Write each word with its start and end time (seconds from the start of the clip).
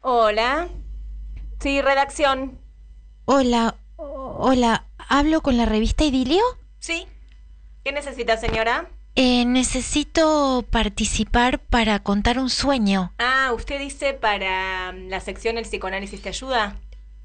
Hola. 0.00 0.68
Sí, 1.60 1.80
redacción. 1.82 2.58
Hola, 3.26 3.76
hola, 3.96 4.84
¿hablo 5.08 5.42
con 5.42 5.56
la 5.56 5.66
revista 5.66 6.04
Idilio? 6.04 6.42
Sí. 6.78 7.06
¿Qué 7.84 7.92
necesita, 7.92 8.36
señora? 8.36 8.88
Eh, 9.14 9.44
necesito 9.44 10.64
participar 10.70 11.58
para 11.58 11.98
contar 12.02 12.38
un 12.38 12.48
sueño. 12.48 13.12
Ah, 13.18 13.52
usted 13.54 13.78
dice 13.78 14.14
para 14.14 14.92
mm, 14.92 15.08
la 15.08 15.20
sección 15.20 15.58
El 15.58 15.64
psicoanálisis 15.64 16.22
te 16.22 16.30
ayuda. 16.30 16.76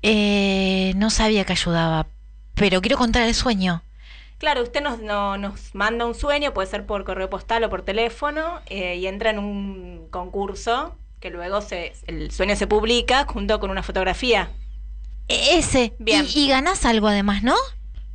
Eh, 0.01 0.93
no 0.97 1.09
sabía 1.09 1.45
que 1.45 1.53
ayudaba, 1.53 2.07
pero 2.55 2.81
quiero 2.81 2.97
contar 2.97 3.23
el 3.23 3.33
sueño. 3.35 3.83
Claro, 4.37 4.61
usted 4.63 4.81
nos, 4.83 4.99
no- 4.99 5.37
nos 5.37 5.73
manda 5.73 6.05
un 6.05 6.13
sueño, 6.13 6.53
puede 6.53 6.67
ser 6.67 6.85
por 6.85 7.05
correo 7.05 7.29
postal 7.29 7.63
o 7.63 7.69
por 7.69 7.83
teléfono, 7.83 8.59
eh, 8.65 8.97
y 8.97 9.07
entra 9.07 9.29
en 9.29 9.39
un 9.39 10.07
concurso 10.11 10.95
que 11.25 11.31
luego 11.31 11.59
se, 11.59 11.95
el 12.05 12.29
sueño 12.29 12.55
se 12.55 12.67
publica 12.67 13.25
junto 13.25 13.59
con 13.59 13.71
una 13.71 13.81
fotografía. 13.81 14.49
E- 15.27 15.57
ese. 15.57 15.93
Bien. 15.97 16.23
Y, 16.31 16.41
y 16.43 16.47
ganás 16.49 16.85
algo 16.85 17.07
además, 17.07 17.41
¿no? 17.41 17.55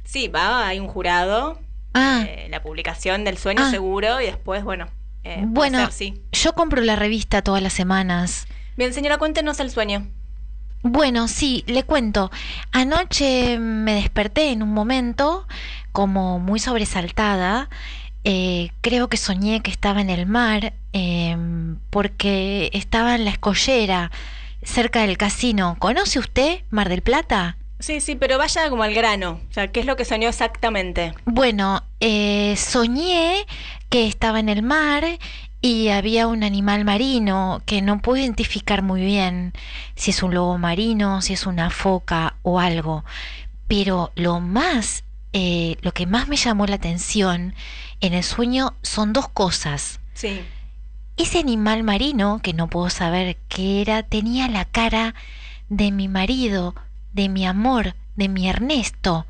Sí, 0.04 0.28
va, 0.28 0.68
hay 0.68 0.78
un 0.78 0.86
jurado, 0.86 1.58
Ah, 1.92 2.22
eh, 2.24 2.46
la 2.52 2.62
publicación 2.62 3.24
del 3.24 3.36
sueño 3.36 3.64
Ah. 3.66 3.70
seguro, 3.72 4.20
y 4.20 4.26
después, 4.26 4.62
bueno, 4.62 4.86
eh, 5.24 5.42
bueno, 5.44 5.78
ser, 5.80 5.92
sí. 5.92 6.22
yo 6.30 6.52
compro 6.54 6.82
la 6.82 6.94
revista 6.94 7.42
todas 7.42 7.60
las 7.60 7.72
semanas. 7.72 8.46
Bien, 8.76 8.94
señora, 8.94 9.18
cuéntenos 9.18 9.58
el 9.58 9.72
sueño. 9.72 10.06
Bueno, 10.84 11.26
sí, 11.26 11.64
le 11.66 11.82
cuento. 11.82 12.30
Anoche 12.70 13.58
me 13.58 13.94
desperté 13.94 14.52
en 14.52 14.62
un 14.62 14.72
momento 14.72 15.48
como 15.90 16.38
muy 16.38 16.60
sobresaltada. 16.60 17.68
Eh, 18.24 18.70
creo 18.80 19.08
que 19.08 19.16
soñé 19.16 19.60
que 19.62 19.70
estaba 19.70 20.00
en 20.00 20.10
el 20.10 20.26
mar 20.26 20.74
em, 20.92 21.76
porque 21.90 22.70
estaba 22.72 23.14
en 23.14 23.24
la 23.24 23.30
escollera 23.30 24.10
cerca 24.62 25.02
del 25.02 25.16
casino. 25.16 25.76
¿Conoce 25.78 26.18
usted 26.18 26.60
Mar 26.70 26.88
del 26.88 27.02
Plata? 27.02 27.56
Sí, 27.78 28.00
sí, 28.00 28.14
pero 28.14 28.36
vaya 28.36 28.68
como 28.68 28.82
al 28.82 28.92
grano. 28.92 29.40
O 29.48 29.52
sea, 29.52 29.68
¿qué 29.68 29.80
es 29.80 29.86
lo 29.86 29.96
que 29.96 30.04
soñó 30.04 30.28
exactamente? 30.28 31.14
Bueno, 31.24 31.82
eh, 32.00 32.54
soñé 32.56 33.46
que 33.88 34.06
estaba 34.06 34.38
en 34.38 34.50
el 34.50 34.62
mar 34.62 35.04
y 35.62 35.88
había 35.88 36.26
un 36.26 36.42
animal 36.42 36.84
marino 36.84 37.62
que 37.64 37.80
no 37.80 38.00
puedo 38.00 38.18
identificar 38.18 38.82
muy 38.82 39.00
bien 39.00 39.52
si 39.94 40.10
es 40.10 40.22
un 40.22 40.34
lobo 40.34 40.58
marino, 40.58 41.22
si 41.22 41.32
es 41.32 41.46
una 41.46 41.70
foca 41.70 42.36
o 42.42 42.60
algo. 42.60 43.04
Pero 43.66 44.12
lo 44.14 44.40
más, 44.40 45.04
eh, 45.32 45.76
lo 45.82 45.92
que 45.92 46.06
más 46.06 46.28
me 46.28 46.36
llamó 46.36 46.66
la 46.66 46.76
atención 46.76 47.54
en 48.00 48.14
el 48.14 48.24
sueño 48.24 48.74
son 48.82 49.12
dos 49.12 49.28
cosas. 49.28 50.00
Sí. 50.14 50.42
Ese 51.16 51.38
animal 51.38 51.82
marino, 51.82 52.40
que 52.42 52.54
no 52.54 52.68
puedo 52.68 52.90
saber 52.90 53.36
qué 53.48 53.82
era, 53.82 54.02
tenía 54.02 54.48
la 54.48 54.64
cara 54.64 55.14
de 55.68 55.92
mi 55.92 56.08
marido, 56.08 56.74
de 57.12 57.28
mi 57.28 57.46
amor, 57.46 57.94
de 58.16 58.28
mi 58.28 58.48
Ernesto. 58.48 59.26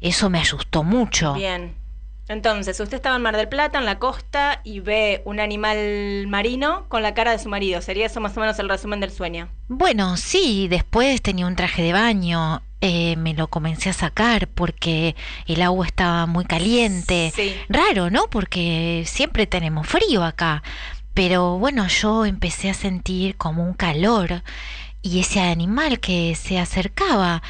Eso 0.00 0.30
me 0.30 0.40
asustó 0.40 0.82
mucho. 0.82 1.34
Bien. 1.34 1.74
Entonces, 2.30 2.78
usted 2.78 2.94
estaba 2.94 3.16
en 3.16 3.22
Mar 3.22 3.36
del 3.36 3.48
Plata, 3.48 3.80
en 3.80 3.84
la 3.84 3.98
costa, 3.98 4.60
y 4.62 4.78
ve 4.78 5.20
un 5.24 5.40
animal 5.40 6.28
marino 6.28 6.84
con 6.88 7.02
la 7.02 7.12
cara 7.12 7.32
de 7.32 7.40
su 7.40 7.48
marido. 7.48 7.82
¿Sería 7.82 8.06
eso 8.06 8.20
más 8.20 8.36
o 8.36 8.40
menos 8.40 8.56
el 8.60 8.68
resumen 8.68 9.00
del 9.00 9.10
sueño? 9.10 9.48
Bueno, 9.66 10.16
sí, 10.16 10.68
después 10.68 11.22
tenía 11.22 11.46
un 11.46 11.56
traje 11.56 11.82
de 11.82 11.92
baño. 11.92 12.62
eh, 12.80 13.16
me 13.16 13.34
lo 13.34 13.48
comencé 13.48 13.90
a 13.90 13.92
sacar 13.92 14.46
porque 14.46 15.16
el 15.46 15.60
agua 15.60 15.86
estaba 15.86 16.24
muy 16.26 16.44
caliente. 16.44 17.32
Sí. 17.34 17.54
Raro, 17.68 18.10
¿no? 18.10 18.30
Porque 18.30 19.02
siempre 19.06 19.46
tenemos 19.46 19.88
frío 19.88 20.22
acá. 20.22 20.62
Pero 21.12 21.58
bueno, 21.58 21.88
yo 21.88 22.24
empecé 22.24 22.70
a 22.70 22.74
sentir 22.74 23.36
como 23.36 23.64
un 23.64 23.74
calor 23.74 24.42
y 25.02 25.18
ese 25.18 25.40
animal 25.40 25.98
que 25.98 26.34
se 26.36 26.58
acercaba. 26.60 27.42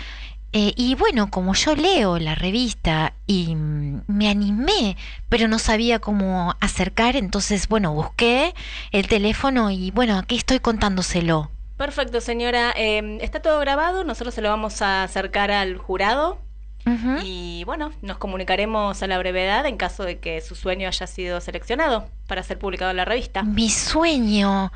Eh, 0.53 0.73
y 0.77 0.97
bueno, 0.97 1.31
como 1.31 1.55
yo 1.55 1.77
leo 1.77 2.19
la 2.19 2.35
revista 2.35 3.13
y 3.27 3.55
me 3.55 4.29
animé, 4.29 4.97
pero 5.29 5.47
no 5.47 5.61
sabía 5.61 6.01
cómo 6.01 6.57
acercar, 6.61 7.15
entonces 7.15 7.69
bueno, 7.69 7.95
busqué 7.95 8.53
el 8.91 9.07
teléfono 9.07 9.71
y 9.71 9.93
bueno, 9.93 10.19
aquí 10.19 10.37
estoy 10.37 10.59
contándoselo. 10.59 11.51
Perfecto, 11.77 12.21
señora. 12.21 12.75
Eh, 12.77 13.19
está 13.23 13.41
todo 13.41 13.59
grabado. 13.59 14.05
Nosotros 14.05 14.35
se 14.35 14.43
lo 14.43 14.51
vamos 14.51 14.83
a 14.83 15.03
acercar 15.03 15.51
al 15.51 15.79
jurado. 15.79 16.39
Y 17.25 17.63
bueno, 17.65 17.93
nos 18.03 18.19
comunicaremos 18.19 19.03
a 19.03 19.07
la 19.07 19.19
brevedad 19.19 19.65
en 19.65 19.77
caso 19.77 20.03
de 20.03 20.19
que 20.19 20.41
su 20.41 20.55
sueño 20.55 20.89
haya 20.89 21.07
sido 21.07 21.41
seleccionado 21.41 22.09
para 22.27 22.43
ser 22.43 22.59
publicado 22.59 22.91
en 22.91 22.97
la 22.97 23.05
revista. 23.05 23.45
Mi 23.45 23.71
sueño, 23.71 24.73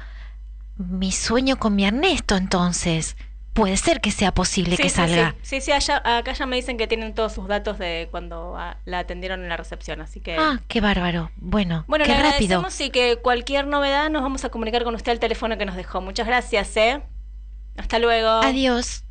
mi 0.77 1.13
sueño 1.13 1.59
con 1.59 1.75
mi 1.75 1.85
Ernesto 1.87 2.37
entonces. 2.37 3.17
Puede 3.55 3.77
ser 3.77 4.01
que 4.01 4.11
sea 4.11 4.35
posible 4.35 4.77
Sí, 4.77 4.83
que 4.83 4.89
salga. 4.91 5.37
Sí, 5.43 5.61
sí, 5.61 5.67
sí, 5.67 5.73
allá- 5.73 6.03
acá 6.05 6.33
ya 6.33 6.45
me 6.45 6.57
dicen 6.57 6.77
que 6.77 6.89
tienen 6.89 7.15
todos 7.15 7.33
sus 7.33 7.47
datos 7.47 7.79
de 7.79 8.09
cuando 8.11 8.57
ah, 8.59 8.79
la 8.85 8.99
atendieron 8.99 9.43
en 9.45 9.49
la 9.49 9.57
recepción, 9.57 10.01
así 10.01 10.19
que... 10.21 10.37
Ah, 10.37 10.61
qué 10.67 10.81
bárbaro. 10.81 11.31
Bueno, 11.37 11.85
Bueno, 11.87 12.05
qué 12.05 12.11
le 12.11 12.17
rápido. 12.19 12.59
agradecemos 12.59 12.81
y 12.81 12.91
que 12.91 13.17
cualquier 13.17 13.69
novedad 13.69 14.11
nos 14.11 14.23
vamos 14.23 14.45
a 14.45 14.49
comunicar 14.49 14.83
con 14.83 14.97
usted 14.97 15.13
al 15.13 15.21
teléfono 15.21 15.57
que 15.57 15.67
nos 15.67 15.77
dejó. 15.77 16.01
Muchas 16.01 16.27
gracias, 16.27 16.77
¿eh? 16.77 17.01
Hasta 17.77 18.01
luego. 18.01 18.29
Adiós. 18.29 19.04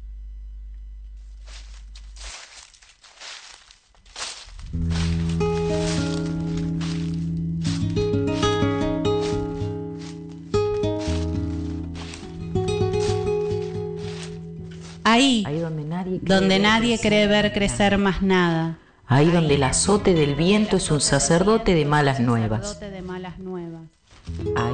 Ahí, 15.13 15.43
Ahí 15.45 15.59
donde 15.59 15.83
nadie 15.83 16.19
cree 16.19 16.39
donde 16.39 16.55
ver 16.55 16.61
nadie 16.61 16.97
crecer 16.97 17.07
cree 17.07 17.27
ver 17.27 17.53
crecer 17.53 17.97
más 17.99 18.21
nada. 18.23 18.79
Ahí 19.05 19.29
donde 19.29 19.55
el 19.55 19.63
azote 19.63 20.15
del 20.15 20.33
viento 20.33 20.77
es 20.77 20.89
un 20.89 21.01
sacerdote 21.01 21.75
de 21.75 21.85
malas 21.85 22.19
nuevas. 22.19 22.79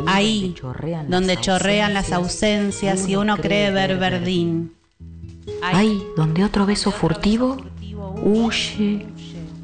Ahí, 0.07 0.55
donde 1.09 1.35
chorrean 1.37 1.93
las 1.93 2.13
ausencias 2.13 3.09
y 3.09 3.17
uno 3.17 3.35
cree 3.35 3.71
ver 3.71 3.97
verdín. 3.97 4.73
Ahí 5.61 6.01
donde 6.15 6.45
otro 6.45 6.65
beso 6.65 6.91
furtivo 6.91 7.57
huye, 8.23 9.05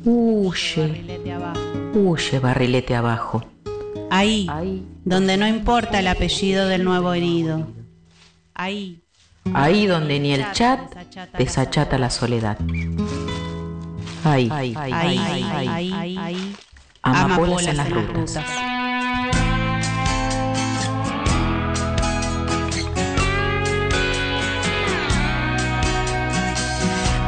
huye, 0.04 0.88
Barrilete 0.88 1.32
abajo. 1.32 1.60
huye 1.94 2.40
barrilete 2.40 2.96
abajo. 2.96 3.46
Ahí, 4.10 4.48
Ahí, 4.50 4.86
donde 5.06 5.38
no 5.38 5.48
importa 5.48 6.00
el 6.00 6.08
apellido 6.08 6.68
del 6.68 6.84
nuevo 6.84 7.14
herido. 7.14 7.68
Ahí, 8.54 9.02
ahí 9.54 9.86
donde 9.86 10.20
ni 10.20 10.34
el 10.34 10.52
chat 10.52 10.80
desachata 11.38 11.98
la 11.98 12.10
soledad. 12.10 12.58
Ahí, 14.24 14.50
ahí, 14.52 14.74
ahí, 14.76 14.92
ahí, 14.92 15.44
ahí, 15.54 16.18
ahí, 16.18 16.56
amapolas 17.04 17.68
en 17.68 17.78
las 17.78 17.90
rutas. 17.92 18.44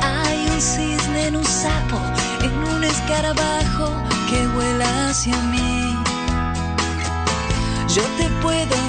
Hay 0.01 0.47
un 0.51 0.61
cisne 0.61 1.27
en 1.27 1.35
un 1.35 1.45
sapo, 1.45 2.01
en 2.41 2.53
un 2.75 2.83
escarabajo 2.83 3.91
que 4.29 4.47
vuela 4.47 5.09
hacia 5.09 5.37
mí. 5.43 5.95
Yo 7.87 8.03
te 8.17 8.27
puedo 8.41 8.86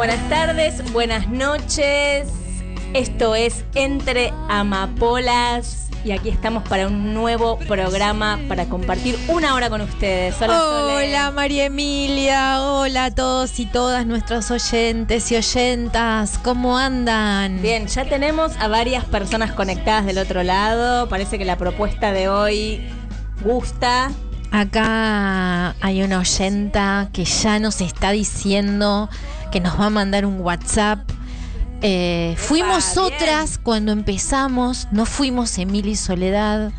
Buenas 0.00 0.30
tardes, 0.30 0.92
buenas 0.94 1.28
noches. 1.28 2.26
Esto 2.94 3.34
es 3.34 3.66
Entre 3.74 4.32
Amapolas 4.48 5.90
y 6.06 6.12
aquí 6.12 6.30
estamos 6.30 6.66
para 6.66 6.86
un 6.86 7.12
nuevo 7.12 7.58
programa 7.58 8.40
para 8.48 8.64
compartir 8.64 9.18
una 9.28 9.54
hora 9.54 9.68
con 9.68 9.82
ustedes. 9.82 10.36
Hola, 10.40 11.30
María 11.32 11.66
Emilia, 11.66 12.62
hola 12.62 13.04
a 13.04 13.10
todos 13.14 13.60
y 13.60 13.66
todas 13.66 14.06
nuestros 14.06 14.50
oyentes 14.50 15.30
y 15.32 15.36
oyentas, 15.36 16.38
¿cómo 16.38 16.78
andan? 16.78 17.60
Bien, 17.60 17.86
ya 17.86 18.06
tenemos 18.06 18.56
a 18.56 18.68
varias 18.68 19.04
personas 19.04 19.52
conectadas 19.52 20.06
del 20.06 20.16
otro 20.16 20.42
lado. 20.42 21.10
Parece 21.10 21.36
que 21.36 21.44
la 21.44 21.58
propuesta 21.58 22.10
de 22.12 22.30
hoy 22.30 22.88
gusta. 23.44 24.10
Acá 24.50 25.76
hay 25.80 26.02
una 26.02 26.20
oyenta 26.20 27.10
que 27.12 27.26
ya 27.26 27.58
nos 27.58 27.82
está 27.82 28.12
diciendo 28.12 29.10
que 29.50 29.60
nos 29.60 29.78
va 29.78 29.86
a 29.86 29.90
mandar 29.90 30.24
un 30.26 30.40
WhatsApp. 30.40 31.00
Eh, 31.82 32.34
fuimos 32.36 32.98
otras 32.98 33.58
cuando 33.58 33.92
empezamos, 33.92 34.88
no 34.92 35.06
fuimos 35.06 35.56
Emilia 35.58 35.92
y 35.92 35.96
Soledad, 35.96 36.72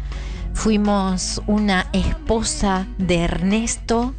fuimos 0.54 1.42
una 1.48 1.88
esposa 1.92 2.86
de 3.00 3.20
Ernesto 3.24 4.14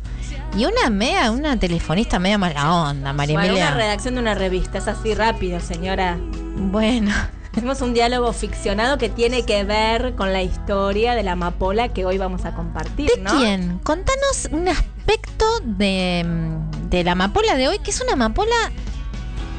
Y 0.56 0.64
una 0.64 0.90
media, 0.90 1.31
una 1.31 1.56
telefonista 1.58 2.19
media 2.19 2.37
mala 2.37 2.75
onda, 2.88 3.12
María 3.12 3.37
Bueno, 3.37 3.50
Emilia. 3.50 3.69
una 3.69 3.76
redacción 3.76 4.14
de 4.14 4.20
una 4.22 4.34
revista, 4.34 4.78
es 4.78 4.88
así 4.88 5.14
rápido, 5.14 5.60
señora. 5.60 6.19
Bueno. 6.56 7.12
Hicimos 7.55 7.81
un 7.82 7.93
diálogo 7.94 8.32
ficcionado 8.32 8.96
que 8.98 9.08
tiene 9.10 9.44
que 9.44 9.62
ver 9.64 10.14
con 10.14 10.32
la 10.32 10.43
historia 10.43 11.14
de 11.14 11.22
la 11.22 11.32
amapola 11.32 11.88
que 11.90 12.05
hoy 12.06 12.16
vamos 12.19 12.44
a 12.46 12.55
compartir, 12.55 13.10
¿De 13.14 13.20
¿no? 13.20 13.38
quién? 13.38 13.78
Contanos 13.84 14.48
un 14.50 14.69
aspecto 14.69 15.44
de, 15.62 16.25
mm, 16.26 16.71
de 16.96 17.04
la 17.04 17.12
amapola 17.12 17.56
de 17.56 17.68
hoy, 17.68 17.78
que 17.78 17.90
es 17.90 18.00
una 18.00 18.12
amapola 18.12 18.70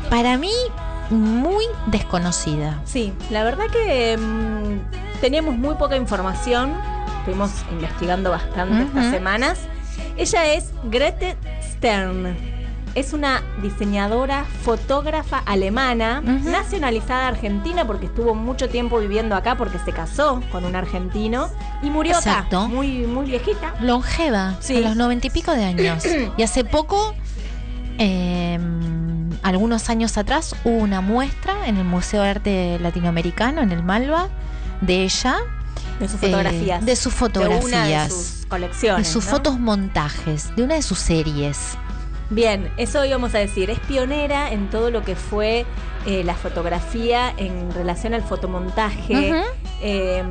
para 0.09 0.37
mí 0.37 0.51
muy 1.09 1.65
desconocida. 1.87 2.81
Sí, 2.85 3.13
la 3.29 3.43
verdad 3.43 3.65
que 3.71 4.17
mm, 4.17 5.19
teníamos 5.21 5.57
muy 5.57 5.75
poca 5.75 5.95
información, 5.95 6.73
estuvimos 7.19 7.51
investigando 7.71 8.29
bastante 8.29 8.83
estas 8.83 9.11
semanas. 9.11 9.59
Ella 10.17 10.53
es 10.53 10.71
Grete 10.85 11.35
Stern. 11.61 12.52
Es 12.95 13.11
una 13.13 13.41
diseñadora, 13.61 14.45
fotógrafa 14.63 15.39
alemana, 15.39 16.21
nacionalizada 16.21 17.27
argentina 17.27 17.87
porque 17.87 18.05
estuvo 18.05 18.35
mucho 18.35 18.69
tiempo 18.69 18.99
viviendo 18.99 19.35
acá 19.35 19.57
porque 19.57 19.79
se 19.79 19.91
casó 19.91 20.41
con 20.51 20.63
un 20.63 20.75
argentino 20.75 21.49
y 21.81 21.89
murió 21.89 22.15
Exacto. 22.17 22.59
acá, 22.59 22.67
muy, 22.67 23.07
muy 23.07 23.25
viejita. 23.25 23.73
Longeva, 23.81 24.55
Sí. 24.59 24.77
a 24.77 24.81
los 24.81 24.95
noventa 24.95 25.25
y 25.25 25.29
pico 25.31 25.51
de 25.53 25.63
años. 25.65 26.03
y 26.37 26.43
hace 26.43 26.63
poco, 26.65 27.15
eh, 27.97 28.59
algunos 29.41 29.89
años 29.89 30.17
atrás, 30.17 30.55
hubo 30.63 30.77
una 30.77 31.01
muestra 31.01 31.67
en 31.67 31.77
el 31.77 31.85
Museo 31.85 32.21
de 32.21 32.29
Arte 32.29 32.77
Latinoamericano, 32.79 33.61
en 33.61 33.71
el 33.71 33.83
Malva, 33.83 34.29
de 34.81 35.03
ella, 35.03 35.37
De 35.99 36.07
sus 36.07 36.21
eh, 36.21 36.27
fotografías. 36.27 36.85
de 36.85 36.95
sus 36.95 37.13
De 37.13 37.19
fotografías. 37.19 37.65
una 37.65 37.87
de 37.87 38.09
sus 38.09 38.45
colecciones. 38.47 39.07
de 39.07 39.11
sus 39.13 39.25
¿no? 39.25 39.31
fotos 39.31 39.59
montajes, 39.59 40.55
de 40.55 40.63
una 40.63 40.75
de 40.75 40.81
sus 40.81 40.99
series. 40.99 41.77
Bien, 42.33 42.71
eso 42.77 43.03
íbamos 43.05 43.33
a 43.35 43.39
decir. 43.39 43.69
Es 43.69 43.79
pionera 43.79 44.51
en 44.51 44.69
todo 44.69 44.89
lo 44.91 45.03
que 45.03 45.15
fue 45.15 45.65
eh, 46.05 46.23
la 46.23 46.33
fotografía 46.33 47.33
en 47.37 47.71
relación 47.73 48.13
al 48.13 48.23
fotomontaje. 48.23 49.33
Eh, 49.81 50.23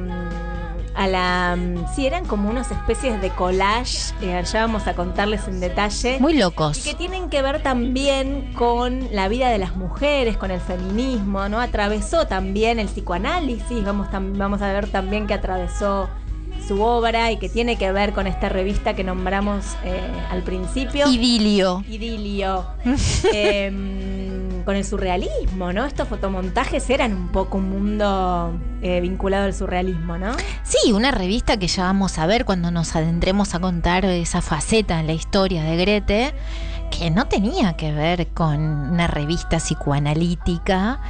a 0.95 1.07
la. 1.07 1.57
Sí, 1.95 2.07
eran 2.07 2.27
como 2.27 2.51
unas 2.51 2.71
especies 2.71 3.21
de 3.23 3.31
collage. 3.31 4.13
eh, 4.21 4.43
ya 4.45 4.61
vamos 4.61 4.87
a 4.87 4.95
contarles 4.95 5.49
en 5.49 5.59
detalle. 5.61 6.19
Muy 6.21 6.35
y 6.35 6.39
locos. 6.39 6.79
que 6.81 6.93
tienen 6.95 7.31
que 7.31 7.41
ver 7.41 7.63
también 7.63 8.53
con 8.55 9.09
la 9.11 9.29
vida 9.29 9.49
de 9.49 9.57
las 9.59 9.75
mujeres, 9.77 10.37
con 10.37 10.51
el 10.51 10.61
feminismo, 10.61 11.49
¿no? 11.49 11.61
Atravesó 11.61 12.27
también 12.27 12.79
el 12.79 12.89
psicoanálisis, 12.89 13.83
vamos, 13.85 14.09
tam- 14.09 14.37
vamos 14.37 14.61
a 14.61 14.71
ver 14.73 14.87
también 14.89 15.27
que 15.27 15.33
atravesó 15.35 16.11
su 16.63 16.83
obra 16.83 17.31
y 17.33 17.37
que 17.39 17.49
tiene 17.49 17.77
que 17.77 17.93
ver 17.93 18.13
con 18.13 18.27
esta 18.27 18.49
revista 18.49 18.95
que 18.95 19.05
nombramos 19.05 19.65
eh, 19.85 20.01
al 20.31 20.43
principio. 20.43 21.09
Idilio. 21.09 21.85
idilio, 21.89 22.67
em, 23.33 24.63
con 24.65 24.77
el 24.77 24.85
surrealismo, 24.85 25.73
¿no? 25.73 25.85
Estos 25.85 26.09
fotomontajes 26.09 26.89
eran 26.91 27.15
un 27.15 27.29
poco 27.29 27.59
un 27.59 27.71
mundo 27.71 28.53
eh, 28.81 29.01
vinculado 29.01 29.45
al 29.45 29.55
surrealismo, 29.55 30.19
¿no? 30.19 30.33
Sí, 30.63 30.93
una 30.93 31.11
revista 31.11 31.57
que 31.57 31.67
ya 31.67 31.85
vamos 31.85 32.19
a 32.19 32.27
ver 32.27 32.45
cuando 32.45 32.71
nos 32.71 32.95
adentremos 32.95 33.55
a 33.55 33.61
contar 33.61 34.05
esa 34.05 34.41
faceta 34.41 35.01
en 35.01 35.07
la 35.07 35.13
historia 35.13 35.65
de 35.65 35.77
Grete, 35.77 36.35
que 36.97 37.11
no 37.11 37.27
tenía 37.27 37.75
que 37.75 37.93
ver 37.93 38.29
con 38.29 38.61
una 38.61 39.07
revista 39.07 39.59
psicoanalítica 39.59 41.01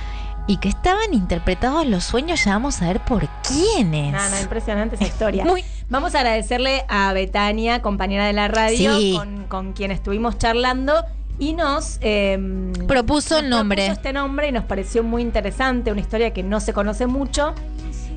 y 0.47 0.57
que 0.59 0.69
estaban 0.69 1.15
interpretados 1.15 1.87
los 1.87 2.05
sueños, 2.05 2.45
ya 2.45 2.53
vamos 2.53 2.83
a 2.83 2.87
ver 2.89 3.01
por 3.05 3.29
quiénes. 3.47 4.13
No, 4.13 4.31
no, 4.31 4.41
impresionante 4.41 4.97
esa 4.97 5.05
historia. 5.07 5.45
Muy, 5.45 5.65
Vamos 5.89 6.15
a 6.15 6.21
agradecerle 6.21 6.85
a 6.89 7.13
Betania, 7.13 7.83
compañera 7.83 8.27
de 8.27 8.33
la 8.33 8.49
radio, 8.49 8.97
Sí. 8.97 9.15
con, 9.17 9.45
con 9.45 9.73
quien 9.75 9.91
estuvimos 9.91 10.39
charlando 10.39 10.95
y 11.39 11.53
nos 11.53 11.99
em, 12.01 12.73
Propuso 12.87 13.35
nos 13.35 13.45
el 13.45 13.51
nombre. 13.51 13.85
propuso 13.85 14.01
este 14.01 14.13
nombre 14.15 14.49
y 14.49 14.53
nos 14.53 14.65
pareció 14.65 15.03
muy 15.03 15.21
interesante, 15.23 15.93
una 15.93 16.01
historia 16.01 16.33
que 16.33 16.43
no 16.43 16.61
se 16.61 16.73
conoce 16.73 17.07
mucho 17.07 17.55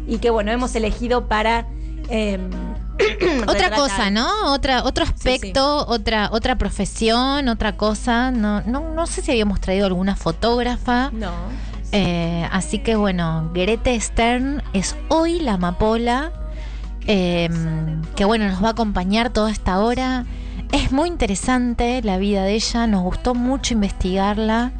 y 0.08 0.20
que 0.20 0.30
bueno, 0.30 0.52
hemos 0.52 0.74
elegido 0.76 1.28
para 1.28 1.66
em, 2.10 2.50
Otra 3.48 3.72
cosa, 3.72 4.10
¿no? 4.10 4.54
Otra, 4.54 4.84
otro 4.86 5.04
aspecto, 5.04 5.86
otra, 5.86 6.30
otra 6.32 6.56
profesión, 6.58 7.50
otra 7.50 7.76
cosa. 7.76 8.32
No, 8.32 8.62
no, 8.62 8.94
no 8.94 9.06
sé 9.06 9.22
si 9.22 9.32
habíamos 9.32 9.60
traído 9.60 9.86
alguna 9.86 10.16
fotógrafa. 10.16 11.10
No. 11.12 11.32
Eh, 11.96 12.48
así 12.52 12.80
que 12.80 12.96
bueno, 12.96 13.50
Grete 13.54 14.00
Stern 14.00 14.62
es 14.74 14.96
hoy 15.08 15.40
la 15.40 15.54
amapola, 15.54 16.32
eh, 17.08 17.50
que 18.16 18.26
bueno, 18.26 18.48
nos 18.50 18.64
va 18.64 18.70
a 18.70 18.72
acompañar 18.72 19.30
toda 19.30 19.52
esta 19.52 19.80
hora. 19.80 20.26
Es 20.72 20.92
muy 20.92 21.08
interesante 21.10 22.02
la 22.04 22.18
vida 22.18 22.44
de 22.44 22.54
ella, 22.56 22.88
nos 22.88 23.04
gustó 23.04 23.34
mucho 23.36 23.74
investigarla. 23.74 24.72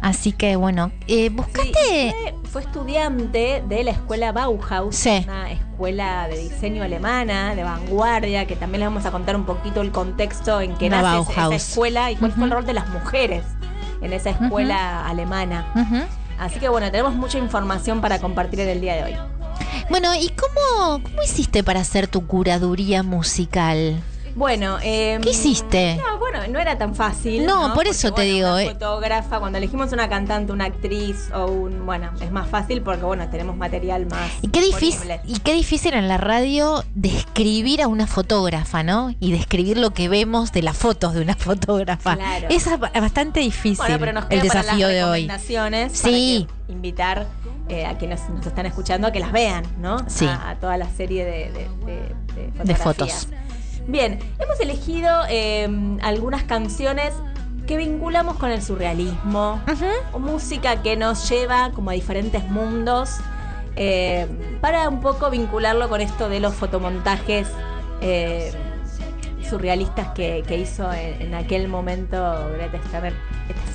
Así 0.00 0.32
que 0.32 0.54
bueno, 0.56 0.92
eh, 1.08 1.24
Sí, 1.24 1.28
buscaste... 1.30 1.70
y 1.70 2.10
fue, 2.10 2.34
fue 2.44 2.60
estudiante 2.62 3.64
de 3.68 3.82
la 3.84 3.90
escuela 3.90 4.30
Bauhaus, 4.30 4.94
Sí. 4.94 5.22
una 5.24 5.50
escuela 5.50 6.28
de 6.28 6.38
diseño 6.38 6.84
alemana, 6.84 7.54
de 7.56 7.64
vanguardia, 7.64 8.46
que 8.46 8.54
también 8.54 8.80
les 8.80 8.88
vamos 8.90 9.06
a 9.06 9.10
contar 9.10 9.34
un 9.34 9.44
poquito 9.44 9.80
el 9.80 9.90
contexto 9.90 10.60
en 10.60 10.74
que 10.76 10.86
Una 10.86 11.02
nace 11.02 11.22
esa- 11.22 11.40
Bauhaus. 11.40 11.54
esa 11.56 11.70
escuela 11.70 12.10
y 12.12 12.16
cuál 12.16 12.30
fue 12.32 12.44
el 12.44 12.50
rol 12.52 12.66
de 12.66 12.74
las 12.74 12.88
mujeres 12.90 13.42
en 14.00 14.12
esa 14.12 14.30
escuela 14.30 15.04
alemana. 15.08 15.66
Así 16.38 16.60
que 16.60 16.68
bueno, 16.68 16.90
tenemos 16.90 17.14
mucha 17.14 17.38
información 17.38 18.00
para 18.00 18.20
compartir 18.20 18.60
en 18.60 18.68
el 18.68 18.80
día 18.80 18.94
de 18.94 19.04
hoy. 19.04 19.16
Bueno, 19.90 20.14
¿y 20.14 20.30
cómo, 20.30 21.02
cómo 21.02 21.22
hiciste 21.22 21.64
para 21.64 21.80
hacer 21.80 22.06
tu 22.08 22.26
curaduría 22.26 23.02
musical? 23.02 24.00
Bueno, 24.34 24.78
eh, 24.82 25.18
¿Qué 25.22 25.30
hiciste? 25.30 25.96
No, 25.96 26.17
bueno, 26.30 26.52
no 26.52 26.58
era 26.58 26.76
tan 26.78 26.94
fácil. 26.94 27.44
No, 27.46 27.72
por 27.74 27.86
eso 27.86 28.08
Porque, 28.08 28.22
te 28.22 28.28
bueno, 28.32 28.34
digo, 28.34 28.48
Una 28.54 28.62
eh. 28.62 28.68
fotógrafa, 28.74 29.38
cuando 29.40 29.58
elegimos 29.58 29.92
una 29.92 30.08
cantante, 30.08 30.52
una 30.52 30.64
actriz 30.66 31.30
o 31.34 31.46
un. 31.46 31.86
Bueno, 31.86 32.10
es 32.20 32.30
más 32.30 32.48
fácil 32.48 32.82
porque, 32.82 33.02
bueno, 33.04 33.28
tenemos 33.30 33.56
material 33.56 34.06
más. 34.06 34.30
Y 34.42 34.48
qué 34.48 34.60
difícil, 34.60 35.10
y 35.26 35.38
qué 35.40 35.54
difícil 35.54 35.94
en 35.94 36.08
la 36.08 36.18
radio 36.18 36.84
describir 36.94 37.82
a 37.82 37.88
una 37.88 38.06
fotógrafa, 38.06 38.82
¿no? 38.82 39.14
Y 39.20 39.32
describir 39.32 39.78
lo 39.78 39.90
que 39.92 40.08
vemos 40.08 40.52
de 40.52 40.62
las 40.62 40.76
fotos 40.76 41.14
de 41.14 41.22
una 41.22 41.34
fotógrafa. 41.36 42.16
Claro. 42.16 42.46
Es 42.50 42.66
ba- 42.78 42.90
bastante 42.94 43.40
difícil 43.40 43.76
Bueno, 43.78 43.96
pero 43.98 44.12
nos 44.12 44.24
el 44.30 44.40
queda 44.40 44.48
para 44.48 44.60
desafío 44.62 44.86
las 44.88 44.94
de 44.96 45.04
hoy. 45.04 45.30
Sí. 45.92 46.46
para 46.46 46.66
que 46.66 46.72
invitar 46.72 47.26
eh, 47.68 47.86
a 47.86 47.96
quienes 47.98 48.28
nos 48.30 48.46
están 48.46 48.66
escuchando 48.66 49.06
a 49.08 49.12
que 49.12 49.20
las 49.20 49.32
vean, 49.32 49.64
¿no? 49.80 49.98
Sí. 50.08 50.26
A, 50.26 50.50
a 50.50 50.54
toda 50.56 50.76
la 50.76 50.88
serie 50.90 51.24
de, 51.24 51.50
de- 51.52 51.68
de- 52.34 52.64
de 52.64 52.74
fotos. 52.74 53.28
Bien, 53.88 54.18
hemos 54.38 54.60
elegido 54.60 55.08
eh, 55.30 55.66
algunas 56.02 56.44
canciones 56.44 57.12
que 57.66 57.76
vinculamos 57.78 58.36
con 58.36 58.50
el 58.50 58.62
surrealismo, 58.62 59.60
o 60.12 60.18
música 60.18 60.82
que 60.82 60.96
nos 60.96 61.28
lleva 61.28 61.70
como 61.72 61.90
a 61.90 61.94
diferentes 61.94 62.44
mundos, 62.48 63.16
eh, 63.76 64.26
para 64.60 64.88
un 64.90 65.00
poco 65.00 65.30
vincularlo 65.30 65.88
con 65.88 66.00
esto 66.02 66.28
de 66.28 66.38
los 66.40 66.54
fotomontajes 66.54 67.48
eh, 68.02 68.52
surrealistas 69.48 70.08
que, 70.08 70.44
que 70.46 70.58
hizo 70.58 70.92
en, 70.92 71.22
en 71.22 71.34
aquel 71.34 71.68
momento 71.68 72.16
Greta 72.54 72.78
Stern, 72.88 73.14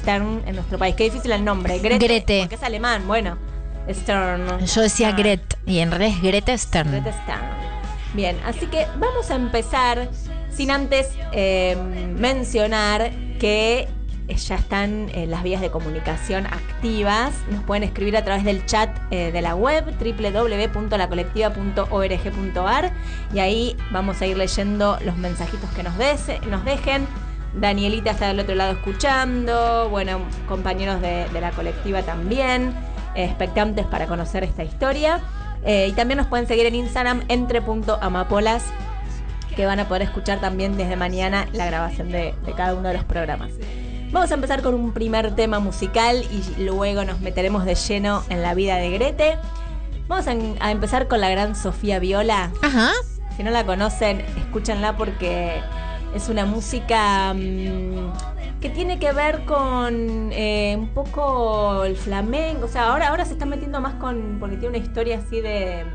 Stern 0.01 0.41
en 0.45 0.55
nuestro 0.55 0.77
país. 0.77 0.95
Qué 0.95 1.05
difícil 1.05 1.31
el 1.31 1.43
nombre, 1.43 1.79
Grete. 1.79 2.41
porque 2.41 2.55
es 2.55 2.63
alemán, 2.63 3.03
bueno, 3.07 3.37
Stern. 3.91 4.63
Yo 4.65 4.81
decía 4.81 5.09
Ah. 5.09 5.15
Gret, 5.17 5.57
y 5.65 5.79
en 5.79 5.89
realidad 5.89 6.15
es 6.17 6.21
Greta 6.21 6.55
Stern. 6.57 6.91
Greta 6.91 7.13
Stern. 7.23 7.41
Bien, 8.13 8.37
así 8.45 8.67
que 8.67 8.85
vamos 8.99 9.31
a 9.31 9.35
empezar 9.35 10.09
sin 10.51 10.69
antes 10.71 11.09
eh, 11.31 11.75
mencionar 12.17 13.11
que 13.39 13.87
ya 14.27 14.55
están 14.55 15.09
eh, 15.13 15.25
las 15.27 15.43
vías 15.43 15.61
de 15.61 15.69
comunicación 15.71 16.45
activas. 16.45 17.33
Nos 17.51 17.63
pueden 17.63 17.83
escribir 17.83 18.15
a 18.17 18.23
través 18.23 18.43
del 18.43 18.65
chat 18.65 18.89
eh, 19.11 19.31
de 19.31 19.41
la 19.41 19.55
web 19.55 19.85
www.lacolectiva.org.ar 19.99 22.91
y 23.33 23.39
ahí 23.39 23.75
vamos 23.91 24.21
a 24.21 24.25
ir 24.27 24.37
leyendo 24.37 24.97
los 25.03 25.17
mensajitos 25.17 25.69
que 25.71 25.83
nos, 25.83 25.95
dese- 25.97 26.39
nos 26.45 26.63
dejen. 26.65 27.07
Danielita 27.55 28.11
está 28.11 28.27
del 28.29 28.39
otro 28.39 28.55
lado 28.55 28.71
escuchando, 28.73 29.87
bueno, 29.89 30.19
compañeros 30.47 31.01
de, 31.01 31.27
de 31.31 31.41
la 31.41 31.51
colectiva 31.51 32.01
también, 32.01 32.73
eh, 33.15 33.25
expectantes 33.25 33.85
para 33.85 34.07
conocer 34.07 34.43
esta 34.43 34.63
historia. 34.63 35.19
Eh, 35.65 35.87
y 35.89 35.93
también 35.93 36.17
nos 36.17 36.27
pueden 36.27 36.47
seguir 36.47 36.65
en 36.65 36.75
Instagram 36.75 37.23
entre.amapolas, 37.27 38.65
que 39.55 39.65
van 39.65 39.79
a 39.79 39.87
poder 39.87 40.03
escuchar 40.03 40.39
también 40.39 40.77
desde 40.77 40.95
mañana 40.95 41.47
la 41.53 41.65
grabación 41.65 42.11
de, 42.11 42.33
de 42.45 42.53
cada 42.53 42.73
uno 42.73 42.89
de 42.89 42.95
los 42.95 43.03
programas. 43.03 43.51
Vamos 44.11 44.29
a 44.31 44.35
empezar 44.35 44.61
con 44.61 44.75
un 44.75 44.93
primer 44.93 45.35
tema 45.35 45.59
musical 45.59 46.23
y 46.31 46.61
luego 46.61 47.03
nos 47.03 47.19
meteremos 47.19 47.65
de 47.65 47.75
lleno 47.75 48.23
en 48.29 48.41
la 48.41 48.53
vida 48.53 48.75
de 48.75 48.91
Grete. 48.91 49.37
Vamos 50.07 50.27
a, 50.27 50.35
a 50.59 50.71
empezar 50.71 51.07
con 51.07 51.19
la 51.21 51.29
gran 51.29 51.55
Sofía 51.55 51.97
Viola. 51.99 52.51
Ajá. 52.61 52.91
Si 53.35 53.41
no 53.43 53.49
la 53.49 53.65
conocen, 53.65 54.21
escúchenla 54.37 54.97
porque 54.97 55.61
es 56.13 56.29
una 56.29 56.45
música 56.45 57.33
mm, 57.33 58.11
que 58.63 58.69
tiene 58.69 58.97
que 58.97 59.11
ver 59.11 59.43
con 59.43 60.29
eh, 60.31 60.73
un 60.79 60.87
poco 60.93 61.83
el 61.83 61.97
flamenco. 61.97 62.63
O 62.65 62.67
sea, 62.69 62.91
ahora, 62.91 63.09
ahora 63.09 63.25
se 63.25 63.33
está 63.33 63.45
metiendo 63.45 63.81
más 63.81 63.95
con. 63.95 64.37
porque 64.39 64.55
tiene 64.55 64.77
una 64.77 64.85
historia 64.85 65.17
así 65.17 65.41
de. 65.41 65.85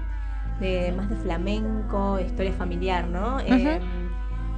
de- 0.61 0.93
más 0.95 1.09
de 1.09 1.17
flamenco, 1.17 2.21
historia 2.21 2.53
familiar, 2.53 3.07
¿no? 3.09 3.41
Eh, 3.41 3.81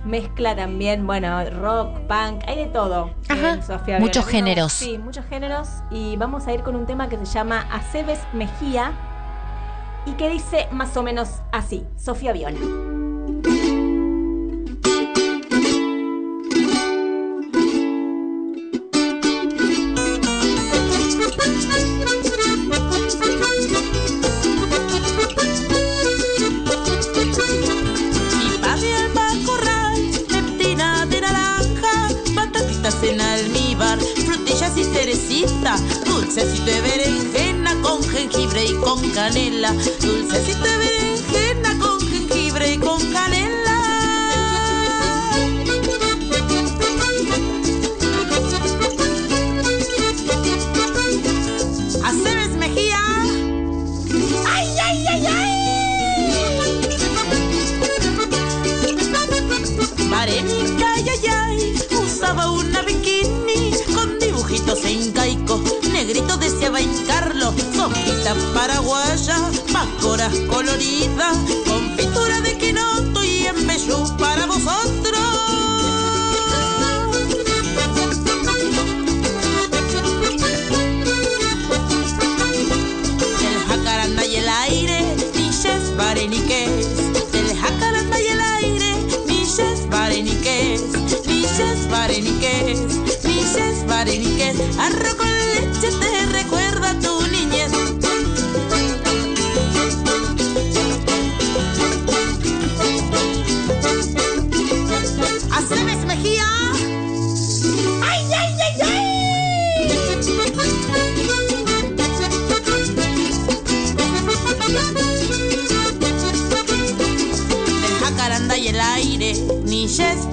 mezcla 0.04 0.56
también, 0.56 1.06
bueno, 1.06 1.38
rock, 1.50 2.00
punk, 2.08 2.42
hay 2.48 2.56
de 2.56 2.66
todo. 2.66 3.10
Ajá. 3.28 3.54
muchos 4.00 4.26
géneros. 4.26 4.72
Sí, 4.72 4.98
muchos 4.98 5.24
géneros. 5.26 5.68
Y 5.92 6.16
vamos 6.16 6.48
a 6.48 6.52
ir 6.52 6.62
con 6.62 6.74
un 6.74 6.86
tema 6.86 7.08
que 7.08 7.16
se 7.16 7.26
llama 7.26 7.64
Aceves 7.70 8.20
Mejía 8.32 8.90
y 10.06 10.12
que 10.12 10.28
dice 10.30 10.66
más 10.72 10.96
o 10.96 11.04
menos 11.04 11.42
así, 11.52 11.86
Sofía 11.96 12.32
Viola. 12.32 12.58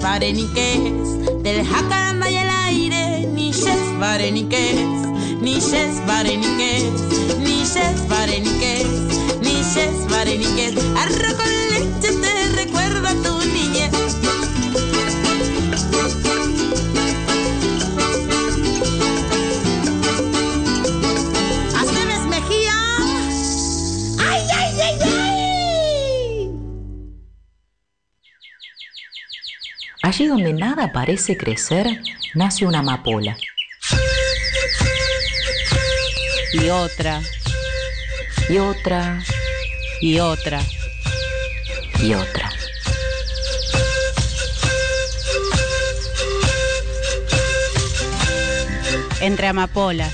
Pare 0.00 0.32
ni 0.32 0.48
es. 0.56 1.42
Del 1.42 1.66
jacaranda 1.66 2.30
y 2.30 2.36
el 2.36 2.50
aire, 2.50 3.26
ni 3.32 3.52
yes, 3.52 3.78
pare 3.98 4.30
ni 4.30 4.46
es. 4.50 5.40
Ni 5.40 5.54
yes, 5.54 6.00
pare 6.06 6.36
ni 6.36 6.62
es. 6.62 7.38
Ni 7.38 7.60
yes, 7.60 8.00
pare 8.08 8.40
ni 8.40 8.64
es. 8.64 8.86
Ni 9.42 9.54
yes, 9.74 10.06
pare 10.08 10.38
ni 10.38 10.60
es. 10.60 10.74
Allí 30.18 30.26
donde 30.26 30.52
nada 30.52 30.90
parece 30.90 31.36
crecer, 31.36 31.86
nace 32.34 32.66
una 32.66 32.80
amapola. 32.80 33.36
Y 36.52 36.70
otra, 36.70 37.22
Y 38.48 38.58
otra, 38.58 39.22
y 40.00 40.18
otra. 40.18 40.60
y 42.02 42.14
otra. 42.14 42.50
Entre 49.20 49.46
amapolas. 49.46 50.12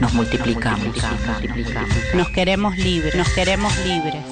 Nos 0.00 0.12
multiplicamos, 0.12 0.96
multiplicamos. 1.24 1.96
Nos 2.14 2.28
queremos 2.30 2.76
libres, 2.76 3.14
nos 3.14 3.28
queremos 3.28 3.72
libres. 3.86 4.29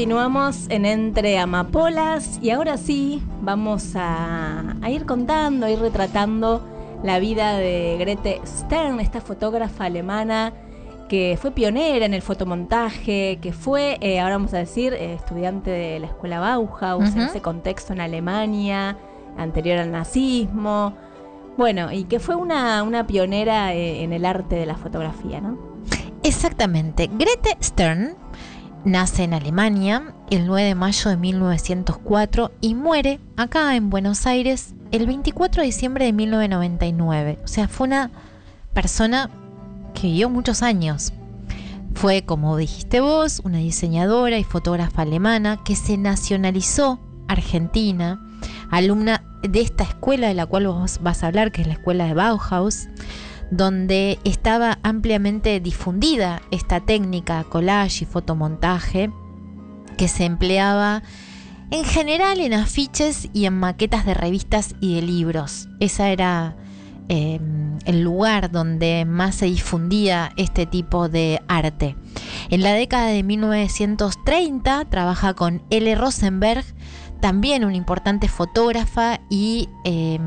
Continuamos 0.00 0.64
en 0.70 0.86
Entre 0.86 1.38
Amapolas 1.38 2.38
y 2.40 2.48
ahora 2.48 2.78
sí 2.78 3.22
vamos 3.42 3.94
a, 3.96 4.74
a 4.80 4.90
ir 4.90 5.04
contando, 5.04 5.66
a 5.66 5.70
ir 5.70 5.78
retratando 5.78 6.62
la 7.04 7.18
vida 7.18 7.58
de 7.58 7.98
Grete 8.00 8.40
Stern, 8.46 8.98
esta 9.00 9.20
fotógrafa 9.20 9.84
alemana 9.84 10.54
que 11.10 11.38
fue 11.38 11.50
pionera 11.50 12.06
en 12.06 12.14
el 12.14 12.22
fotomontaje, 12.22 13.40
que 13.42 13.52
fue, 13.52 13.98
eh, 14.00 14.20
ahora 14.20 14.36
vamos 14.36 14.54
a 14.54 14.56
decir, 14.56 14.94
eh, 14.94 15.12
estudiante 15.12 15.70
de 15.70 16.00
la 16.00 16.06
escuela 16.06 16.40
Bauhaus, 16.40 17.14
en 17.14 17.20
ese 17.20 17.42
contexto 17.42 17.92
en 17.92 18.00
Alemania, 18.00 18.96
anterior 19.36 19.76
al 19.76 19.92
nazismo. 19.92 20.94
Bueno, 21.58 21.92
y 21.92 22.04
que 22.04 22.20
fue 22.20 22.36
una, 22.36 22.82
una 22.84 23.06
pionera 23.06 23.74
eh, 23.74 24.02
en 24.02 24.14
el 24.14 24.24
arte 24.24 24.54
de 24.56 24.64
la 24.64 24.76
fotografía, 24.76 25.42
¿no? 25.42 25.58
Exactamente. 26.22 27.10
Grete 27.12 27.58
Stern 27.62 28.16
nace 28.84 29.24
en 29.24 29.34
Alemania 29.34 30.14
el 30.30 30.46
9 30.46 30.68
de 30.68 30.74
mayo 30.74 31.10
de 31.10 31.16
1904 31.16 32.52
y 32.60 32.74
muere 32.74 33.20
acá 33.36 33.76
en 33.76 33.90
Buenos 33.90 34.26
Aires 34.26 34.74
el 34.90 35.06
24 35.06 35.62
de 35.62 35.66
diciembre 35.66 36.04
de 36.06 36.12
1999. 36.12 37.38
O 37.44 37.48
sea, 37.48 37.68
fue 37.68 37.86
una 37.86 38.10
persona 38.72 39.30
que 39.94 40.08
vivió 40.08 40.30
muchos 40.30 40.62
años. 40.62 41.12
Fue, 41.94 42.22
como 42.24 42.56
dijiste 42.56 43.00
vos, 43.00 43.40
una 43.44 43.58
diseñadora 43.58 44.38
y 44.38 44.44
fotógrafa 44.44 45.02
alemana 45.02 45.58
que 45.64 45.76
se 45.76 45.96
nacionalizó 45.96 47.00
argentina, 47.28 48.20
alumna 48.70 49.24
de 49.42 49.60
esta 49.60 49.84
escuela 49.84 50.28
de 50.28 50.34
la 50.34 50.46
cual 50.46 50.68
vos 50.68 51.00
vas 51.02 51.22
a 51.22 51.28
hablar, 51.28 51.52
que 51.52 51.62
es 51.62 51.66
la 51.66 51.74
escuela 51.74 52.06
de 52.06 52.14
Bauhaus, 52.14 52.88
donde 53.50 54.18
estaba 54.24 54.78
ampliamente 54.82 55.60
difundida 55.60 56.40
esta 56.50 56.80
técnica 56.80 57.44
collage 57.44 58.04
y 58.04 58.06
fotomontaje 58.06 59.10
que 59.96 60.08
se 60.08 60.24
empleaba 60.24 61.02
en 61.70 61.84
general 61.84 62.40
en 62.40 62.54
afiches 62.54 63.28
y 63.32 63.46
en 63.46 63.54
maquetas 63.54 64.04
de 64.04 64.14
revistas 64.14 64.74
y 64.80 64.96
de 64.96 65.02
libros. 65.02 65.68
Esa 65.78 66.08
era 66.08 66.56
eh, 67.08 67.40
el 67.86 68.02
lugar 68.02 68.50
donde 68.50 69.04
más 69.04 69.36
se 69.36 69.46
difundía 69.46 70.32
este 70.36 70.66
tipo 70.66 71.08
de 71.08 71.40
arte. 71.48 71.96
En 72.50 72.62
la 72.62 72.72
década 72.72 73.08
de 73.08 73.22
1930 73.22 74.84
trabaja 74.86 75.34
con 75.34 75.62
L. 75.70 75.94
Rosenberg, 75.94 76.64
también 77.20 77.64
una 77.64 77.76
importante 77.76 78.28
fotógrafa 78.28 79.20
y 79.28 79.68
eh, 79.84 80.18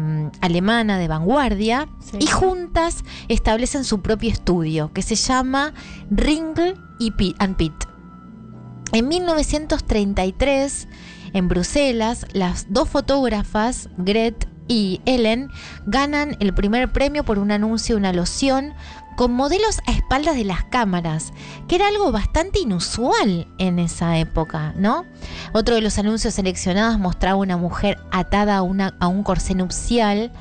alemana 0.41 0.97
de 0.97 1.07
vanguardia, 1.07 1.87
Sí. 1.99 2.17
y 2.19 2.27
juntas 2.27 3.03
establecen 3.27 3.83
su 3.83 4.01
propio 4.01 4.29
estudio 4.31 4.91
que 4.93 5.01
se 5.01 5.15
llama 5.15 5.73
Ringel 6.09 6.75
y 6.99 7.11
and 7.39 7.55
Pitt. 7.55 7.73
En 8.91 9.07
1933 9.07 10.87
En 11.33 11.47
Bruselas, 11.47 12.27
las 12.33 12.67
dos 12.71 12.87
fotógrafas, 12.89 13.89
Gret 13.97 14.47
y 14.67 15.01
Ellen, 15.05 15.49
ganan 15.87 16.37
el 16.39 16.53
primer 16.53 16.91
premio 16.93 17.23
por 17.25 17.39
un 17.39 17.51
anuncio 17.51 17.95
de 17.95 17.99
una 18.01 18.13
loción 18.13 18.73
con 19.15 19.33
modelos 19.33 19.79
a 19.87 19.91
espaldas 19.91 20.35
de 20.35 20.45
las 20.45 20.63
cámaras, 20.65 21.33
que 21.67 21.75
era 21.75 21.87
algo 21.87 22.11
bastante 22.11 22.59
inusual 22.59 23.47
en 23.57 23.79
esa 23.79 24.17
época, 24.17 24.73
¿no? 24.75 25.05
Otro 25.53 25.75
de 25.75 25.81
los 25.81 25.97
anuncios 25.97 26.33
seleccionados 26.33 26.99
mostraba 26.99 27.37
una 27.37 27.57
mujer 27.57 27.97
atada 28.11 28.57
a, 28.57 28.61
una, 28.61 28.95
a 28.99 29.07
un 29.07 29.23
corsé 29.23 29.55
nupcial, 29.55 30.31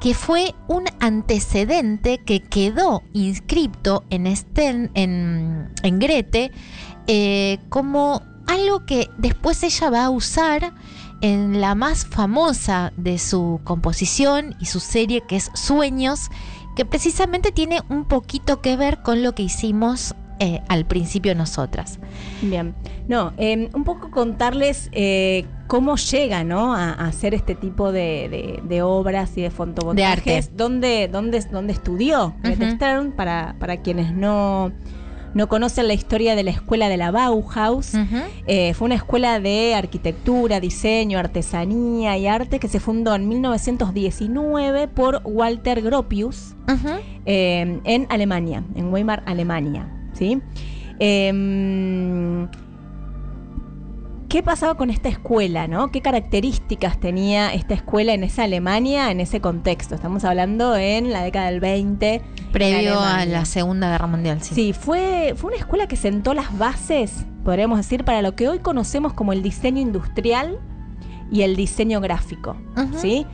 que 0.00 0.14
fue 0.14 0.54
un 0.66 0.84
antecedente 0.98 2.18
que 2.18 2.40
quedó 2.40 3.02
inscripto 3.12 4.04
en, 4.10 4.26
Sten, 4.36 4.90
en, 4.94 5.72
en 5.84 5.98
Grete 6.00 6.50
eh, 7.06 7.58
como 7.68 8.22
algo 8.46 8.84
que 8.84 9.10
después 9.18 9.62
ella 9.62 9.90
va 9.90 10.04
a 10.04 10.10
usar 10.10 10.74
en 11.20 11.60
la 11.60 11.74
más 11.76 12.04
famosa 12.04 12.92
de 12.96 13.18
su 13.18 13.60
composición 13.64 14.56
y 14.58 14.66
su 14.66 14.80
serie 14.80 15.22
que 15.26 15.36
es 15.36 15.50
Sueños 15.54 16.30
que 16.76 16.84
precisamente 16.84 17.52
tiene 17.52 17.80
un 17.88 18.04
poquito 18.04 18.60
que 18.60 18.76
ver 18.76 19.02
con 19.02 19.22
lo 19.22 19.34
que 19.34 19.42
hicimos 19.42 20.14
eh, 20.38 20.60
al 20.68 20.86
principio 20.86 21.34
nosotras. 21.34 22.00
Bien, 22.40 22.74
no, 23.06 23.32
em, 23.36 23.68
un 23.74 23.84
poco 23.84 24.10
contarles 24.10 24.88
eh, 24.90 25.44
cómo 25.68 25.96
llega 25.96 26.42
¿no? 26.42 26.74
a, 26.74 26.92
hacer 26.94 27.32
este 27.32 27.54
tipo 27.54 27.92
de, 27.92 28.80
obras 28.82 29.36
y 29.36 29.42
de 29.42 29.50
fotomontajes. 29.50 30.50
De 30.50 30.56
¿Dónde, 30.56 31.08
dónde, 31.12 31.40
dónde 31.50 31.72
estudió 31.72 32.34
Stern? 32.44 33.12
Para, 33.12 33.54
para 33.60 33.82
quienes 33.82 34.12
no 34.12 34.72
no 35.34 35.48
conocen 35.48 35.88
la 35.88 35.94
historia 35.94 36.34
de 36.34 36.42
la 36.42 36.50
escuela 36.50 36.88
de 36.88 36.96
la 36.96 37.10
Bauhaus. 37.10 37.92
Eh, 38.46 38.74
fue 38.74 38.86
una 38.86 38.94
escuela 38.94 39.40
de 39.40 39.74
arquitectura, 39.74 40.60
diseño, 40.60 41.18
artesanía 41.18 42.16
y 42.18 42.26
arte 42.26 42.58
que 42.58 42.68
se 42.68 42.80
fundó 42.80 43.14
en 43.14 43.28
1919 43.28 44.88
por 44.88 45.22
Walter 45.24 45.82
Gropius 45.82 46.54
eh, 47.26 47.80
en 47.84 48.06
Alemania, 48.10 48.64
en 48.74 48.92
Weimar, 48.92 49.22
Alemania. 49.26 49.88
¿sí? 50.12 50.40
Em, 50.98 52.48
¿Qué 54.32 54.42
pasaba 54.42 54.76
con 54.76 54.88
esta 54.88 55.10
escuela? 55.10 55.68
¿no? 55.68 55.90
¿Qué 55.90 56.00
características 56.00 56.98
tenía 56.98 57.52
esta 57.52 57.74
escuela 57.74 58.14
en 58.14 58.24
esa 58.24 58.44
Alemania, 58.44 59.10
en 59.10 59.20
ese 59.20 59.42
contexto? 59.42 59.94
Estamos 59.94 60.24
hablando 60.24 60.74
en 60.74 61.12
la 61.12 61.22
década 61.22 61.50
del 61.50 61.60
20. 61.60 62.22
Previo 62.50 62.98
a 62.98 63.26
la 63.26 63.44
Segunda 63.44 63.90
Guerra 63.90 64.06
Mundial, 64.06 64.40
sí. 64.40 64.54
Sí, 64.54 64.72
fue, 64.72 65.34
fue 65.36 65.50
una 65.50 65.58
escuela 65.58 65.86
que 65.86 65.96
sentó 65.96 66.32
las 66.32 66.56
bases, 66.56 67.26
podríamos 67.44 67.76
decir, 67.76 68.04
para 68.04 68.22
lo 68.22 68.34
que 68.34 68.48
hoy 68.48 68.60
conocemos 68.60 69.12
como 69.12 69.34
el 69.34 69.42
diseño 69.42 69.82
industrial 69.82 70.58
y 71.30 71.42
el 71.42 71.54
diseño 71.54 72.00
gráfico. 72.00 72.56
¿sí? 72.96 73.26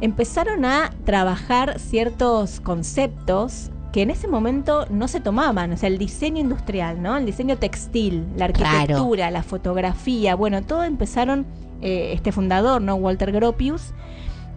Empezaron 0.00 0.64
a 0.64 0.90
trabajar 1.04 1.78
ciertos 1.78 2.58
conceptos 2.58 3.70
que 3.94 4.02
en 4.02 4.10
ese 4.10 4.26
momento 4.26 4.86
no 4.90 5.06
se 5.06 5.20
tomaban, 5.20 5.72
o 5.72 5.76
sea, 5.76 5.88
el 5.88 5.98
diseño 5.98 6.40
industrial, 6.40 7.00
¿no? 7.00 7.16
El 7.16 7.26
diseño 7.26 7.58
textil, 7.58 8.26
la 8.36 8.46
arquitectura, 8.46 9.30
la 9.30 9.44
fotografía, 9.44 10.34
bueno, 10.34 10.62
todo 10.62 10.82
empezaron, 10.82 11.46
eh, 11.80 12.10
este 12.12 12.32
fundador, 12.32 12.82
¿no? 12.82 12.96
Walter 12.96 13.30
Gropius, 13.30 13.94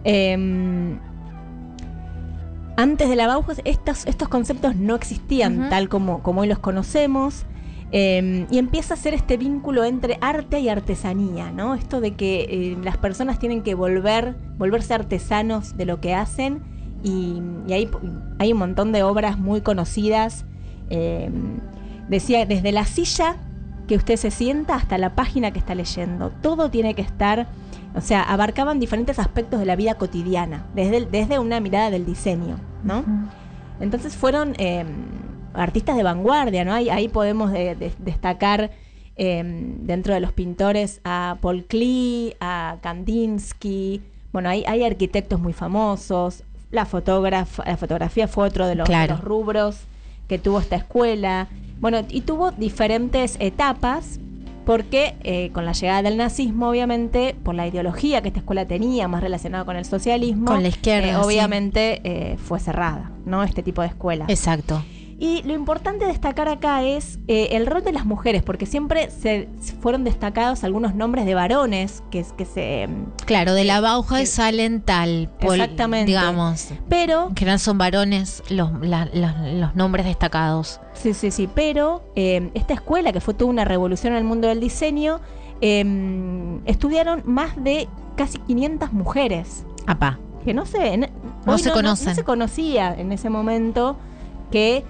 em, 0.02 0.98
antes 2.76 3.08
de 3.08 3.14
la 3.14 3.28
Bauhaus 3.28 3.60
estos, 3.64 4.06
estos 4.06 4.26
conceptos 4.26 4.74
no 4.74 4.96
existían 4.96 5.68
tal 5.70 5.88
como, 5.88 6.20
como 6.24 6.40
hoy 6.40 6.48
los 6.48 6.58
conocemos. 6.58 7.46
Em, 7.92 8.48
y 8.50 8.58
empieza 8.58 8.94
a 8.94 8.96
ser 8.96 9.14
este 9.14 9.36
vínculo 9.36 9.84
entre 9.84 10.18
arte 10.20 10.58
y 10.58 10.68
artesanía, 10.68 11.52
¿no? 11.52 11.76
Esto 11.76 12.00
de 12.00 12.16
que 12.16 12.40
eh, 12.50 12.78
las 12.82 12.96
personas 12.96 13.38
tienen 13.38 13.62
que 13.62 13.74
volver, 13.74 14.34
volverse 14.58 14.94
artesanos 14.94 15.76
de 15.76 15.86
lo 15.86 16.00
que 16.00 16.12
hacen 16.12 16.60
y, 17.02 17.40
hay, 17.70 17.88
hay, 18.38 18.52
un 18.52 18.58
montón 18.58 18.92
de 18.92 19.02
obras 19.02 19.38
muy 19.38 19.60
conocidas. 19.60 20.44
Eh, 20.90 21.30
decía, 22.08 22.46
desde 22.46 22.72
la 22.72 22.84
silla 22.84 23.36
que 23.86 23.96
usted 23.96 24.16
se 24.16 24.30
sienta 24.30 24.74
hasta 24.74 24.98
la 24.98 25.14
página 25.14 25.50
que 25.52 25.58
está 25.58 25.74
leyendo. 25.74 26.30
Todo 26.42 26.70
tiene 26.70 26.94
que 26.94 27.02
estar, 27.02 27.48
o 27.94 28.00
sea, 28.00 28.22
abarcaban 28.22 28.80
diferentes 28.80 29.18
aspectos 29.18 29.60
de 29.60 29.66
la 29.66 29.76
vida 29.76 29.94
cotidiana, 29.94 30.66
desde, 30.74 31.06
desde 31.06 31.38
una 31.38 31.60
mirada 31.60 31.90
del 31.90 32.04
diseño, 32.04 32.58
¿no? 32.84 33.04
Entonces 33.80 34.16
fueron 34.16 34.54
eh, 34.58 34.84
artistas 35.54 35.96
de 35.96 36.02
vanguardia, 36.02 36.64
¿no? 36.64 36.74
Ahí, 36.74 36.90
ahí 36.90 37.08
podemos 37.08 37.50
destacar 37.98 38.70
eh, 39.16 39.42
dentro 39.80 40.14
de 40.14 40.20
los 40.20 40.32
pintores 40.32 41.00
a 41.04 41.38
Paul 41.40 41.64
Klee, 41.64 42.34
a 42.40 42.76
Kandinsky, 42.82 44.02
bueno, 44.32 44.50
hay, 44.50 44.64
hay 44.66 44.84
arquitectos 44.84 45.40
muy 45.40 45.52
famosos, 45.52 46.44
la, 46.70 46.86
la 47.64 47.76
fotografía 47.76 48.28
fue 48.28 48.46
otro 48.46 48.66
de 48.66 48.74
los, 48.74 48.88
rubros 49.22 49.80
que 50.28 50.38
tuvo 50.38 50.60
esta 50.60 50.76
escuela. 50.76 51.48
Bueno, 51.80 52.04
y 52.08 52.22
tuvo 52.22 52.50
diferentes 52.50 53.36
etapas 53.40 54.20
porque 54.66 55.14
eh, 55.22 55.50
con 55.54 55.64
la 55.64 55.72
llegada 55.72 56.02
del 56.02 56.18
nazismo, 56.18 56.68
obviamente, 56.68 57.34
por 57.42 57.54
la 57.54 57.66
ideología 57.66 58.20
que 58.20 58.28
esta 58.28 58.40
escuela 58.40 58.66
tenía, 58.66 59.08
más 59.08 59.22
relacionada 59.22 59.64
con 59.64 59.76
el 59.76 59.86
socialismo, 59.86 60.44
con 60.44 60.62
la 60.62 60.68
izquierda, 60.68 61.08
eh, 61.08 61.16
obviamente 61.16 62.02
eh, 62.04 62.36
fue 62.36 62.60
cerrada, 62.60 63.10
¿no? 63.24 63.42
Este 63.42 63.62
tipo 63.62 63.80
de 63.80 63.88
escuela. 63.88 64.26
Exacto. 64.28 64.82
Y 65.20 65.42
lo 65.42 65.52
importante 65.52 66.04
destacar 66.04 66.48
acá 66.48 66.84
es 66.84 67.18
eh, 67.26 67.48
el 67.52 67.66
rol 67.66 67.82
de 67.82 67.90
las 67.90 68.06
mujeres, 68.06 68.44
porque 68.44 68.66
siempre 68.66 69.10
se 69.10 69.48
fueron 69.80 70.04
destacados 70.04 70.62
algunos 70.62 70.94
nombres 70.94 71.26
de 71.26 71.34
varones 71.34 72.04
que, 72.12 72.24
que 72.36 72.44
se... 72.44 72.86
Mm, 72.86 73.24
claro, 73.26 73.54
de 73.54 73.64
la 73.64 73.80
Bauhaus 73.80 74.28
salen 74.28 74.80
tal, 74.80 75.28
exactamente. 75.40 76.06
digamos. 76.06 76.68
Pero... 76.88 77.32
Que 77.34 77.46
no 77.46 77.58
son 77.58 77.78
varones 77.78 78.44
los, 78.48 78.70
los, 78.80 79.74
nombres 79.74 80.06
destacados. 80.06 80.80
Sí, 80.94 81.12
sí, 81.14 81.32
sí. 81.32 81.48
Pero 81.52 82.04
eh, 82.14 82.50
esta 82.54 82.74
escuela, 82.74 83.12
que 83.12 83.20
fue 83.20 83.34
toda 83.34 83.50
una 83.50 83.64
revolución 83.64 84.12
en 84.12 84.18
el 84.18 84.24
mundo 84.24 84.46
del 84.46 84.60
diseño, 84.60 85.20
em, 85.60 86.64
estudiaron 86.64 87.22
más 87.24 87.56
de 87.56 87.88
casi 88.14 88.38
500 88.38 88.92
mujeres. 88.92 89.64
Apá. 89.88 90.20
Que 90.44 90.54
no 90.54 90.64
sé, 90.64 90.96
no, 91.44 91.58
se 91.58 91.72
conocen. 91.72 92.08
no 92.08 92.14
se 92.14 92.22
conocía 92.22 92.94
en 92.94 93.10
ese 93.10 93.28
momento 93.30 93.96
que 94.52 94.84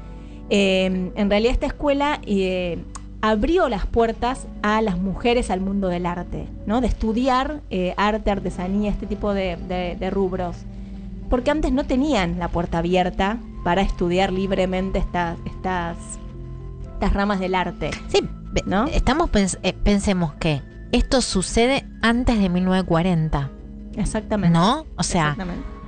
Em, 0.50 1.10
en 1.14 1.30
realidad 1.30 1.52
esta 1.52 1.66
escuela 1.66 2.20
eh, 2.24 2.78
abrió 3.20 3.68
las 3.68 3.86
puertas 3.86 4.46
a 4.62 4.80
las 4.80 4.98
mujeres 4.98 5.50
al 5.50 5.60
mundo 5.60 5.88
del 5.88 6.06
arte, 6.06 6.46
¿no? 6.66 6.80
De 6.80 6.86
estudiar 6.86 7.60
eh, 7.70 7.94
arte, 7.96 8.30
artesanía, 8.30 8.90
este 8.90 9.06
tipo 9.06 9.34
de, 9.34 10.10
rubros. 10.10 10.56
Porque 11.28 11.50
antes 11.50 11.72
no 11.72 11.84
tenían 11.84 12.38
la 12.38 12.48
puerta 12.48 12.78
abierta 12.78 13.38
para 13.64 13.82
estudiar 13.82 14.32
libremente 14.32 14.98
estas, 14.98 15.38
estas, 15.44 15.96
estas 16.94 17.12
ramas 17.12 17.40
del 17.40 17.54
arte. 17.54 17.90
Sí, 18.08 18.20
¿no? 18.64 18.86
Estamos 18.86 19.30
eh, 19.62 19.74
pensemos 19.74 20.32
que 20.34 20.62
esto 20.92 21.20
sucede 21.20 21.84
antes 22.00 22.38
de 22.38 22.48
1940. 22.48 23.50
Exactamente. 23.96 24.56
¿No? 24.56 24.86
O 24.96 25.02
sea, 25.02 25.36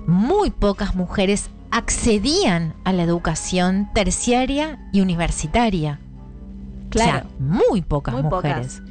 muy 0.07 0.51
pocas 0.51 0.94
mujeres 0.94 1.49
accedían 1.70 2.74
a 2.85 2.92
la 2.92 3.02
educación 3.02 3.88
terciaria 3.94 4.78
y 4.92 5.00
universitaria. 5.00 6.00
Claro. 6.90 7.28
muy 7.38 7.83
pocas 7.83 8.20
mujeres. 8.22 8.83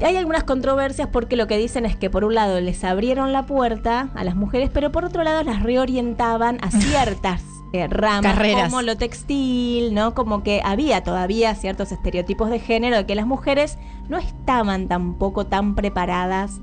Hay 0.00 0.16
algunas 0.16 0.44
controversias 0.44 1.08
porque 1.12 1.36
lo 1.36 1.46
que 1.46 1.56
dicen 1.58 1.86
es 1.86 1.96
que 1.96 2.10
por 2.10 2.24
un 2.24 2.34
lado 2.34 2.60
les 2.60 2.82
abrieron 2.82 3.32
la 3.32 3.46
puerta 3.46 4.08
a 4.14 4.24
las 4.24 4.34
mujeres, 4.34 4.70
pero 4.72 4.90
por 4.90 5.04
otro 5.04 5.22
lado 5.22 5.42
las 5.44 5.62
reorientaban 5.62 6.58
a 6.62 6.70
ciertas 6.70 7.42
eh, 7.72 7.86
ramas 7.88 8.38
como 8.64 8.82
lo 8.82 8.96
textil, 8.96 9.94
¿no? 9.94 10.14
Como 10.14 10.42
que 10.42 10.62
había 10.64 11.02
todavía 11.02 11.54
ciertos 11.54 11.92
estereotipos 11.92 12.50
de 12.50 12.58
género 12.58 12.96
de 12.96 13.06
que 13.06 13.14
las 13.14 13.26
mujeres 13.26 13.78
no 14.08 14.16
estaban 14.18 14.88
tampoco 14.88 15.46
tan 15.46 15.74
preparadas 15.74 16.60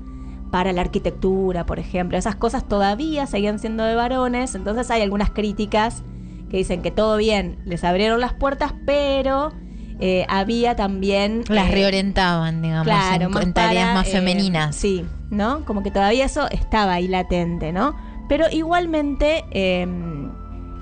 para 0.52 0.74
la 0.74 0.82
arquitectura, 0.82 1.64
por 1.64 1.78
ejemplo. 1.78 2.18
Esas 2.18 2.36
cosas 2.36 2.68
todavía 2.68 3.26
seguían 3.26 3.58
siendo 3.58 3.84
de 3.84 3.94
varones, 3.94 4.54
entonces 4.54 4.90
hay 4.90 5.00
algunas 5.00 5.30
críticas 5.30 6.04
que 6.50 6.58
dicen 6.58 6.82
que 6.82 6.90
todo 6.90 7.16
bien, 7.16 7.58
les 7.64 7.82
abrieron 7.82 8.20
las 8.20 8.34
puertas, 8.34 8.74
pero 8.84 9.50
eh, 9.98 10.26
había 10.28 10.76
también... 10.76 11.42
Las 11.48 11.70
eh, 11.70 11.72
reorientaban, 11.72 12.60
digamos, 12.60 12.84
claro, 12.84 13.30
en, 13.40 13.52
tareas 13.54 13.94
más 13.94 14.08
eh, 14.08 14.12
femeninas. 14.12 14.76
Sí, 14.76 15.06
¿no? 15.30 15.64
Como 15.64 15.82
que 15.82 15.90
todavía 15.90 16.26
eso 16.26 16.50
estaba 16.50 16.92
ahí 16.92 17.08
latente, 17.08 17.72
¿no? 17.72 17.96
Pero 18.28 18.44
igualmente 18.52 19.46
em, 19.52 20.30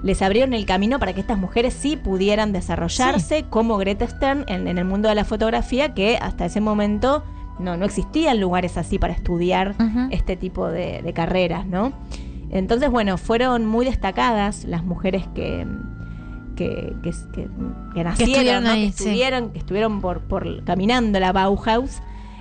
les 0.02 0.20
abrieron 0.20 0.52
el 0.52 0.66
camino 0.66 0.98
para 0.98 1.12
que 1.12 1.20
estas 1.20 1.38
mujeres 1.38 1.74
sí 1.74 1.96
pudieran 1.96 2.52
desarrollarse 2.52 3.44
como 3.48 3.76
Greta 3.76 4.09
Stern 4.09 4.46
en, 4.48 4.66
en 4.66 4.78
el 4.78 4.85
mundo 4.85 5.09
de 5.09 5.14
la 5.14 5.24
fotografía, 5.24 5.94
que 5.94 6.18
hasta 6.20 6.46
ese 6.46 6.61
momento 6.61 7.22
no, 7.61 7.77
no 7.77 7.85
existían 7.85 8.40
lugares 8.40 8.77
así 8.77 8.99
para 8.99 9.12
estudiar 9.12 9.75
este 10.11 10.37
tipo 10.37 10.68
de, 10.68 11.12
carreras, 11.14 11.66
¿no? 11.66 11.92
Entonces, 12.51 12.90
bueno, 12.90 13.16
fueron 13.16 13.66
muy 13.66 13.85
destacadas 13.85 14.64
las 14.64 14.83
mujeres 14.85 15.25
que, 15.35 15.66
que, 16.57 16.94
que, 17.03 18.05
nacieron, 18.05 18.64
que, 18.64 18.87
estuvieron, 18.87 19.51
que 19.51 19.59
estuvieron 19.59 20.01
por, 20.01 20.20
por 20.23 20.64
caminando 20.64 21.20
la 21.20 21.33
Bauhaus. 21.33 22.01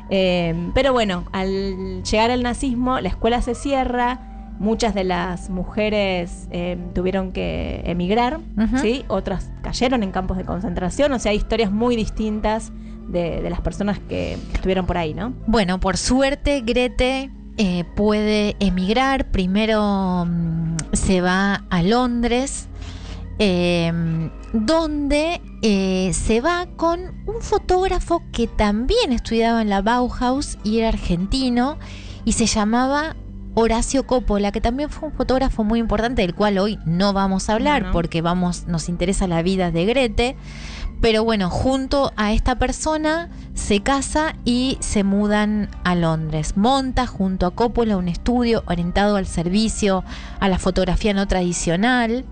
Eh, 0.10 0.72
pero 0.74 0.94
bueno, 0.94 1.26
al 1.32 2.04
llegar 2.04 2.32
al 2.32 2.42
nazismo, 2.42 3.00
la 3.00 3.10
escuela 3.10 3.42
se 3.44 3.54
cierra, 3.54 4.20
muchas 4.60 4.94
de 4.94 5.06
las 5.06 5.50
mujeres 5.50 6.48
eh, 6.52 6.78
tuvieron 6.94 7.32
que 7.32 7.82
emigrar, 7.86 8.40
¿sí? 8.82 9.06
otras 9.08 9.52
cayeron 9.62 10.04
en 10.04 10.12
campos 10.12 10.38
de 10.38 10.44
concentración, 10.44 11.12
o 11.14 11.20
sea, 11.20 11.32
hay 11.32 11.38
historias 11.38 11.72
muy 11.72 11.96
distintas 11.96 12.72
de, 13.12 13.50
las 13.50 13.62
personas 13.62 14.00
que 14.00 14.38
estuvieron 14.54 14.86
por 14.86 14.98
ahí, 14.98 15.14
¿no? 15.14 15.34
Bueno, 15.48 15.80
por 15.80 15.98
suerte, 15.98 16.62
Grete 16.62 17.32
eh, 17.58 17.84
puede 17.96 18.56
emigrar. 18.60 19.32
Primero 19.32 20.26
mm, 20.26 20.76
se 20.94 21.22
va 21.22 21.66
a 21.70 21.84
Londres, 21.84 22.68
em, 23.38 24.30
donde 24.54 25.42
eh, 25.62 26.12
se 26.14 26.42
va 26.42 26.68
con 26.76 27.00
un 27.26 27.42
fotógrafo 27.42 28.24
que 28.32 28.48
también 28.48 29.12
estudiaba 29.12 29.62
en 29.62 29.70
la 29.70 29.82
Bauhaus 29.82 30.58
y 30.64 30.80
era 30.80 30.90
argentino 30.90 31.78
y 32.26 32.34
se 32.34 32.46
llamaba 32.46 33.16
Horacio 33.56 34.06
Coppola, 34.06 34.52
que 34.52 34.62
también 34.62 34.90
fue 34.90 35.10
un 35.10 35.16
fotógrafo 35.16 35.64
muy 35.64 35.80
importante, 35.80 36.22
del 36.22 36.34
cual 36.34 36.60
hoy 36.60 36.80
no 36.86 37.14
vamos 37.14 37.50
a 37.50 37.54
hablar 37.54 37.92
porque 37.92 38.22
vamos, 38.22 38.68
nos 38.68 38.88
interesa 38.90 39.28
la 39.28 39.42
vida 39.42 39.72
de 39.72 39.86
Grete. 39.86 40.36
Pero 41.02 41.24
bueno, 41.24 41.50
junto 41.50 42.12
a 42.18 42.34
esta 42.34 42.60
persona 42.60 43.30
se 43.54 43.82
casa 43.82 44.36
y 44.44 44.78
se 44.82 45.04
mudan 45.04 45.70
a 45.84 45.96
Londres. 45.96 46.58
Monta 46.58 47.08
junto 47.08 47.46
a 47.46 47.52
Coppola 47.56 47.96
un 47.96 48.10
estudio 48.10 48.64
orientado 48.68 49.16
al 49.16 49.26
servicio, 49.26 50.04
a 50.40 50.50
la 50.50 50.60
fotografía 50.60 51.14
no 51.14 51.28
tradicional. 51.28 52.26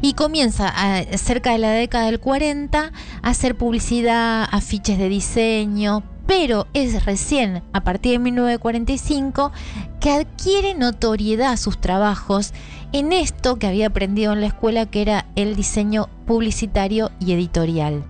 Y 0.00 0.14
comienza 0.14 0.72
cerca 1.16 1.52
de 1.52 1.58
la 1.58 1.70
década 1.70 2.06
del 2.06 2.20
40 2.20 2.92
a 3.22 3.28
hacer 3.28 3.56
publicidad, 3.56 4.46
afiches 4.50 4.98
de 4.98 5.08
diseño, 5.08 6.02
pero 6.34 6.66
es 6.72 7.04
recién 7.04 7.62
a 7.74 7.84
partir 7.84 8.12
de 8.12 8.18
1945 8.20 9.52
que 10.00 10.10
adquiere 10.12 10.72
notoriedad 10.72 11.58
sus 11.58 11.78
trabajos 11.78 12.54
en 12.94 13.12
esto 13.12 13.56
que 13.58 13.66
había 13.66 13.88
aprendido 13.88 14.32
en 14.32 14.40
la 14.40 14.46
escuela 14.46 14.86
que 14.86 15.02
era 15.02 15.26
el 15.36 15.56
diseño 15.56 16.08
publicitario 16.24 17.10
y 17.20 17.32
editorial. 17.32 18.02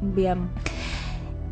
Bien. 0.00 0.48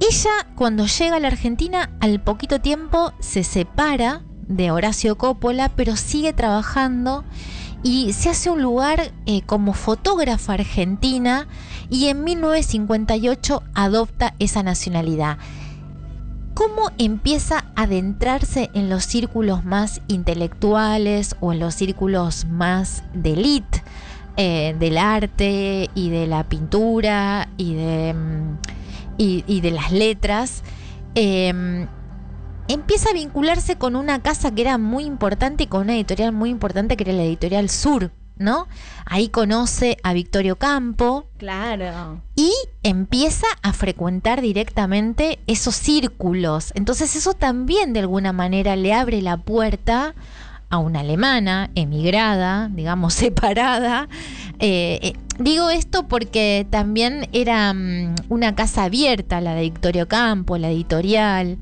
Ella 0.01 0.31
cuando 0.55 0.87
llega 0.87 1.17
a 1.17 1.21
la 1.21 1.29
Argentina 1.29 1.91
al 2.01 2.23
poquito 2.23 2.59
tiempo 2.59 3.13
se 3.21 3.45
separa 3.45 4.23
de 4.49 4.71
Horacio 4.71 5.19
Coppola, 5.19 5.73
pero 5.77 5.95
sigue 5.95 6.33
trabajando 6.33 7.23
y 7.83 8.15
se 8.15 8.31
hace 8.31 8.49
un 8.49 8.63
lugar 8.63 9.13
eh, 9.27 9.43
como 9.43 9.75
fotógrafa 9.75 10.55
argentina 10.55 11.49
y 11.91 12.07
en 12.07 12.25
1958 12.25 13.63
adopta 13.75 14.35
esa 14.39 14.63
nacionalidad 14.63 15.37
cómo 16.55 16.91
empieza 16.99 17.65
a 17.75 17.83
adentrarse 17.83 18.71
en 18.75 18.89
los 18.89 19.05
círculos 19.05 19.65
más 19.65 20.01
intelectuales 20.09 21.37
o 21.41 21.53
en 21.53 21.59
los 21.59 21.75
círculos 21.75 22.47
más 22.47 23.03
de 23.13 23.33
élite 23.33 23.83
eh, 24.37 24.75
del 24.79 24.99
arte 24.99 25.91
y 25.95 26.11
de 26.11 26.27
la 26.27 26.45
pintura 26.45 27.49
y 27.57 27.75
de, 27.75 28.15
mm, 28.15 28.59
y, 29.17 29.61
de 29.61 29.71
las 29.71 29.93
letras. 29.93 30.63
Em, 31.15 31.87
empieza 32.69 33.11
a 33.11 33.13
vincularse 33.13 33.77
con 33.77 33.95
una 33.95 34.23
casa 34.23 34.53
que 34.53 34.63
era 34.63 34.79
muy 34.79 35.05
importante 35.05 35.65
y 35.65 35.67
con 35.67 35.83
una 35.83 35.95
editorial 35.95 36.33
muy 36.33 36.51
importante 36.51 36.97
que 36.97 37.05
era 37.05 37.13
la 37.13 37.25
editorial 37.25 37.69
Sur, 37.69 38.11
¿no? 38.37 38.67
Ahí 39.07 39.29
conoce 39.29 39.97
a 40.03 40.13
Victorio 40.13 40.57
Campo. 40.57 41.27
Claro. 41.39 42.21
Y 42.35 42.53
empieza 42.83 43.47
a 43.63 43.73
frecuentar 43.73 44.41
directamente 44.41 45.39
esos 45.47 45.75
círculos. 45.77 46.73
Entonces 46.75 47.17
eso 47.17 47.35
también 47.35 47.93
de 47.93 48.01
alguna 48.01 48.33
manera 48.33 48.77
le 48.77 48.93
abre 48.93 49.23
la 49.23 49.37
puerta 49.37 50.15
a 50.71 50.79
una 50.79 51.01
alemana 51.01 51.71
emigrada, 51.75 52.69
digamos, 52.73 53.15
separada. 53.15 54.09
Eh, 54.59 54.99
eh, 55.03 55.13
digo 55.39 55.71
esto 55.71 56.09
porque 56.09 56.67
también 56.71 57.29
era 57.33 57.73
mm, 57.73 58.15
una 58.29 58.55
casa 58.55 58.85
abierta, 58.85 59.41
la 59.41 59.55
de 59.55 59.63
Victorio 59.63 60.09
Campo, 60.09 60.59
la 60.59 60.71
editorial 60.71 61.59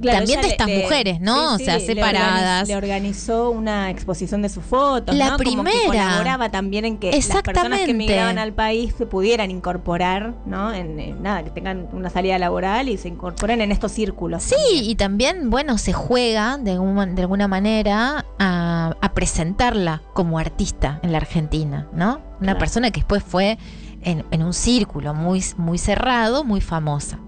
también 0.00 0.40
de 0.40 0.48
estas 0.48 0.68
mujeres, 0.68 1.20
¿no? 1.20 1.54
o 1.54 1.58
sea, 1.58 1.80
separadas. 1.80 2.68
Le 2.68 2.76
organizó, 2.76 3.50
una 3.50 3.90
exposición 3.90 4.42
de 4.42 4.48
sus 4.48 4.64
fotos. 4.64 5.14
La 5.14 5.36
primera. 5.36 5.70
Como 5.70 5.92
que 5.92 5.98
colaboraba 5.98 6.50
también 6.50 6.84
en 6.84 6.98
que 6.98 7.10
las 7.10 7.42
personas 7.42 7.80
que 7.80 7.90
emigraban 7.90 8.38
al 8.38 8.52
país 8.52 8.94
se 8.96 9.06
pudieran 9.06 9.50
incorporar, 9.50 10.34
¿no? 10.46 10.72
En, 10.72 11.22
nada, 11.22 11.44
que 11.44 11.50
tengan 11.50 11.88
una 11.92 12.10
salida 12.10 12.38
laboral 12.38 12.88
y 12.88 12.96
se 12.96 13.08
incorporen 13.08 13.60
en 13.60 13.72
estos 13.72 13.92
círculos. 13.92 14.42
Sí, 14.42 14.56
y 14.70 14.94
también, 14.94 15.50
bueno, 15.50 15.78
se 15.78 15.92
juega 15.92 16.58
de, 16.58 16.72
de 16.72 17.22
alguna 17.22 17.48
manera 17.48 18.24
a, 18.38 18.94
presentarla 19.14 20.02
como 20.14 20.38
artista 20.38 21.00
en 21.02 21.10
la 21.10 21.18
Argentina, 21.18 21.88
¿no? 21.92 22.20
Una 22.40 22.56
persona 22.56 22.92
que 22.92 23.00
después 23.00 23.24
fue 23.24 23.58
en, 24.02 24.24
en 24.30 24.44
un 24.44 24.54
círculo 24.54 25.12
muy, 25.12 25.42
muy 25.56 25.76
cerrado, 25.76 26.44
muy 26.44 26.60
famosa. 26.60 27.18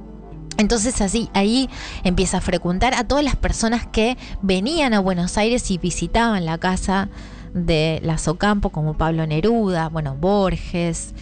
Entonces 0.60 1.00
así, 1.00 1.30
ahí 1.34 1.68
empieza 2.04 2.38
a 2.38 2.40
frecuentar 2.40 2.94
a 2.94 3.04
todas 3.04 3.24
las 3.24 3.36
personas 3.36 3.86
que 3.86 4.16
venían 4.42 4.94
a 4.94 5.00
Buenos 5.00 5.38
Aires 5.38 5.70
y 5.70 5.78
visitaban 5.78 6.44
la 6.44 6.58
casa 6.58 7.08
de 7.54 8.00
la 8.04 8.18
Socampo, 8.18 8.70
como 8.70 8.96
Pablo 8.96 9.26
Neruda, 9.26 9.88
bueno, 9.88 10.14
Borges, 10.14 11.14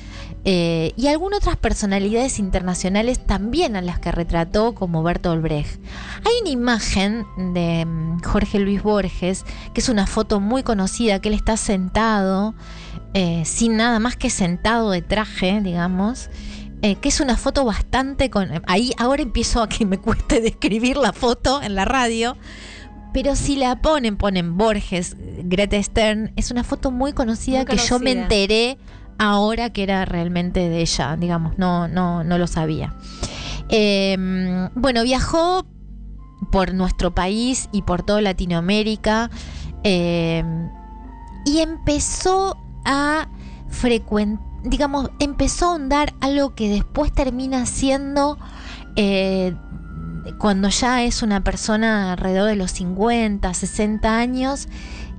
eh, 0.45 0.93
y 0.97 1.09
algunas 1.09 1.41
otras 1.41 1.57
personalidades 1.57 2.39
internacionales 2.39 3.25
también 3.25 3.77
a 3.77 3.83
las 3.83 3.99
que 3.99 4.13
retrató, 4.13 4.75
como 4.75 5.03
Bertolt 5.03 5.43
Brecht. 5.43 5.81
Hay 6.25 6.33
una 6.41 6.51
imagen 6.51 7.27
de 7.55 7.85
mm, 7.85 8.23
Jorge 8.23 8.59
Luis 8.59 8.83
Borges, 8.83 9.45
que 9.75 9.81
es 9.81 9.89
una 9.89 10.07
foto 10.07 10.41
muy 10.41 10.63
conocida, 10.63 11.21
que 11.21 11.29
él 11.29 11.35
está 11.35 11.57
sentado, 11.57 12.55
eh, 13.15 13.43
sin 13.45 13.77
nada 13.77 13.99
más 13.99 14.17
que 14.17 14.31
sentado 14.31 14.91
de 14.91 15.03
traje, 15.03 15.61
digamos, 15.63 16.31
eh, 16.83 16.95
que 16.97 17.09
es 17.09 17.21
una 17.21 17.37
foto 17.37 17.65
bastante 17.65 18.31
con... 18.31 18.49
Ahí 18.67 18.93
ahora 18.99 19.23
empiezo 19.23 19.63
a 19.63 19.69
que 19.69 19.85
me 19.85 19.99
cueste 20.01 20.41
describir 20.41 20.97
la 20.97 21.13
foto 21.13 21.61
en 21.63 21.75
la 21.75 21.85
radio, 21.85 22.37
pero 23.13 23.35
si 23.35 23.57
la 23.57 23.81
ponen, 23.81 24.17
ponen 24.17 24.57
Borges, 24.57 25.17
Greta 25.19 25.83
Stern, 25.83 26.33
es 26.37 26.51
una 26.51 26.63
foto 26.63 26.91
muy 26.91 27.13
conocida, 27.13 27.65
que 27.65 27.77
yo 27.77 27.99
me 27.99 28.13
enteré 28.13 28.79
ahora 29.19 29.71
que 29.71 29.83
era 29.83 30.05
realmente 30.05 30.69
de 30.69 30.81
ella, 30.81 31.17
digamos, 31.17 31.59
no, 31.59 31.89
no, 31.89 32.23
no 32.23 32.39
lo 32.39 32.47
sabía. 32.47 32.95
Em, 33.71 34.71
bueno, 34.75 35.03
viajó 35.03 35.67
por 36.53 36.73
nuestro 36.75 37.15
país 37.15 37.69
y 37.73 37.83
por 37.83 38.03
toda 38.03 38.21
Latinoamérica 38.21 39.31
em, 39.83 40.71
y 41.45 41.59
empezó 41.59 42.57
a 42.85 43.29
frecuentar 43.69 44.48
digamos, 44.63 45.11
empezó 45.19 45.67
a 45.67 45.69
ahondar 45.71 46.15
algo 46.21 46.55
que 46.55 46.69
después 46.69 47.13
termina 47.13 47.67
siendo, 47.67 48.39
eh, 48.97 49.55
cuando 50.39 50.69
ya 50.69 51.03
es 51.03 51.23
una 51.23 51.43
persona 51.43 52.13
alrededor 52.13 52.49
de 52.49 52.57
los 52.57 52.73
50, 52.73 53.53
60 53.53 54.17
años, 54.17 54.69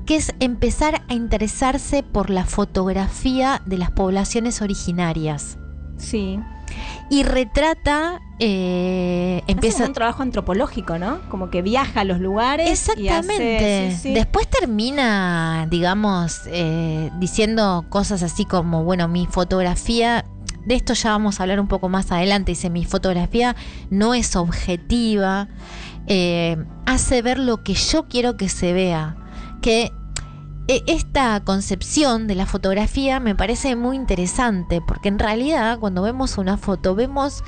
que 0.06 0.16
es 0.16 0.34
empezar 0.40 1.02
a 1.08 1.14
interesarse 1.14 2.04
por 2.04 2.30
la 2.30 2.46
fotografía 2.46 3.62
de 3.66 3.78
las 3.78 3.92
poblaciones 3.92 4.62
originarias. 4.62 5.58
Sí 5.98 6.40
y 7.10 7.24
retrata 7.24 8.22
eh, 8.42 9.44
empieza 9.48 9.86
un 9.86 9.94
trabajo 9.94 10.24
antropológico, 10.24 10.98
¿no? 10.98 11.20
Como 11.30 11.50
que 11.50 11.62
viaja 11.62 12.02
a 12.02 12.04
los 12.06 12.20
lugares. 12.20 12.70
Exactamente. 12.70 13.98
Después 14.04 14.48
termina, 14.48 15.68
digamos, 15.70 16.44
eh, 16.48 17.12
diciendo 17.20 17.86
cosas 17.90 18.24
así 18.24 18.46
como, 18.46 18.84
bueno, 18.84 19.08
mi 19.08 19.28
fotografía. 19.28 20.26
De 20.66 20.76
esto 20.76 20.94
ya 20.94 21.12
vamos 21.12 21.40
a 21.40 21.44
hablar 21.44 21.60
un 21.60 21.68
poco 21.68 21.90
más 21.90 22.12
adelante. 22.12 22.52
Dice, 22.52 22.70
mi 22.70 22.86
fotografía 22.86 23.56
no 23.90 24.14
es 24.14 24.36
objetiva. 24.38 25.50
Eh, 26.08 26.58
hace 26.86 27.22
ver 27.22 27.40
lo 27.40 27.64
que 27.64 27.74
yo 27.74 28.08
quiero 28.08 28.38
que 28.38 28.48
se 28.48 28.72
vea. 28.72 29.18
Que 29.62 29.92
esta 30.70 31.44
concepción 31.44 32.28
de 32.28 32.36
la 32.36 32.46
fotografía 32.46 33.20
me 33.20 33.34
parece 33.34 33.76
muy 33.76 33.96
interesante 33.96 34.82
porque 34.86 35.10
en 35.10 35.18
realidad 35.18 35.80
cuando 35.80 36.04
vemos 36.04 36.38
una 36.38 36.58
foto 36.58 36.94
vemos 36.94 37.44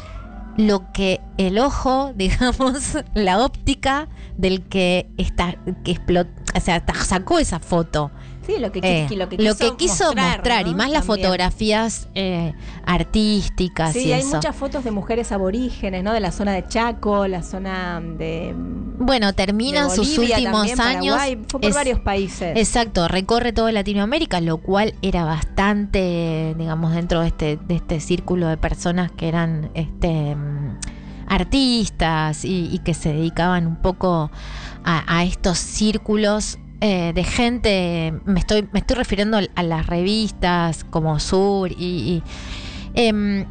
lo 0.58 0.92
que 0.92 1.22
el 1.38 1.60
ojo, 1.60 2.14
digamos, 2.16 2.98
la 3.14 3.40
óptica 3.44 4.10
del 4.38 4.64
que 4.64 5.10
está 5.18 5.56
que 5.84 5.92
explotó, 5.92 6.32
o 6.56 6.60
sea, 6.60 6.84
sacó 7.04 7.38
esa 7.40 7.60
foto 7.60 8.12
Sí, 8.54 8.60
lo 8.60 8.72
que, 8.72 8.80
eh, 8.84 9.08
lo 9.16 9.30
que 9.56 9.76
quiso, 9.78 10.14
mostrar, 10.16 10.68
y 10.68 10.76
más 10.76 10.90
las 10.90 11.06
fotografías 11.06 12.08
eh, 12.16 12.54
artísticas. 12.86 13.94
Sí, 13.94 14.12
hay 14.12 14.24
muchas 14.26 14.56
fotos 14.56 14.84
de 14.84 14.92
mujeres 14.92 15.32
aborígenes, 15.32 16.04
¿no? 16.04 16.14
De 16.14 16.20
la 16.20 16.32
zona 16.32 16.54
de 16.54 16.68
Chaco, 16.68 17.28
la 17.28 17.44
zona 17.44 18.02
de. 18.02 18.54
Bueno, 18.56 19.34
termina 19.34 19.90
sus 19.90 20.18
últimos 20.18 20.80
años. 20.80 21.18
fue 21.48 21.62
por 21.62 21.74
varios 21.74 22.00
países. 22.00 22.58
Exacto, 22.58 23.08
recorre 23.08 23.54
toda 23.54 23.72
Latinoamérica, 23.72 24.42
lo 24.42 24.58
cual 24.58 24.96
era 25.02 25.24
bastante, 25.24 26.56
digamos, 26.58 26.94
dentro 26.94 27.22
de 27.22 27.28
este, 27.28 27.58
de 27.58 27.76
este 27.76 28.00
círculo 28.00 28.48
de 28.48 28.58
personas 28.58 29.12
que 29.12 29.28
eran 29.28 29.72
este 29.74 30.36
artistas 31.32 32.44
y, 32.44 32.80
que 32.84 32.94
se 32.94 33.14
dedicaban 33.14 33.66
un 33.66 33.78
poco 33.78 34.30
a, 34.84 35.24
estos 35.24 35.58
círculos 35.60 36.60
eh, 36.84 37.12
de 37.14 37.24
gente, 37.24 38.12
me 38.26 38.40
estoy, 38.40 38.68
me 38.72 38.80
estoy 38.80 38.98
refiriendo 38.98 39.38
a 39.56 39.64
las 39.64 39.86
revistas 39.86 40.84
como 40.84 41.20
Sur 41.20 41.72
y, 41.72 42.24
em, 42.96 43.46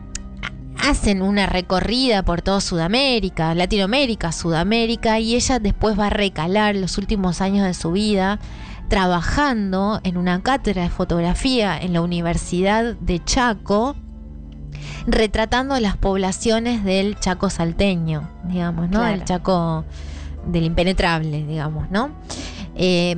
hacen 0.83 1.23
una 1.23 1.47
recorrida 1.47 2.25
por 2.25 2.43
toda 2.43 2.61
Sudamérica, 2.61 3.55
Latinoamérica, 3.55 4.33
Sudamérica, 4.33 5.21
y 5.21 5.37
ella 5.37 5.61
después 5.61 5.97
va 5.97 6.09
a 6.09 6.11
recalar 6.11 6.75
los 6.75 6.99
últimos 6.99 7.41
años 7.41 7.65
de 7.65 7.75
su 7.75 7.93
vida 7.93 8.41
trabajando 8.89 10.01
en 10.03 10.17
una 10.17 10.43
cátedra 10.43 10.83
de 10.83 10.91
fotografía 10.91 11.79
en 11.79 11.93
la 11.93 12.01
Universidad 12.01 12.97
de 12.97 13.23
Chaco, 13.23 13.95
retratando 15.07 15.79
las 15.79 15.97
poblaciones 15.97 16.83
del 16.83 17.17
Chaco 17.21 17.49
salteño, 17.49 18.29
digamos, 18.43 18.91
¿no? 18.91 19.05
Del 19.05 19.23
Chaco 19.23 19.85
del 20.47 20.65
impenetrable, 20.65 21.47
digamos, 21.47 21.89
¿no? 21.93 22.11
Eh, 22.77 23.17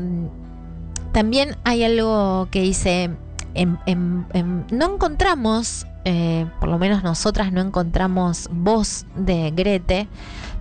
también 1.13 1.57
hay 1.65 1.85
algo 1.85 2.49
que 2.51 2.63
dice, 2.63 3.11
no 3.55 4.95
encontramos, 4.95 5.87
eh, 6.05 6.47
por 6.61 6.69
lo 6.69 6.79
menos 6.79 7.03
nosotras 7.03 7.53
no 7.53 7.61
encontramos 7.61 8.49
voz 8.53 9.07
de 9.17 9.51
Grete, 9.51 10.09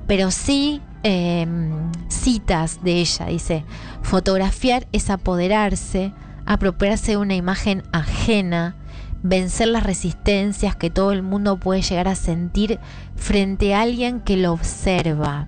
pero 0.07 0.31
sí 0.31 0.81
Em, 1.03 1.91
citas 2.09 2.83
de 2.83 2.99
ella. 2.99 3.25
Dice, 3.25 3.65
fotografiar 4.03 4.87
es 4.91 5.09
apoderarse, 5.09 6.13
apropiarse 6.45 7.11
de 7.11 7.17
una 7.17 7.35
imagen 7.35 7.83
ajena, 7.91 8.75
vencer 9.23 9.69
las 9.69 9.83
resistencias 9.83 10.75
que 10.75 10.91
todo 10.91 11.11
el 11.11 11.23
mundo 11.23 11.59
puede 11.59 11.81
llegar 11.81 12.07
a 12.07 12.15
sentir 12.15 12.79
frente 13.15 13.73
a 13.73 13.81
alguien 13.81 14.19
que 14.19 14.37
lo 14.37 14.53
observa. 14.53 15.47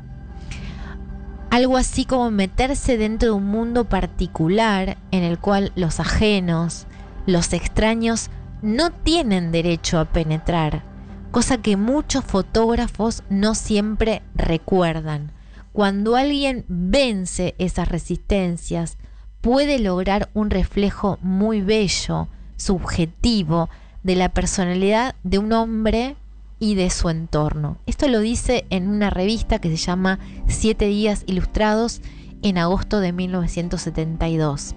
Algo 1.54 1.78
así 1.78 2.06
como 2.06 2.32
meterse 2.32 2.98
dentro 2.98 3.30
de 3.30 3.36
un 3.36 3.46
mundo 3.46 3.86
particular 3.86 4.98
en 5.12 5.22
el 5.22 5.38
cual 5.38 5.72
los 5.76 6.00
ajenos, 6.00 6.88
los 7.28 7.54
extraños, 7.54 8.32
no 8.64 8.90
tienen 8.90 9.52
derecho 9.52 10.00
a 10.00 10.06
penetrar, 10.06 10.82
cosa 11.30 11.60
que 11.60 11.78
muchos 11.78 12.26
fotógrafos 12.26 13.22
no 13.30 13.54
siempre 13.54 14.24
recuerdan. 14.34 15.32
Cuando 15.74 16.16
alguien 16.16 16.66
vence 16.70 17.54
esas 17.60 17.88
resistencias, 17.88 18.98
puede 19.42 19.78
lograr 19.78 20.32
un 20.34 20.50
reflejo 20.50 21.20
muy 21.22 21.62
bello, 21.62 22.30
subjetivo, 22.56 23.70
de 24.02 24.16
la 24.16 24.30
personalidad 24.30 25.14
de 25.22 25.38
un 25.38 25.54
hombre 25.54 26.16
y 26.64 26.76
de 26.76 26.90
su 26.90 27.10
entorno. 27.10 27.78
Esto 27.88 28.08
lo 28.08 28.22
dice 28.22 28.66
en 28.70 28.88
una 28.88 29.10
revista 29.10 29.60
que 29.60 29.70
se 29.70 29.76
llama 29.76 30.20
Siete 30.48 30.86
Días 30.86 31.24
Ilustrados 31.28 32.00
en 32.42 32.58
agosto 32.58 33.02
de 33.02 33.12
1972. 33.12 34.74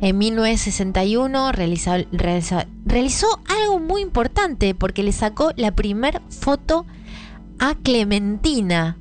En 0.00 0.16
1961 0.16 1.50
realizó 1.50 3.40
algo 3.48 3.80
muy 3.80 4.02
importante 4.02 4.76
porque 4.76 5.02
le 5.02 5.10
sacó 5.10 5.50
la 5.56 5.72
primer 5.72 6.22
foto 6.30 6.86
a 7.58 7.74
Clementina, 7.74 8.96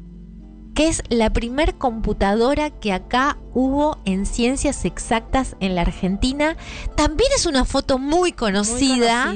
que 0.73 0.87
es 0.87 1.03
la 1.09 1.31
primer 1.31 1.75
computadora 1.75 2.71
que 2.71 2.93
acá 2.93 3.37
hubo 3.53 3.99
en 4.05 4.25
ciencias 4.25 4.85
exactas 4.85 5.55
en 5.59 5.75
la 5.75 5.81
Argentina. 5.81 6.57
También 6.95 7.29
es 7.35 7.45
una 7.45 7.65
foto 7.65 7.99
muy 7.99 8.31
conocida. 8.31 9.33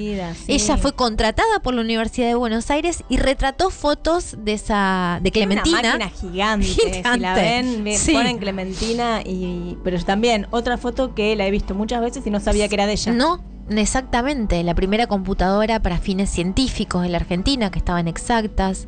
Ella 0.47 0.77
fue 0.77 0.93
contratada 0.93 1.59
por 1.61 1.75
la 1.75 1.81
Universidad 1.81 2.27
de 2.27 2.35
Buenos 2.35 2.71
Aires 2.71 3.03
y 3.09 3.17
retrató 3.17 3.69
fotos 3.69 4.35
de 4.39 4.53
esa 4.53 5.19
de 5.21 5.31
Clementina. 5.31 5.79
Una 5.79 6.05
máquina 6.05 6.09
gigante. 6.09 6.67
Si 6.67 7.19
la 7.19 7.33
ven, 7.35 7.85
ponen 8.11 8.37
Clementina 8.39 9.21
y 9.23 9.77
pero 9.83 10.03
también 10.03 10.47
otra 10.51 10.77
foto 10.77 11.13
que 11.13 11.35
la 11.35 11.45
he 11.45 11.51
visto 11.51 11.75
muchas 11.75 12.01
veces 12.01 12.25
y 12.25 12.31
no 12.31 12.39
sabía 12.39 12.67
que 12.67 12.75
era 12.75 12.87
de 12.87 12.93
ella. 12.93 13.13
No, 13.13 13.43
exactamente, 13.69 14.63
la 14.63 14.73
primera 14.73 15.07
computadora 15.07 15.81
para 15.81 15.99
fines 15.99 16.29
científicos 16.29 17.05
en 17.05 17.11
la 17.11 17.19
Argentina 17.19 17.69
que 17.69 17.79
estaban 17.79 18.07
exactas. 18.07 18.87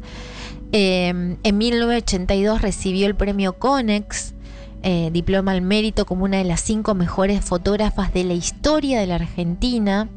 Em, 0.71 1.37
en 1.43 1.57
1982 1.57 2.61
recibió 2.61 3.07
el 3.07 3.15
premio 3.15 3.53
Conex, 3.57 4.35
eh, 4.83 5.09
diploma 5.11 5.51
al 5.51 5.61
mérito 5.61 6.05
como 6.05 6.25
una 6.25 6.37
de 6.37 6.43
las 6.43 6.61
cinco 6.61 6.95
mejores 6.95 7.43
fotógrafas 7.43 8.13
de 8.13 8.23
la 8.23 8.33
historia 8.33 8.99
de 8.99 9.07
la 9.07 9.15
Argentina. 9.15 10.09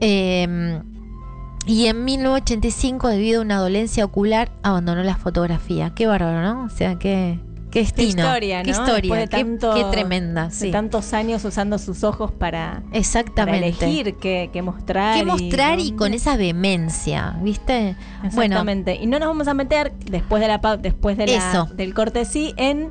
Em, 0.00 0.82
y 1.66 1.86
en 1.86 2.04
1985, 2.04 3.08
debido 3.08 3.40
a 3.40 3.44
una 3.44 3.58
dolencia 3.58 4.04
ocular, 4.04 4.50
abandonó 4.62 5.02
la 5.02 5.16
fotografía. 5.16 5.92
Qué 5.94 6.06
bárbaro, 6.06 6.42
¿no? 6.42 6.64
O 6.64 6.68
sea, 6.70 6.98
qué, 7.70 7.84
Qué 7.84 8.02
historia, 8.04 8.62
Qué 8.62 8.70
historia, 8.70 9.26
qué, 9.26 9.84
tremenda. 9.90 10.50
Sí. 10.50 10.66
De 10.66 10.72
tantos 10.72 11.12
años 11.12 11.44
usando 11.44 11.78
sus 11.78 12.04
ojos 12.04 12.32
para, 12.32 12.82
Exactamente. 12.92 13.68
elegir 13.68 14.16
qué, 14.16 14.62
mostrar. 14.62 15.16
Qué 15.16 15.24
mostrar 15.24 15.80
y, 15.80 15.92
con 15.92 16.14
esa 16.14 16.36
vehemencia, 16.36 17.36
¿viste? 17.42 17.96
Exactamente. 18.24 18.96
y 19.00 19.06
no 19.06 19.18
nos 19.18 19.28
vamos 19.28 19.48
a 19.48 19.54
meter 19.54 19.92
después 20.10 20.40
de 20.40 20.48
la 20.48 20.58
después 20.80 21.16
de 21.16 21.26
la, 21.26 21.68
del 21.74 21.94
corte 21.94 22.24
sí 22.24 22.52
en 22.56 22.90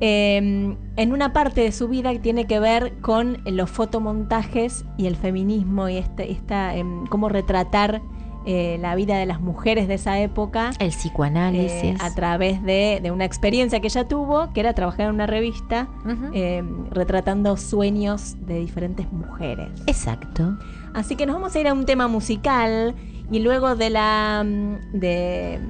em, 0.00 0.76
en 0.96 1.12
una 1.12 1.32
parte 1.32 1.60
de 1.60 1.72
su 1.72 1.88
vida 1.88 2.12
que 2.12 2.18
tiene 2.18 2.46
que 2.46 2.58
ver 2.60 2.94
con 3.00 3.42
los 3.44 3.70
fotomontajes 3.70 4.84
y 4.96 5.06
el 5.06 5.16
feminismo 5.16 5.88
y 5.88 5.98
este, 5.98 6.32
esta, 6.32 6.74
em, 6.74 7.06
cómo 7.06 7.28
retratar 7.28 8.00
eh, 8.46 8.78
la 8.80 8.94
vida 8.94 9.18
de 9.18 9.26
las 9.26 9.40
mujeres 9.40 9.86
de 9.86 9.94
esa 9.94 10.18
época. 10.18 10.70
El 10.78 10.90
psicoanálisis. 10.90 11.82
Eh, 11.82 11.96
a 12.00 12.14
través 12.14 12.62
de, 12.62 13.10
una 13.12 13.24
experiencia 13.24 13.80
que 13.80 13.88
ella 13.88 14.08
tuvo, 14.08 14.52
que 14.52 14.60
era 14.60 14.74
trabajar 14.74 15.06
en 15.06 15.14
una 15.14 15.26
revista 15.26 15.88
eh, 16.32 16.62
retratando 16.90 17.56
sueños 17.56 18.36
de 18.46 18.60
diferentes 18.60 19.12
mujeres. 19.12 19.68
Exacto. 19.86 20.56
Así 20.94 21.16
que 21.16 21.26
nos 21.26 21.36
vamos 21.36 21.54
a 21.54 21.60
ir 21.60 21.68
a 21.68 21.74
un 21.74 21.84
tema 21.84 22.08
musical 22.08 22.94
y 23.30 23.40
luego 23.40 23.76
de 23.76 23.90
la 23.90 24.42
mm, 24.44 24.98
de, 24.98 25.60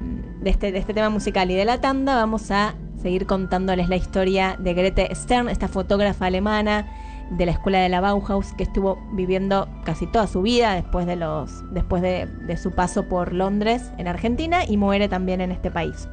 este, 0.45 0.71
de 0.71 0.79
este 0.79 0.93
tema 0.93 1.09
musical 1.09 1.51
y 1.51 1.55
de 1.55 1.65
la 1.65 1.81
tanda 1.81 2.15
vamos 2.15 2.51
a 2.51 2.75
seguir 3.01 3.25
contándoles 3.25 3.89
la 3.89 3.97
historia 3.97 4.55
de 4.59 4.73
Grete 4.73 5.13
Stern, 5.13 5.49
esta 5.49 5.67
fotógrafa 5.67 6.27
alemana 6.27 6.87
de 7.31 7.45
la 7.45 7.53
escuela 7.53 7.79
de 7.79 7.89
la 7.89 8.01
Bauhaus 8.01 8.53
que 8.53 8.63
estuvo 8.63 8.99
viviendo 9.13 9.67
casi 9.85 10.05
toda 10.05 10.27
su 10.27 10.41
vida 10.41 10.75
después 10.75 11.07
de 11.07 11.15
los 11.15 11.63
después 11.73 12.01
de, 12.01 12.27
su 12.57 12.71
paso 12.71 13.07
por 13.07 13.33
Londres 13.33 13.91
en 13.97 14.07
Argentina 14.07 14.65
y 14.67 14.77
muere 14.77 15.07
también 15.07 15.41
en 15.41 15.51
este 15.51 15.71
país. 15.71 16.09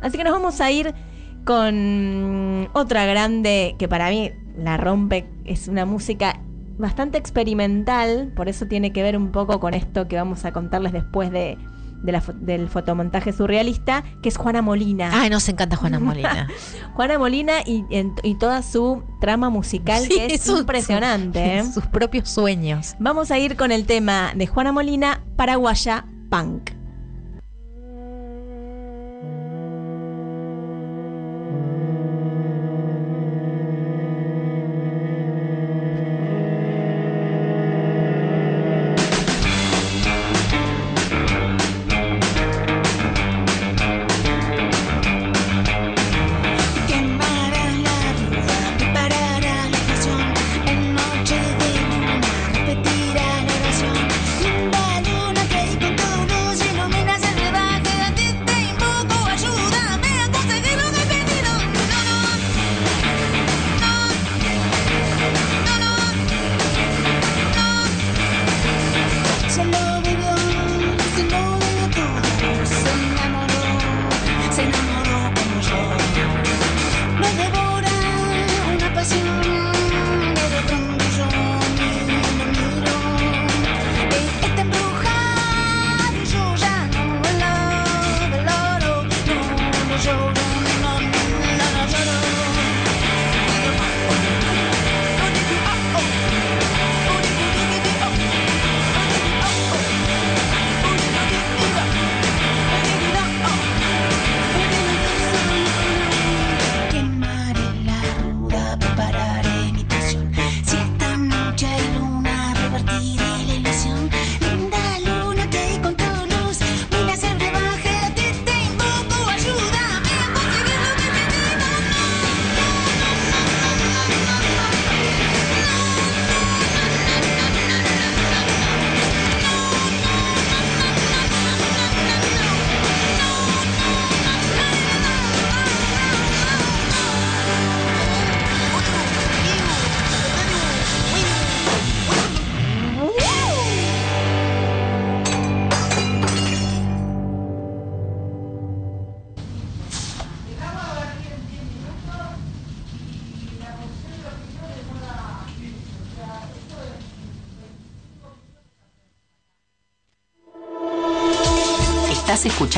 Así 0.00 0.16
que 0.16 0.24
nos 0.24 0.32
vamos 0.32 0.60
a 0.60 0.70
ir 0.70 0.94
con 1.44 2.68
otra 2.72 3.04
grande 3.04 3.76
que 3.78 3.86
para 3.86 4.08
mí 4.08 4.32
la 4.56 4.78
rompe, 4.78 5.26
es 5.44 5.68
una 5.68 5.84
música 5.84 6.40
bastante 6.78 7.18
experimental, 7.18 8.32
por 8.34 8.48
eso 8.48 8.66
tiene 8.66 8.92
que 8.92 9.02
ver 9.02 9.16
un 9.16 9.30
poco 9.30 9.60
con 9.60 9.74
esto 9.74 10.08
que 10.08 10.16
vamos 10.16 10.44
a 10.44 10.52
contarles 10.52 10.92
después 10.92 11.30
de 11.30 11.58
del 12.04 12.68
fotomontaje 12.68 13.32
surrealista, 13.32 14.04
que 14.22 14.28
es 14.28 14.36
Juana 14.36 14.62
Molina. 14.62 15.10
Ah, 15.12 15.28
nos 15.28 15.48
encanta 15.48 15.76
Juana 15.76 15.98
Molina. 15.98 16.48
Juana 16.94 17.18
Molina 17.18 17.54
y, 17.64 18.34
toda 18.38 18.62
su 18.62 19.02
trama 19.20 19.50
musical, 19.50 20.06
que 20.08 20.26
es 20.26 20.46
impresionante. 20.48 21.58
¿eh? 21.58 21.64
Sus 21.64 21.86
propios 21.86 22.28
sueños. 22.28 22.94
Vamos 22.98 23.30
a 23.30 23.38
ir 23.38 23.56
con 23.56 23.72
el 23.72 23.86
tema 23.86 24.32
de 24.34 24.46
Juana 24.46 24.72
Molina, 24.72 25.24
Paraguaya 25.36 26.04
Punk. 26.30 26.73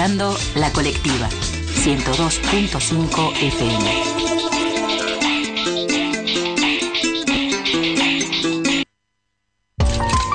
La 0.06 0.70
Colectiva, 0.72 1.28
102.5 1.28 3.32
FM. 3.42 3.90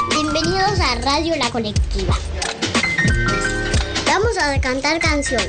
Bienvenidos 0.10 0.78
a 0.78 0.96
Radio 0.96 1.38
La 1.38 1.50
Colectiva. 1.52 2.14
Vamos 4.06 4.38
a 4.38 4.60
cantar 4.60 5.00
canciones. 5.00 5.48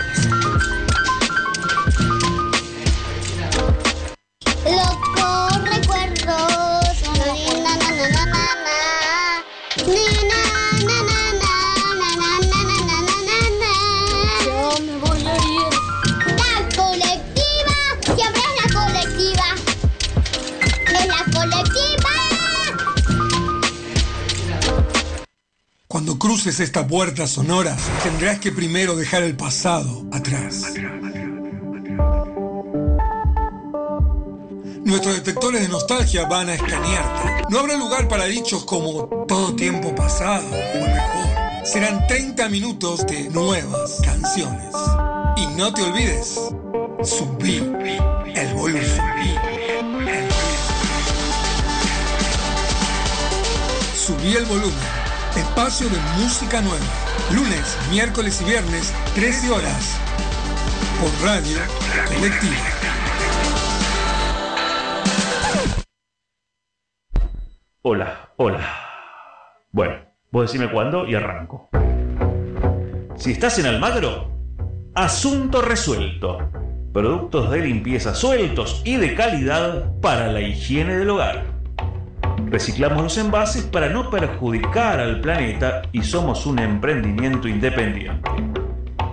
Esta 26.60 26.86
puerta 26.86 27.26
sonora, 27.26 27.76
tendrás 28.02 28.38
que 28.38 28.52
primero 28.52 28.96
dejar 28.96 29.22
el 29.22 29.36
pasado 29.36 30.04
atrás. 30.12 30.74
Nuestros 34.84 35.14
detectores 35.14 35.62
de 35.62 35.68
nostalgia 35.68 36.26
van 36.26 36.48
a 36.48 36.54
escanearte. 36.54 37.44
No 37.48 37.60
habrá 37.60 37.76
lugar 37.76 38.08
para 38.08 38.24
dichos 38.24 38.64
como 38.64 39.24
todo 39.26 39.54
tiempo 39.54 39.94
pasado 39.94 40.46
o 40.48 40.86
mejor. 40.86 41.64
Serán 41.64 42.06
30 42.06 42.48
minutos 42.48 43.06
de 43.06 43.30
nuevas 43.30 44.00
canciones. 44.04 44.74
Y 45.36 45.46
no 45.56 45.72
te 45.72 45.82
olvides, 45.82 46.38
subí 47.02 47.58
el 48.34 48.54
volumen. 48.54 49.00
Subí 53.94 54.36
el 54.36 54.44
volumen. 54.44 55.01
Espacio 55.54 55.86
de 55.90 55.98
música 56.18 56.62
nueva. 56.62 56.86
Lunes, 57.30 57.78
miércoles 57.90 58.40
y 58.40 58.44
viernes, 58.46 58.90
13 59.14 59.50
horas. 59.50 60.00
Por 60.98 61.28
Radio 61.28 61.58
Colectiva. 62.08 62.56
Hola, 67.82 68.30
hola. 68.38 68.66
Bueno, 69.72 69.96
vos 70.30 70.50
decime 70.50 70.72
cuándo 70.72 71.06
y 71.06 71.16
arranco. 71.16 71.68
Si 73.16 73.32
estás 73.32 73.58
en 73.58 73.66
Almagro, 73.66 74.32
asunto 74.94 75.60
resuelto. 75.60 76.50
Productos 76.94 77.50
de 77.50 77.58
limpieza 77.58 78.14
sueltos 78.14 78.80
y 78.86 78.96
de 78.96 79.14
calidad 79.14 80.00
para 80.00 80.32
la 80.32 80.40
higiene 80.40 80.96
del 80.96 81.10
hogar. 81.10 81.51
Reciclamos 82.52 83.02
los 83.02 83.16
envases 83.16 83.64
para 83.64 83.88
no 83.88 84.10
perjudicar 84.10 85.00
al 85.00 85.22
planeta 85.22 85.80
y 85.90 86.02
somos 86.02 86.44
un 86.44 86.58
emprendimiento 86.58 87.48
independiente. 87.48 88.30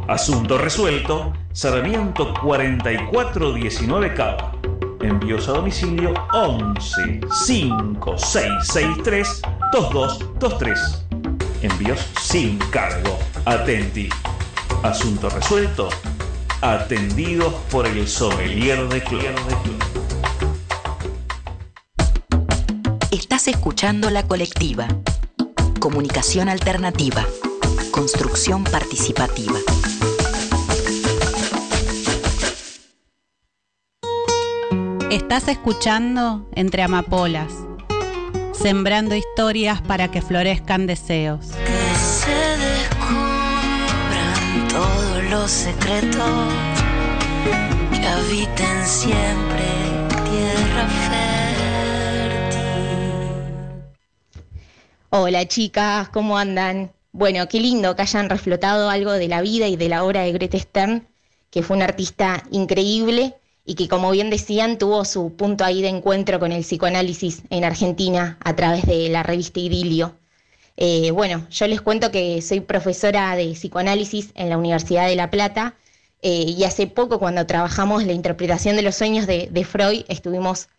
Asunto 0.10 0.58
resuelto, 0.58 1.32
Sarmiento 1.54 2.34
4419 2.41 4.13
Cava. 4.13 4.52
Envíos 4.99 5.47
a 5.47 5.54
domicilio 5.54 6.13
11 6.34 7.21
5663 7.32 9.41
2223. 9.71 11.06
Envíos 11.62 12.12
sin 12.19 12.58
cargo. 12.71 13.17
Atenti. 13.45 14.10
Asunto 14.84 15.30
resuelto. 15.30 15.88
Atendidos 16.60 17.54
por 17.71 17.88
el 17.88 18.06
sommelier 18.06 18.86
de 18.89 19.02
club. 19.02 19.88
Estás 23.19 23.49
escuchando 23.49 24.10
La 24.10 24.25
Colectiva. 24.25 24.88
Comunicación 25.82 26.47
alternativa. 26.47 27.25
Construcción 27.91 28.63
participativa. 28.63 29.60
Estás 35.12 35.49
escuchando 35.49 36.49
Entre 36.55 36.82
Amapolas, 36.82 37.51
sembrando 38.53 39.15
historias 39.15 39.82
para 39.82 40.10
que 40.10 40.21
florezcan 40.21 40.88
deseos. 40.88 41.47
Que 41.47 41.95
se 41.99 42.32
descubran 42.58 43.60
todos 44.69 45.23
los 45.29 45.51
secretos 45.51 46.53
que 47.91 48.08
habiten 48.08 48.88
siempre 48.88 49.65
tierra 50.23 50.88
fértil. 50.88 51.29
Hola 55.12 55.48
chicas, 55.48 56.08
¿cómo 56.10 56.38
andan? 56.38 56.91
Bueno, 57.13 57.48
qué 57.48 57.60
lindo 57.60 57.95
que 57.95 58.04
hayan 58.04 58.30
reflotado 58.30 58.91
algo 58.91 59.12
de 59.13 59.28
la 59.28 59.41
vida 59.41 59.67
y 59.67 59.76
de 59.76 59.89
la 59.89 60.04
obra 60.04 60.22
de 60.22 60.32
Greta 60.34 60.60
Stern, 60.60 61.08
que 61.50 61.63
fue 61.63 61.78
una 61.78 61.86
artista 61.86 62.43
increíble 62.52 63.34
y 63.65 63.74
que, 63.74 63.88
como 63.88 64.12
bien 64.12 64.30
decían, 64.30 64.78
tuvo 64.78 65.04
su 65.06 65.36
punto 65.36 65.65
ahí 65.65 65.82
de 65.82 65.88
encuentro 65.88 66.39
con 66.39 66.52
el 66.52 66.62
psicoanálisis 66.62 67.41
en 67.50 67.63
Argentina 67.63 68.38
a 68.45 68.56
través 68.56 68.86
de 68.86 69.10
la 69.10 69.24
revista 69.24 69.60
Idilio. 69.60 70.15
Eh, 70.78 71.10
bueno, 71.10 71.48
yo 71.50 71.65
les 71.65 71.82
cuento 71.82 72.12
que 72.12 72.39
soy 72.43 72.60
profesora 72.60 73.36
de 73.36 73.54
psicoanálisis 73.54 74.30
en 74.36 74.52
la 74.52 74.60
Universidad 74.60 75.08
de 75.08 75.15
La 75.15 75.32
Plata 75.32 75.74
eh, 76.22 76.45
y 76.56 76.63
hace 76.65 76.86
poco 76.86 77.17
cuando 77.17 77.48
trabajamos 77.48 78.03
la 78.05 78.14
interpretación 78.14 78.76
de 78.76 78.84
los 78.84 78.93
sueños 78.93 79.26
de 79.26 79.66
Freud 79.68 80.05
estuvimos 80.07 80.70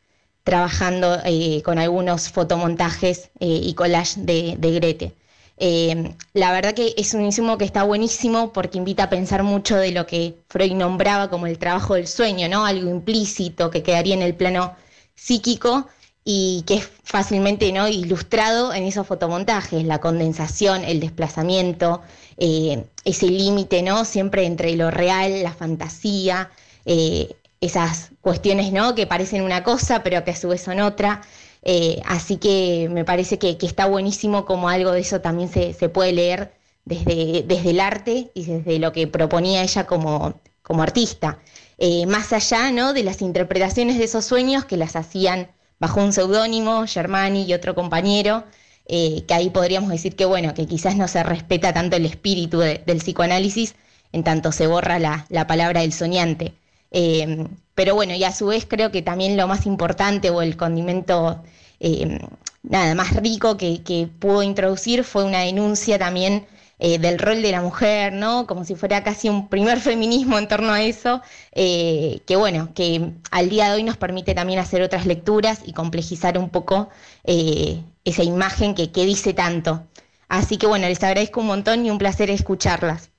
trabajando 0.50 1.18
eh, 1.24 1.62
con 1.62 1.78
algunos 1.78 2.28
fotomontajes 2.28 3.30
eh, 3.38 3.60
y 3.62 3.72
collage 3.74 4.20
de, 4.20 4.56
de 4.58 4.70
Grete. 4.72 5.14
Eh, 5.58 6.12
la 6.34 6.50
verdad 6.50 6.74
que 6.74 6.92
es 6.96 7.14
un 7.14 7.24
insumo 7.24 7.56
que 7.56 7.64
está 7.64 7.84
buenísimo 7.84 8.52
porque 8.52 8.78
invita 8.78 9.04
a 9.04 9.10
pensar 9.10 9.44
mucho 9.44 9.76
de 9.76 9.92
lo 9.92 10.06
que 10.06 10.34
Freud 10.48 10.72
nombraba 10.72 11.30
como 11.30 11.46
el 11.46 11.56
trabajo 11.56 11.94
del 11.94 12.08
sueño, 12.08 12.48
¿no? 12.48 12.66
Algo 12.66 12.90
implícito 12.90 13.70
que 13.70 13.84
quedaría 13.84 14.14
en 14.14 14.22
el 14.22 14.34
plano 14.34 14.74
psíquico 15.14 15.86
y 16.24 16.64
que 16.66 16.74
es 16.78 16.90
fácilmente 17.04 17.70
¿no? 17.72 17.86
ilustrado 17.86 18.74
en 18.74 18.84
esos 18.84 19.06
fotomontajes, 19.06 19.84
la 19.84 20.00
condensación, 20.00 20.82
el 20.84 20.98
desplazamiento, 20.98 22.02
ese 22.38 23.26
límite, 23.26 23.82
¿no? 23.82 24.04
Siempre 24.04 24.46
entre 24.46 24.74
lo 24.74 24.90
real, 24.90 25.44
la 25.44 25.52
fantasía, 25.52 26.50
eh, 26.84 27.36
esas 27.60 28.12
cuestiones, 28.20 28.72
¿no? 28.72 28.94
Que 28.94 29.06
parecen 29.06 29.42
una 29.42 29.62
cosa, 29.64 30.02
pero 30.02 30.24
que 30.24 30.32
a 30.32 30.36
su 30.36 30.48
vez 30.48 30.62
son 30.62 30.80
otra. 30.80 31.22
Eh, 31.62 32.00
así 32.06 32.36
que 32.38 32.88
me 32.90 33.04
parece 33.04 33.38
que, 33.38 33.56
está 33.60 33.86
buenísimo 33.86 34.46
como 34.46 34.68
algo 34.68 34.92
de 34.92 35.00
eso 35.00 35.20
también 35.20 35.50
se, 35.50 35.74
se, 35.74 35.88
puede 35.88 36.12
leer 36.12 36.54
desde, 36.84 37.42
desde 37.42 37.70
el 37.70 37.80
arte 37.80 38.30
y 38.34 38.44
desde 38.44 38.78
lo 38.78 38.92
que 38.92 39.06
proponía 39.06 39.62
ella 39.62 39.86
como, 39.86 40.40
como 40.62 40.82
artista. 40.82 41.38
Eh, 41.78 42.06
más 42.06 42.32
allá 42.32 42.70
¿no? 42.72 42.92
de 42.92 43.02
las 43.02 43.22
interpretaciones 43.22 43.98
de 43.98 44.04
esos 44.04 44.24
sueños 44.24 44.64
que 44.64 44.76
las 44.76 44.96
hacían 44.96 45.50
bajo 45.78 46.00
un 46.02 46.12
seudónimo, 46.12 46.86
Germani 46.86 47.44
y 47.44 47.54
otro 47.54 47.74
compañero, 47.74 48.44
eh, 48.86 49.24
que 49.26 49.34
ahí 49.34 49.50
podríamos 49.50 49.90
decir 49.90 50.16
que 50.16 50.24
bueno, 50.26 50.54
que 50.54 50.66
quizás 50.66 50.96
no 50.96 51.08
se 51.08 51.22
respeta 51.22 51.72
tanto 51.72 51.96
el 51.96 52.06
espíritu 52.06 52.58
de, 52.58 52.82
del 52.86 52.98
psicoanálisis, 52.98 53.76
en 54.12 54.24
tanto 54.24 54.52
se 54.52 54.66
borra 54.66 54.98
la, 54.98 55.26
la 55.30 55.46
palabra 55.46 55.80
del 55.82 55.92
soñante. 55.92 56.54
Eh, 56.90 57.46
pero 57.74 57.94
bueno, 57.94 58.14
y 58.14 58.24
a 58.24 58.32
su 58.32 58.46
vez 58.46 58.66
creo 58.66 58.90
que 58.90 59.02
también 59.02 59.36
lo 59.36 59.46
más 59.46 59.66
importante 59.66 60.30
o 60.30 60.42
el 60.42 60.56
condimento 60.56 61.42
eh, 61.80 62.18
nada 62.62 62.94
más 62.94 63.14
rico 63.16 63.56
que, 63.56 63.82
que, 63.82 64.08
pudo 64.18 64.42
introducir 64.42 65.04
fue 65.04 65.24
una 65.24 65.40
denuncia 65.40 65.98
también 65.98 66.46
eh, 66.82 66.98
del 66.98 67.18
rol 67.18 67.42
de 67.42 67.52
la 67.52 67.60
mujer, 67.60 68.14
¿no? 68.14 68.46
Como 68.46 68.64
si 68.64 68.74
fuera 68.74 69.02
casi 69.04 69.28
un 69.28 69.48
primer 69.48 69.80
feminismo 69.80 70.38
en 70.38 70.48
torno 70.48 70.72
a 70.72 70.82
eso, 70.82 71.20
eh, 71.52 72.20
que 72.26 72.36
bueno, 72.36 72.72
que 72.74 73.12
al 73.30 73.50
día 73.50 73.68
de 73.68 73.74
hoy 73.76 73.82
nos 73.82 73.98
permite 73.98 74.34
también 74.34 74.58
hacer 74.58 74.80
otras 74.82 75.04
lecturas 75.04 75.60
y 75.66 75.74
complejizar 75.74 76.38
un 76.38 76.48
poco 76.48 76.88
eh, 77.24 77.82
esa 78.04 78.22
imagen 78.22 78.74
que, 78.74 78.90
que 78.90 79.04
dice 79.04 79.34
tanto. 79.34 79.86
Así 80.28 80.56
que 80.56 80.66
bueno, 80.66 80.88
les 80.88 81.02
agradezco 81.02 81.40
un 81.40 81.48
montón 81.48 81.84
y 81.84 81.90
un 81.90 81.98
placer 81.98 82.30
escucharlas. 82.30 83.10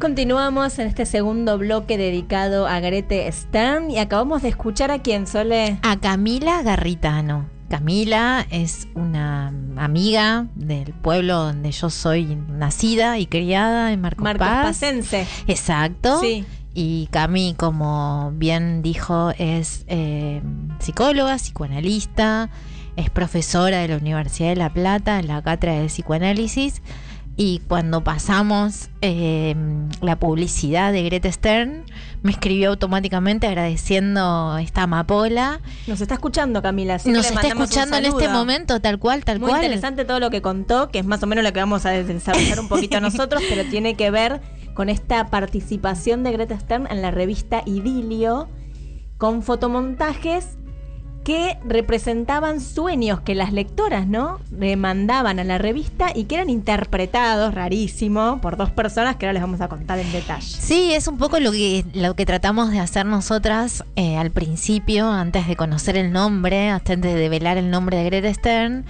Continuamos 0.00 0.78
en 0.78 0.86
este 0.86 1.06
segundo 1.06 1.58
bloque 1.58 1.98
dedicado 1.98 2.68
a 2.68 2.78
Grete 2.78 3.30
Stern 3.32 3.90
y 3.90 3.98
acabamos 3.98 4.42
de 4.42 4.48
escuchar 4.48 4.92
a 4.92 5.00
quién, 5.00 5.26
Sole. 5.26 5.80
A 5.82 5.96
Camila 5.98 6.62
Garritano. 6.62 7.46
Camila 7.68 8.46
es 8.50 8.86
una 8.94 9.52
amiga 9.76 10.46
del 10.54 10.92
pueblo 10.94 11.38
donde 11.38 11.72
yo 11.72 11.90
soy 11.90 12.36
nacida 12.48 13.18
y 13.18 13.26
criada, 13.26 13.92
en 13.92 14.00
Marcos, 14.00 14.22
Marcos 14.22 14.46
Paz. 14.46 14.66
Pacense. 14.66 15.26
Exacto. 15.48 16.20
Sí. 16.20 16.44
y 16.74 17.08
Cami, 17.10 17.54
como 17.58 18.32
bien 18.36 18.82
dijo, 18.82 19.32
es 19.36 19.84
eh, 19.88 20.40
psicóloga, 20.78 21.34
psicoanalista, 21.38 22.50
es 22.94 23.10
profesora 23.10 23.78
de 23.78 23.88
la 23.88 23.96
Universidad 23.96 24.50
de 24.50 24.56
La 24.56 24.72
Plata 24.72 25.18
en 25.18 25.26
la 25.26 25.42
cátedra 25.42 25.80
de 25.80 25.86
psicoanálisis. 25.86 26.82
Y 27.40 27.60
cuando 27.68 28.02
pasamos 28.02 28.88
eh, 29.00 29.54
la 30.00 30.18
publicidad 30.18 30.92
de 30.92 31.04
Greta 31.04 31.30
Stern, 31.30 31.84
me 32.24 32.32
escribió 32.32 32.70
automáticamente 32.70 33.46
agradeciendo 33.46 34.58
esta 34.58 34.82
amapola. 34.82 35.60
Nos 35.86 36.00
está 36.00 36.14
escuchando 36.14 36.60
Camila. 36.62 36.96
así 36.96 37.12
Nos 37.12 37.30
está 37.30 37.46
escuchando 37.46 37.96
en 37.96 38.06
este 38.06 38.28
momento, 38.28 38.80
tal 38.80 38.98
cual, 38.98 39.24
tal 39.24 39.38
Muy 39.38 39.50
cual. 39.50 39.62
interesante 39.62 40.04
todo 40.04 40.18
lo 40.18 40.30
que 40.30 40.42
contó, 40.42 40.90
que 40.90 40.98
es 40.98 41.06
más 41.06 41.22
o 41.22 41.28
menos 41.28 41.44
lo 41.44 41.52
que 41.52 41.60
vamos 41.60 41.86
a 41.86 41.90
desarrollar 41.90 42.58
un 42.58 42.66
poquito 42.66 43.00
nosotros, 43.00 43.40
pero 43.48 43.62
tiene 43.70 43.94
que 43.94 44.10
ver 44.10 44.40
con 44.74 44.88
esta 44.88 45.28
participación 45.28 46.24
de 46.24 46.32
Greta 46.32 46.58
Stern 46.58 46.88
en 46.90 47.02
la 47.02 47.12
revista 47.12 47.62
Idilio, 47.66 48.48
con 49.16 49.44
fotomontajes 49.44 50.58
que 51.28 51.58
representaban 51.62 52.58
sueños 52.58 53.20
que 53.20 53.34
las 53.34 53.52
lectoras, 53.52 54.06
¿no? 54.06 54.40
Le 54.50 54.76
mandaban 54.76 55.38
a 55.38 55.44
la 55.44 55.58
revista 55.58 56.10
y 56.14 56.24
que 56.24 56.36
eran 56.36 56.48
interpretados, 56.48 57.52
rarísimo, 57.52 58.40
por 58.40 58.56
dos 58.56 58.70
personas 58.70 59.16
que 59.16 59.26
ahora 59.26 59.34
les 59.34 59.42
vamos 59.42 59.60
a 59.60 59.68
contar 59.68 59.98
en 59.98 60.10
detalle. 60.10 60.56
Sí, 60.58 60.94
es 60.94 61.06
un 61.06 61.18
poco 61.18 61.38
lo 61.38 61.52
que, 61.52 61.84
lo 61.92 62.14
que 62.14 62.24
tratamos 62.24 62.70
de 62.70 62.80
hacer 62.80 63.04
nosotras 63.04 63.84
eh, 63.94 64.16
al 64.16 64.30
principio, 64.30 65.10
antes 65.10 65.46
de 65.46 65.54
conocer 65.54 65.98
el 65.98 66.12
nombre, 66.12 66.70
antes 66.70 66.98
de 66.98 67.14
develar 67.14 67.58
el 67.58 67.70
nombre 67.70 67.98
de 67.98 68.04
Greta 68.04 68.32
Stern. 68.32 68.86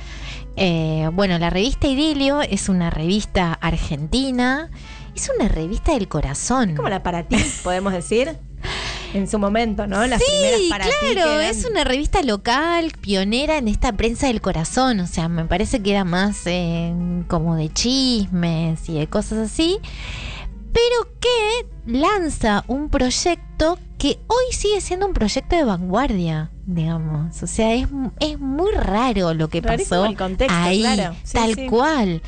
Eh, 0.55 1.11
bueno, 1.13 1.41
la 1.41 1.51
revista 1.51 1.89
Idilio 1.89 2.41
es 2.43 2.69
una 2.69 2.91
revista 2.91 3.53
argentina, 3.53 4.71
es 5.13 5.29
una 5.37 5.49
revista 5.49 5.95
del 5.95 6.07
corazón. 6.07 6.77
Como 6.77 6.89
la 6.89 7.03
para 7.03 7.25
ti, 7.25 7.45
podemos 7.65 7.93
decir. 7.93 8.39
En 9.15 9.29
su 9.29 9.39
momento, 9.39 9.87
¿no? 9.87 10.07
Las 10.07 10.23
sí, 10.23 10.31
primeras 10.31 10.61
para 10.69 10.85
claro, 10.85 11.41
es 11.41 11.65
una 11.65 11.85
revista 11.85 12.23
local, 12.23 12.93
pionera 13.01 13.57
en 13.57 13.69
esta 13.69 13.93
prensa 13.93 14.27
del 14.27 14.41
corazón. 14.41 15.01
O 15.01 15.07
sea, 15.07 15.29
me 15.29 15.45
parece 15.45 15.81
que 15.83 15.93
era 15.93 16.05
más 16.05 16.43
eh, 16.47 16.93
como 17.27 17.57
de 17.57 17.73
chismes 17.73 18.89
y 18.89 18.99
de 18.99 19.07
cosas 19.07 19.51
así. 19.51 19.79
Pero 20.73 21.11
que 21.21 21.67
lanza 21.87 22.65
un 22.69 22.91
proyecto 22.91 23.79
que 23.97 24.21
hoy 24.29 24.53
sigue 24.53 24.81
siendo 24.81 25.07
un 25.07 25.15
proyecto 25.15 25.57
de 25.57 25.65
vanguardia, 25.65 26.51
digamos. 26.67 27.43
O 27.43 27.47
sea, 27.47 27.75
es, 27.75 27.89
es 28.21 28.39
muy 28.39 28.71
raro 28.73 29.35
lo 29.35 29.49
que 29.49 29.61
Rarísimo 29.61 30.03
pasó 30.03 30.07
el 30.07 30.17
contexto, 30.17 30.55
ahí, 30.57 30.81
claro. 30.81 31.17
Sí, 31.25 31.33
tal 31.33 31.55
sí. 31.55 31.67
cual. 31.67 32.23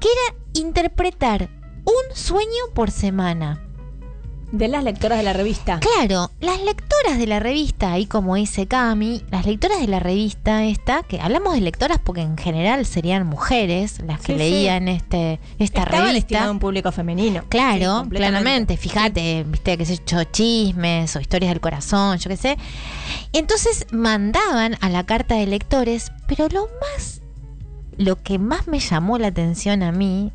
Que 0.00 0.08
era 0.08 0.38
interpretar 0.54 1.48
un 1.84 2.16
sueño 2.16 2.72
por 2.74 2.90
semana. 2.90 3.60
De 4.52 4.68
las 4.68 4.84
lectoras 4.84 5.16
de 5.18 5.24
la 5.24 5.32
revista. 5.32 5.80
Claro, 5.80 6.30
las 6.40 6.60
lectoras 6.62 7.16
de 7.18 7.26
la 7.26 7.40
revista, 7.40 7.92
ahí 7.92 8.04
como 8.04 8.34
dice 8.34 8.66
Cami, 8.66 9.22
las 9.30 9.46
lectoras 9.46 9.80
de 9.80 9.88
la 9.88 9.98
revista 9.98 10.62
esta, 10.64 11.02
que 11.04 11.20
hablamos 11.20 11.54
de 11.54 11.62
lectoras 11.62 11.98
porque 12.04 12.20
en 12.20 12.36
general 12.36 12.84
serían 12.84 13.26
mujeres 13.26 14.00
las 14.06 14.20
que 14.20 14.26
Sí, 14.26 14.32
sí. 14.34 14.38
leían 14.38 14.88
este 14.88 15.40
esta 15.58 15.82
Estaba 15.84 16.12
destinado 16.12 16.12
revista. 16.12 16.44
a 16.44 16.50
un 16.50 16.58
público 16.58 16.92
femenino. 16.92 17.40
Sí, 17.40 17.46
Claro, 17.48 18.00
completamente. 18.00 18.16
claramente, 18.18 18.76
fíjate, 18.76 19.44
viste 19.48 19.78
que 19.78 19.86
se 19.86 19.94
hecho 19.94 20.22
chismes 20.24 21.16
o 21.16 21.20
historias 21.20 21.50
del 21.50 21.60
corazón, 21.60 22.18
yo 22.18 22.28
qué 22.28 22.36
sé. 22.36 22.58
Entonces 23.32 23.86
mandaban 23.90 24.76
a 24.82 24.90
la 24.90 25.04
carta 25.06 25.34
de 25.36 25.46
lectores, 25.46 26.12
pero 26.26 26.48
lo 26.50 26.68
más, 26.80 27.22
lo 27.96 28.22
que 28.22 28.38
más 28.38 28.68
me 28.68 28.80
llamó 28.80 29.16
la 29.16 29.28
atención 29.28 29.82
a 29.82 29.92
mí, 29.92 30.30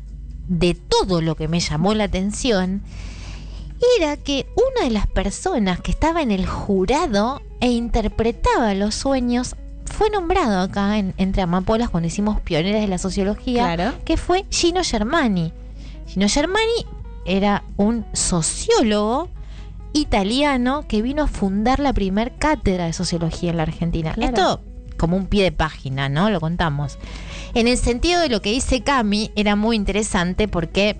de 0.48 0.74
todo 0.74 1.20
lo 1.22 1.36
que 1.36 1.46
me 1.46 1.60
llamó 1.60 1.94
la 1.94 2.04
atención, 2.04 2.82
era 3.98 4.16
que 4.16 4.46
una 4.56 4.84
de 4.84 4.90
las 4.90 5.06
personas 5.06 5.80
que 5.80 5.90
estaba 5.90 6.22
en 6.22 6.30
el 6.30 6.46
jurado 6.46 7.40
e 7.60 7.70
interpretaba 7.70 8.74
los 8.74 8.94
sueños 8.94 9.56
fue 9.84 10.10
nombrado 10.10 10.60
acá 10.60 10.98
en, 10.98 11.14
entre 11.16 11.42
Amapolas 11.42 11.88
cuando 11.90 12.06
hicimos 12.08 12.40
pioneras 12.40 12.80
de 12.82 12.88
la 12.88 12.98
sociología, 12.98 13.74
Claro. 13.74 13.94
que 14.04 14.16
fue 14.16 14.44
Gino 14.50 14.82
Germani. 14.84 15.52
Gino 16.06 16.28
Germani 16.28 16.86
era 17.24 17.64
un 17.76 18.04
sociólogo 18.12 19.28
italiano 19.92 20.84
que 20.88 21.02
vino 21.02 21.24
a 21.24 21.26
fundar 21.26 21.80
la 21.80 21.92
primer 21.92 22.36
cátedra 22.36 22.86
de 22.86 22.92
sociología 22.92 23.50
en 23.50 23.56
la 23.56 23.62
Argentina. 23.64 24.12
Claro. 24.12 24.30
Esto 24.36 24.60
como 24.98 25.16
un 25.16 25.26
pie 25.26 25.44
de 25.44 25.52
página, 25.52 26.08
¿no? 26.08 26.28
Lo 26.28 26.40
contamos. 26.40 26.98
En 27.54 27.68
el 27.68 27.78
sentido 27.78 28.20
de 28.20 28.28
lo 28.28 28.42
que 28.42 28.50
dice 28.50 28.82
Cami, 28.82 29.30
era 29.36 29.56
muy 29.56 29.76
interesante 29.76 30.48
porque 30.48 30.98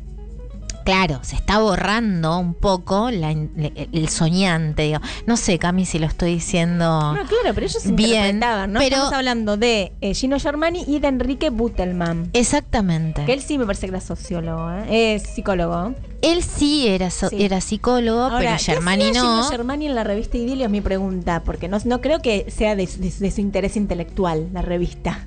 claro, 0.89 1.21
se 1.23 1.37
está 1.37 1.59
borrando 1.59 2.39
un 2.39 2.55
poco 2.55 3.11
la 3.11 3.31
el 3.31 4.09
soñante, 4.09 4.83
digo. 4.85 5.01
No 5.27 5.37
sé, 5.37 5.59
Cami, 5.59 5.85
si 5.85 5.99
lo 5.99 6.07
estoy 6.07 6.35
diciendo 6.35 7.13
No, 7.13 7.27
claro, 7.27 7.55
pero 7.55 7.67
ellos 7.67 7.83
bien. 7.95 8.11
interpretaban, 8.37 8.73
¿no? 8.73 8.81
pero 8.81 8.97
Estamos 8.97 9.13
hablando 9.13 9.57
de 9.59 9.93
eh, 10.01 10.15
Gino 10.15 10.39
Germani 10.41 10.85
y 10.87 10.99
de 11.01 11.09
Enrique 11.09 11.51
Butelman. 11.51 12.31
exactamente. 12.33 13.25
Que 13.27 13.35
él 13.35 13.43
sí 13.43 13.59
me 13.59 13.67
parece 13.67 13.87
que 13.87 13.91
era 13.91 14.01
sociólogo, 14.01 14.71
¿eh? 14.71 15.15
es 15.17 15.23
psicólogo. 15.25 15.95
Él 16.23 16.43
sí 16.43 16.89
era, 16.89 17.11
so- 17.11 17.29
Sí. 17.29 17.43
era 17.45 17.61
psicólogo, 17.61 18.23
Ahora, 18.23 18.39
pero 18.39 18.51
¿qué 18.57 18.65
Germani 18.65 19.05
hacía 19.11 19.23
no. 19.23 19.37
Gino 19.37 19.51
Germani 19.51 19.87
en 19.87 19.95
la 19.95 20.05
revista 20.05 20.37
Idilio 20.39 20.65
es 20.65 20.71
mi 20.71 20.81
pregunta, 20.81 21.43
porque 21.45 21.69
no, 21.69 21.79
no 21.85 22.01
creo 22.01 22.21
que 22.23 22.51
sea 22.51 22.75
de, 22.77 22.87
de- 22.87 23.11
de 23.19 23.31
su 23.31 23.41
interés 23.43 23.77
intelectual 23.77 24.49
la 24.53 24.63
revista. 24.63 25.27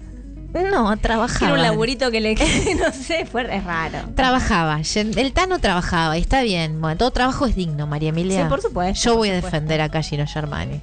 No, 0.53 0.97
trabajaba. 0.97 1.53
un 1.53 1.61
laburito 1.61 2.11
que 2.11 2.19
le 2.19 2.35
no 2.79 2.91
sé, 2.91 3.25
fue, 3.25 3.43
es 3.55 3.63
raro. 3.63 3.99
Trabajaba. 4.15 4.81
El 4.95 5.31
Tano 5.33 5.59
trabajaba 5.59 6.17
y 6.17 6.21
está 6.21 6.41
bien. 6.43 6.81
Bueno, 6.81 6.97
todo 6.97 7.11
trabajo 7.11 7.45
es 7.45 7.55
digno, 7.55 7.87
María 7.87 8.09
Emilia. 8.09 8.43
Sí, 8.43 8.49
por 8.49 8.61
supuesto, 8.61 9.01
Yo 9.05 9.11
por 9.11 9.19
voy 9.19 9.29
a 9.29 9.33
defender 9.35 9.79
acá 9.81 9.99
a 9.99 10.03
Gino 10.03 10.25
Germani. 10.27 10.81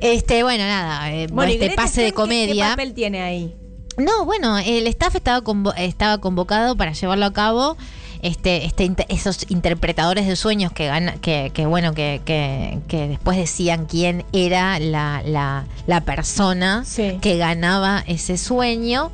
Este, 0.00 0.42
bueno, 0.42 0.64
nada, 0.64 1.10
eh, 1.12 1.26
Bueno, 1.32 1.52
¿y 1.52 1.54
este 1.54 1.70
pase 1.70 2.02
de 2.02 2.08
Stern 2.10 2.28
qué- 2.28 2.34
¿Qué 2.36 2.46
comedia. 2.46 2.68
papel 2.70 2.94
tiene 2.94 3.22
ahí? 3.22 3.54
No, 3.96 4.24
bueno, 4.24 4.58
el 4.58 4.86
staff 4.88 5.14
estaba, 5.14 5.40
convo- 5.42 5.74
estaba 5.76 6.18
convocado 6.18 6.76
para 6.76 6.92
llevarlo 6.92 7.26
a 7.26 7.32
cabo. 7.32 7.76
Este, 8.24 8.64
este, 8.64 8.90
esos 9.08 9.44
interpretadores 9.50 10.26
de 10.26 10.34
sueños 10.34 10.72
que, 10.72 10.86
gana- 10.86 11.14
que, 11.20 11.50
que 11.52 11.66
bueno, 11.66 11.94
que, 11.94 12.22
que, 12.24 12.78
que 12.88 13.06
después 13.06 13.36
decían 13.36 13.84
quién 13.86 14.24
era 14.32 14.78
la, 14.78 15.22
la, 15.24 15.66
la 15.86 16.00
persona 16.00 16.84
Sí. 16.86 17.18
que 17.20 17.36
ganaba 17.36 18.02
ese 18.06 18.38
sueño. 18.38 19.12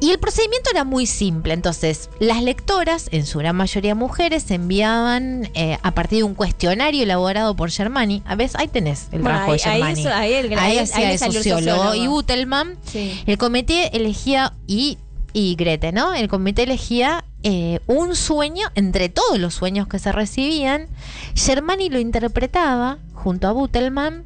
Y 0.00 0.10
el 0.10 0.18
procedimiento 0.18 0.68
era 0.70 0.82
muy 0.84 1.06
simple. 1.06 1.54
Entonces, 1.54 2.10
las 2.18 2.42
lectoras, 2.42 3.06
en 3.12 3.24
su 3.24 3.38
gran 3.38 3.54
mayoría 3.56 3.94
mujeres, 3.94 4.50
enviaban 4.50 5.48
eh, 5.54 5.78
a 5.82 5.92
partir 5.92 6.18
de 6.18 6.24
un 6.24 6.34
cuestionario 6.34 7.04
elaborado 7.04 7.54
por 7.54 7.70
Germani. 7.70 8.20
A 8.26 8.34
ver, 8.34 8.50
ahí 8.54 8.66
tenés 8.68 9.04
el 9.12 9.22
Bueno, 9.22 9.38
trabajo 9.38 9.52
ahí- 9.52 9.58
de 9.58 9.64
ahí 9.70 9.72
Germani. 9.80 10.00
eso- 10.00 10.12
ahí 10.12 10.32
el- 10.34 10.58
ahí- 10.58 10.78
ahí 10.78 11.04
el 11.12 11.18
sociólogo. 11.18 11.60
sociólogo. 11.60 11.94
Y 11.94 12.06
Butelman 12.08 12.76
Sí. 12.84 13.22
el 13.26 13.38
comité 13.38 13.96
elegía, 13.96 14.52
y, 14.66 14.98
y 15.32 15.54
Grete, 15.54 15.92
¿no? 15.92 16.12
El 16.12 16.28
comité 16.28 16.64
elegía 16.64 17.24
eh, 17.44 17.80
un 17.86 18.16
sueño 18.16 18.68
entre 18.74 19.10
todos 19.10 19.38
los 19.38 19.54
sueños 19.54 19.86
que 19.86 19.98
se 19.98 20.12
recibían. 20.12 20.88
Germani 21.34 21.90
lo 21.90 22.00
interpretaba 22.00 22.98
junto 23.12 23.46
a 23.46 23.52
Butelman. 23.52 24.24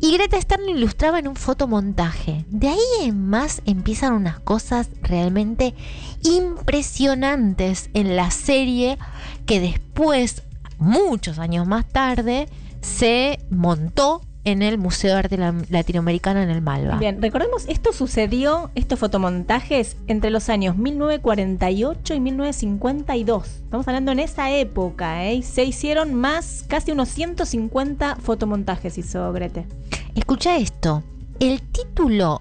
Y 0.00 0.12
Greta 0.14 0.40
Stern 0.40 0.64
lo 0.64 0.76
ilustraba 0.76 1.18
en 1.18 1.28
un 1.28 1.36
fotomontaje. 1.36 2.44
De 2.48 2.68
ahí 2.68 2.78
en 3.02 3.28
más 3.28 3.62
empiezan 3.66 4.14
unas 4.14 4.40
cosas 4.40 4.88
realmente 5.02 5.74
impresionantes 6.22 7.90
en 7.94 8.16
la 8.16 8.30
serie 8.30 8.98
que 9.46 9.60
después, 9.60 10.42
muchos 10.78 11.38
años 11.38 11.66
más 11.66 11.86
tarde, 11.86 12.48
se 12.80 13.38
montó 13.50 14.22
en 14.46 14.62
el 14.62 14.78
Museo 14.78 15.12
de 15.12 15.18
Arte 15.18 15.38
Latinoamericano 15.70 16.40
en 16.40 16.50
el 16.50 16.62
Malva. 16.62 16.98
Bien, 16.98 17.20
recordemos, 17.20 17.64
esto 17.66 17.92
sucedió, 17.92 18.70
estos 18.76 18.98
fotomontajes, 19.00 19.96
entre 20.06 20.30
los 20.30 20.48
años 20.48 20.76
1948 20.76 22.14
y 22.14 22.20
1952. 22.20 23.46
Estamos 23.64 23.88
hablando 23.88 24.12
en 24.12 24.20
esa 24.20 24.52
época, 24.52 25.24
¿eh? 25.26 25.42
Se 25.42 25.64
hicieron 25.64 26.14
más, 26.14 26.64
casi 26.68 26.92
unos 26.92 27.08
150 27.08 28.16
fotomontajes 28.22 28.96
hizo 28.98 29.32
Grete. 29.32 29.66
Escucha 30.14 30.56
esto. 30.56 31.02
El 31.40 31.60
título 31.62 32.40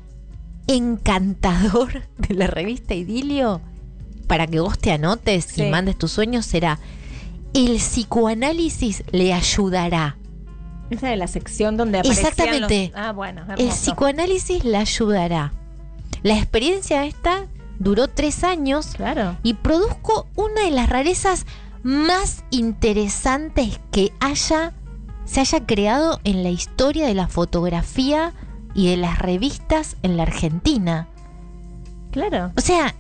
encantador 0.68 2.04
de 2.20 2.36
la 2.36 2.46
revista 2.46 2.94
Idilio, 2.94 3.62
para 4.28 4.46
que 4.46 4.60
vos 4.60 4.78
te 4.78 4.92
anotes 4.92 5.46
Sí. 5.46 5.64
y 5.64 5.70
mandes 5.72 5.98
tus 5.98 6.12
sueños, 6.12 6.46
será 6.46 6.78
El 7.56 7.78
psicoanálisis 7.78 9.04
le 9.12 9.34
ayudará. 9.34 10.18
Esa 10.90 11.10
de 11.10 11.18
la 11.18 11.28
sección 11.28 11.78
donde 11.78 12.00
aparecían 12.00 12.28
Exactamente. 12.28 12.92
los- 12.94 13.02
Ah, 13.04 13.12
bueno, 13.12 13.42
El 13.44 13.52
hermoso. 13.62 13.72
psicoanálisis 13.78 14.64
le 14.64 14.78
ayudará. 14.78 15.52
La 16.24 16.36
experiencia 16.38 17.06
esta 17.06 17.46
duró 17.80 18.08
tres 18.08 18.44
años 18.44 18.88
Claro. 18.96 19.36
y 19.44 19.56
produjo 19.56 20.28
una 20.36 20.62
de 20.64 20.72
las 20.72 20.90
rarezas 20.90 21.46
más 21.84 22.44
interesantes 22.52 23.80
que 23.92 24.12
haya 24.20 24.74
se 25.26 25.40
haya 25.40 25.66
creado 25.66 26.20
en 26.24 26.44
la 26.44 26.50
historia 26.50 27.08
de 27.08 27.16
la 27.16 27.28
fotografía 27.28 28.32
y 28.76 28.90
de 28.92 28.98
las 28.98 29.18
revistas 29.18 29.96
en 30.04 30.18
la 30.18 30.24
Argentina. 30.24 31.08
Claro. 32.12 32.52
O 32.56 32.62
sea, 32.62 32.94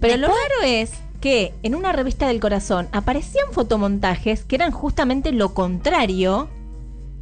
Pero 0.00 0.16
lo 0.18 0.28
raro 0.28 0.62
es 0.64 0.92
que 1.20 1.52
en 1.64 1.74
una 1.74 1.90
revista 1.92 2.28
del 2.28 2.38
corazón 2.38 2.88
aparecían 2.92 3.46
fotomontajes 3.52 4.44
que 4.44 4.54
eran 4.54 4.70
justamente 4.70 5.32
lo 5.32 5.52
contrario. 5.52 6.48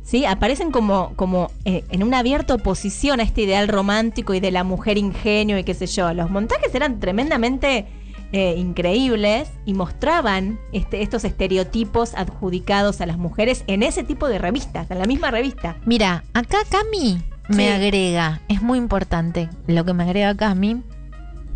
¿Sí? 0.06 0.24
Aparecen 0.24 0.70
como, 0.70 1.12
como 1.16 1.50
eh, 1.64 1.84
en 1.90 2.04
una 2.04 2.20
abierta 2.20 2.54
oposición 2.54 3.18
a 3.18 3.24
este 3.24 3.42
ideal 3.42 3.66
romántico 3.66 4.34
y 4.34 4.40
de 4.40 4.52
la 4.52 4.62
mujer 4.62 4.98
ingenio 4.98 5.58
y 5.58 5.64
qué 5.64 5.74
sé 5.74 5.88
yo. 5.88 6.14
Los 6.14 6.30
montajes 6.30 6.72
eran 6.76 7.00
tremendamente 7.00 7.86
eh, 8.30 8.54
increíbles 8.56 9.48
y 9.64 9.74
mostraban 9.74 10.60
este, 10.72 11.02
estos 11.02 11.24
estereotipos 11.24 12.14
adjudicados 12.14 13.00
a 13.00 13.06
las 13.06 13.18
mujeres 13.18 13.64
en 13.66 13.82
ese 13.82 14.04
tipo 14.04 14.28
de 14.28 14.38
revistas, 14.38 14.88
en 14.92 15.00
la 15.00 15.06
misma 15.06 15.32
revista. 15.32 15.76
Mira, 15.86 16.22
acá 16.34 16.58
Cami 16.70 17.20
me 17.48 17.64
Sí. 17.66 17.68
agrega, 17.68 18.40
es 18.48 18.62
muy 18.62 18.78
importante 18.78 19.48
lo 19.66 19.84
que 19.84 19.92
me 19.92 20.04
agrega 20.04 20.36
Cami, 20.36 20.82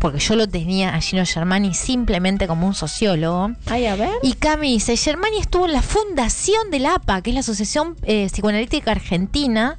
porque 0.01 0.17
yo 0.17 0.35
lo 0.35 0.49
tenía 0.49 0.95
a 0.95 0.99
Gino 0.99 1.23
Germani 1.23 1.75
simplemente 1.75 2.47
como 2.47 2.65
un 2.65 2.73
sociólogo. 2.73 3.51
Ay, 3.67 3.85
a 3.85 3.95
ver. 3.95 4.09
Y 4.23 4.33
Cami 4.33 4.73
dice, 4.73 4.97
Germani 4.97 5.37
estuvo 5.37 5.67
en 5.67 5.73
la 5.73 5.83
fundación 5.83 6.71
de 6.71 6.79
la 6.79 6.95
APA, 6.95 7.21
que 7.21 7.29
es 7.29 7.35
la 7.35 7.41
Asociación 7.41 7.95
eh, 8.01 8.25
Psicoanalítica 8.25 8.91
Argentina, 8.91 9.77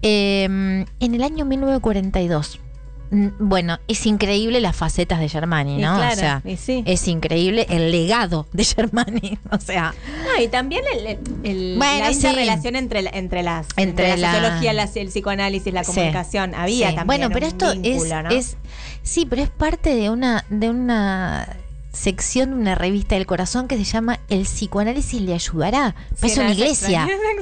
eh, 0.00 0.44
en 0.44 1.14
el 1.14 1.22
año 1.24 1.44
1942. 1.44 2.60
Mm, 3.10 3.28
Bueno, 3.38 3.78
es 3.88 4.04
increíble 4.06 4.60
las 4.60 4.76
facetas 4.76 5.18
de 5.20 5.28
Germani, 5.28 5.78
Y 5.78 5.82
¿no? 5.82 5.96
claro, 5.96 6.12
o 6.12 6.16
sea, 6.16 6.42
sí. 6.58 6.82
es 6.86 7.08
increíble 7.08 7.66
el 7.70 7.90
legado 7.90 8.46
de 8.52 8.64
Germani. 8.64 9.38
O 9.50 9.58
sea, 9.58 9.94
Ah, 10.36 10.42
y 10.42 10.48
también 10.48 10.82
el, 10.94 11.06
el- 11.06 11.18
el- 11.44 11.74
Bueno, 11.78 12.04
la 12.06 12.12
sí. 12.12 12.26
relación 12.28 12.76
entre, 12.76 13.00
entre 13.18 13.42
las 13.42 13.66
Entre 13.76 14.10
entre, 14.10 14.16
la, 14.18 14.32
sociología, 14.34 14.72
la- 14.74 14.88
el 14.94 15.08
psicoanálisis, 15.08 15.72
la 15.72 15.84
Sí. 15.84 15.92
comunicación. 15.92 16.54
Había 16.54 16.88
también. 16.94 17.06
Bueno, 17.06 17.30
pero 17.32 17.46
un 17.46 17.52
esto 17.52 17.72
vínculo, 17.80 18.04
es, 18.18 18.22
¿no? 18.24 18.30
es. 18.30 18.56
Sí, 19.02 19.24
pero 19.28 19.42
es 19.42 19.48
parte 19.50 19.94
de 19.94 20.10
una, 20.10 20.44
de 20.50 20.68
una 20.70 21.56
sección 21.92 22.50
de 22.50 22.56
una 22.56 22.74
revista 22.74 23.14
del 23.14 23.26
corazón 23.26 23.66
que 23.68 23.76
se 23.76 23.84
llama 23.84 24.20
El 24.28 24.42
psicoanálisis 24.42 25.20
le 25.20 25.34
ayudará. 25.34 25.94
Sí, 26.14 26.28
no, 26.36 26.42
una 26.42 26.52
es 26.52 26.58
iglesia. 26.58 27.04
extraño, 27.06 27.22
es 27.30 27.36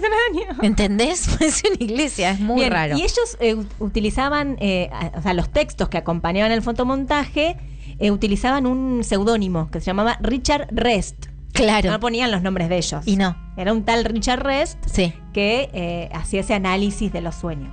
extraño. 0.45 0.63
¿Entendés? 0.63 1.29
Es 1.41 1.63
una 1.65 1.77
iglesia, 1.85 2.31
es 2.31 2.41
muy 2.41 2.57
Bien, 2.61 2.71
raro. 2.73 2.97
Y 2.97 3.03
ellos 3.03 3.37
eh, 3.41 3.55
ut- 3.57 3.67
utilizaban, 3.79 4.57
eh, 4.61 4.91
o 5.17 5.23
sea, 5.23 5.35
los 5.35 5.51
textos 5.51 5.89
que 5.89 5.99
acompañaban 5.99 6.53
el 6.53 6.63
fotomontaje, 6.63 7.57
eh, 7.99 8.11
utilizaban 8.11 8.67
un 8.67 9.03
seudónimo 9.05 9.71
que 9.71 9.81
se 9.81 9.87
llamaba 9.87 10.17
Richard 10.21 10.69
Rest. 10.71 11.27
Claro. 11.53 11.91
No 11.91 12.01
ponían 12.01 12.31
los 12.31 12.43
nombres 12.43 12.69
de 12.69 12.77
ellos. 12.77 13.07
Y 13.07 13.17
no. 13.17 13.37
Era 13.57 13.73
un 13.73 13.85
tal 13.85 14.05
Richard 14.05 14.43
Rest 14.43 14.79
Sí. 14.87 15.15
que 15.33 16.11
hacía 16.13 16.41
ese 16.41 16.53
análisis 16.55 17.11
de 17.13 17.23
los 17.23 17.35
sueños. 17.35 17.73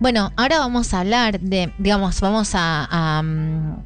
Bueno, 0.00 0.32
ahora 0.36 0.58
vamos 0.58 0.92
a 0.94 1.00
hablar 1.00 1.38
de, 1.40 1.72
digamos, 1.78 2.20
vamos 2.20 2.54
a, 2.54 2.88
a, 2.90 3.22
mm, 3.22 3.84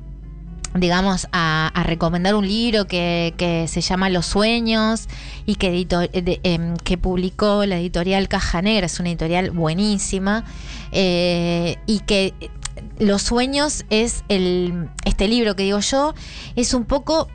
digamos, 0.74 1.28
a, 1.32 1.70
recomendar 1.84 2.34
un 2.34 2.46
libro 2.46 2.86
que, 2.86 3.34
que 3.36 3.66
se 3.68 3.80
llama 3.80 4.08
Los 4.08 4.26
Sueños 4.26 5.08
y 5.46 5.56
que, 5.56 5.80
eh, 5.80 6.40
em, 6.42 6.76
que 6.76 6.98
publicó 6.98 7.66
la 7.66 7.78
editorial 7.78 8.28
Caja 8.28 8.62
Negra, 8.62 8.86
es 8.86 8.98
una 9.00 9.10
editorial 9.10 9.50
buenísima, 9.50 10.44
eh, 10.92 11.76
y 11.86 12.00
que 12.00 12.34
eh, 12.40 12.50
Los 12.98 13.22
Sueños 13.22 13.84
es 13.90 14.24
el, 14.28 14.88
este 15.04 15.28
libro 15.28 15.56
que 15.56 15.64
digo 15.64 15.80
yo, 15.80 16.14
es 16.56 16.72
un 16.72 16.84
poco 16.84 17.28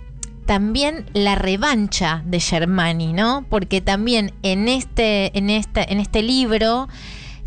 también 0.45 1.05
la 1.13 1.35
revancha 1.35 2.23
de 2.25 2.39
Germani, 2.39 3.11
¿no? 3.11 3.45
Porque 3.49 3.81
también 3.81 4.33
en 4.43 4.69
este, 4.69 5.37
en 5.37 5.49
este, 5.49 5.91
en 5.91 5.99
este 5.99 6.21
libro 6.21 6.87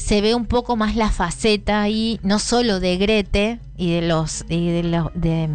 se 0.01 0.21
ve 0.21 0.35
un 0.35 0.47
poco 0.47 0.77
más 0.77 0.97
la 0.97 1.11
faceta 1.11 1.83
ahí, 1.83 2.19
no 2.23 2.39
solo 2.39 2.81
de 2.81 2.97
Grete 2.97 3.61
y 3.77 3.93
de 3.93 4.03
los 4.03 4.45
y 4.49 4.69
de 4.71 4.83
los 4.83 5.09
de- 5.15 5.49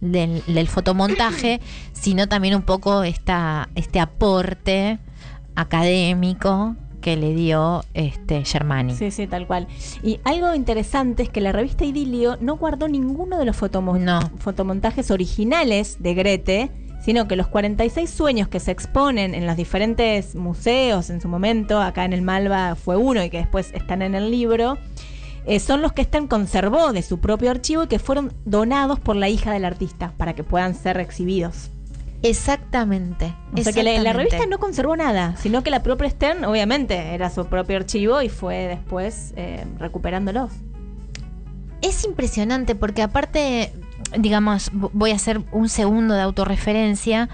del, 0.00 0.42
del 0.46 0.68
fotomontaje, 0.68 1.60
sino 1.92 2.28
también 2.28 2.54
un 2.54 2.62
poco 2.62 3.02
esta, 3.02 3.68
este 3.74 3.98
aporte 3.98 4.98
académico 5.56 6.76
que 7.00 7.16
le 7.16 7.34
dio 7.34 7.84
este 7.94 8.44
Germani. 8.44 8.94
Sí, 8.94 9.10
sí, 9.10 9.26
tal 9.26 9.46
cual. 9.46 9.68
Y 10.02 10.20
algo 10.24 10.54
interesante 10.54 11.22
es 11.22 11.28
que 11.28 11.40
la 11.40 11.52
revista 11.52 11.84
Idilio 11.84 12.36
no 12.40 12.56
guardó 12.56 12.88
ninguno 12.88 13.38
de 13.38 13.44
los 13.44 13.56
No. 14.00 14.20
fotomontajes 14.38 15.10
originales 15.10 15.96
de 16.00 16.14
Grete, 16.14 16.70
sino 17.00 17.28
que 17.28 17.36
los 17.36 17.48
46 17.48 18.08
sueños 18.10 18.48
que 18.48 18.60
se 18.60 18.70
exponen 18.70 19.34
en 19.34 19.46
los 19.46 19.56
diferentes 19.56 20.34
museos 20.34 21.10
en 21.10 21.20
su 21.20 21.28
momento, 21.28 21.80
acá 21.80 22.04
en 22.04 22.12
el 22.12 22.22
Malva 22.22 22.74
fue 22.74 22.96
uno 22.96 23.22
y 23.22 23.30
que 23.30 23.38
después 23.38 23.70
están 23.74 24.02
en 24.02 24.14
el 24.14 24.30
libro, 24.30 24.78
eh, 25.46 25.60
son 25.60 25.80
los 25.80 25.92
que 25.92 26.04
Stern 26.04 26.26
conservó 26.26 26.92
de 26.92 27.02
su 27.02 27.20
propio 27.20 27.50
archivo 27.50 27.84
y 27.84 27.86
que 27.86 27.98
fueron 27.98 28.34
donados 28.44 29.00
por 29.00 29.16
la 29.16 29.28
hija 29.28 29.52
del 29.52 29.64
artista 29.64 30.12
para 30.16 30.34
que 30.34 30.44
puedan 30.44 30.74
ser 30.74 30.98
exhibidos. 30.98 31.70
Exactamente. 32.22 33.34
O 33.56 33.62
sea 33.62 33.72
que 33.72 33.82
la, 33.82 33.96
la 34.02 34.12
revista 34.12 34.44
no 34.46 34.58
conservó 34.58 34.96
nada, 34.96 35.36
sino 35.36 35.62
que 35.62 35.70
la 35.70 35.82
propia 35.82 36.10
Stern, 36.10 36.44
obviamente, 36.44 37.14
era 37.14 37.30
su 37.30 37.46
propio 37.46 37.76
archivo 37.76 38.20
y 38.22 38.28
fue 38.28 38.66
después 38.66 39.32
eh, 39.36 39.64
recuperándolos. 39.78 40.50
Es 41.80 42.04
impresionante 42.04 42.74
porque 42.74 43.02
aparte, 43.02 43.72
digamos, 44.18 44.72
vo- 44.72 44.90
voy 44.92 45.10
a 45.12 45.16
hacer 45.16 45.42
un 45.52 45.68
segundo 45.68 46.14
de 46.14 46.22
autorreferencia. 46.22 47.28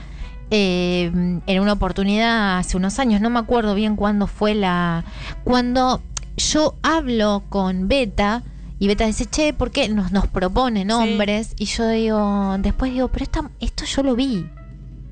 eh, 0.50 1.10
en 1.46 1.60
una 1.60 1.72
oportunidad 1.72 2.58
hace 2.58 2.76
unos 2.76 2.98
años, 2.98 3.20
no 3.20 3.30
me 3.30 3.38
acuerdo 3.40 3.74
bien 3.74 3.96
cuándo 3.96 4.26
fue 4.26 4.54
la... 4.54 5.02
Cuando 5.42 6.00
yo 6.36 6.74
hablo 6.82 7.42
con 7.48 7.88
Beta 7.88 8.42
y 8.78 8.86
Beta 8.86 9.06
dice, 9.06 9.24
che, 9.26 9.52
¿por 9.54 9.70
qué 9.72 9.88
nos, 9.88 10.12
nos 10.12 10.26
propone 10.28 10.84
nombres? 10.84 11.54
Y 11.58 11.64
yo 11.64 11.88
digo, 11.88 12.56
después 12.58 12.92
digo, 12.92 13.08
pero 13.08 13.24
esta- 13.24 13.50
esto 13.58 13.84
yo 13.84 14.02
lo 14.02 14.14
vi. 14.14 14.46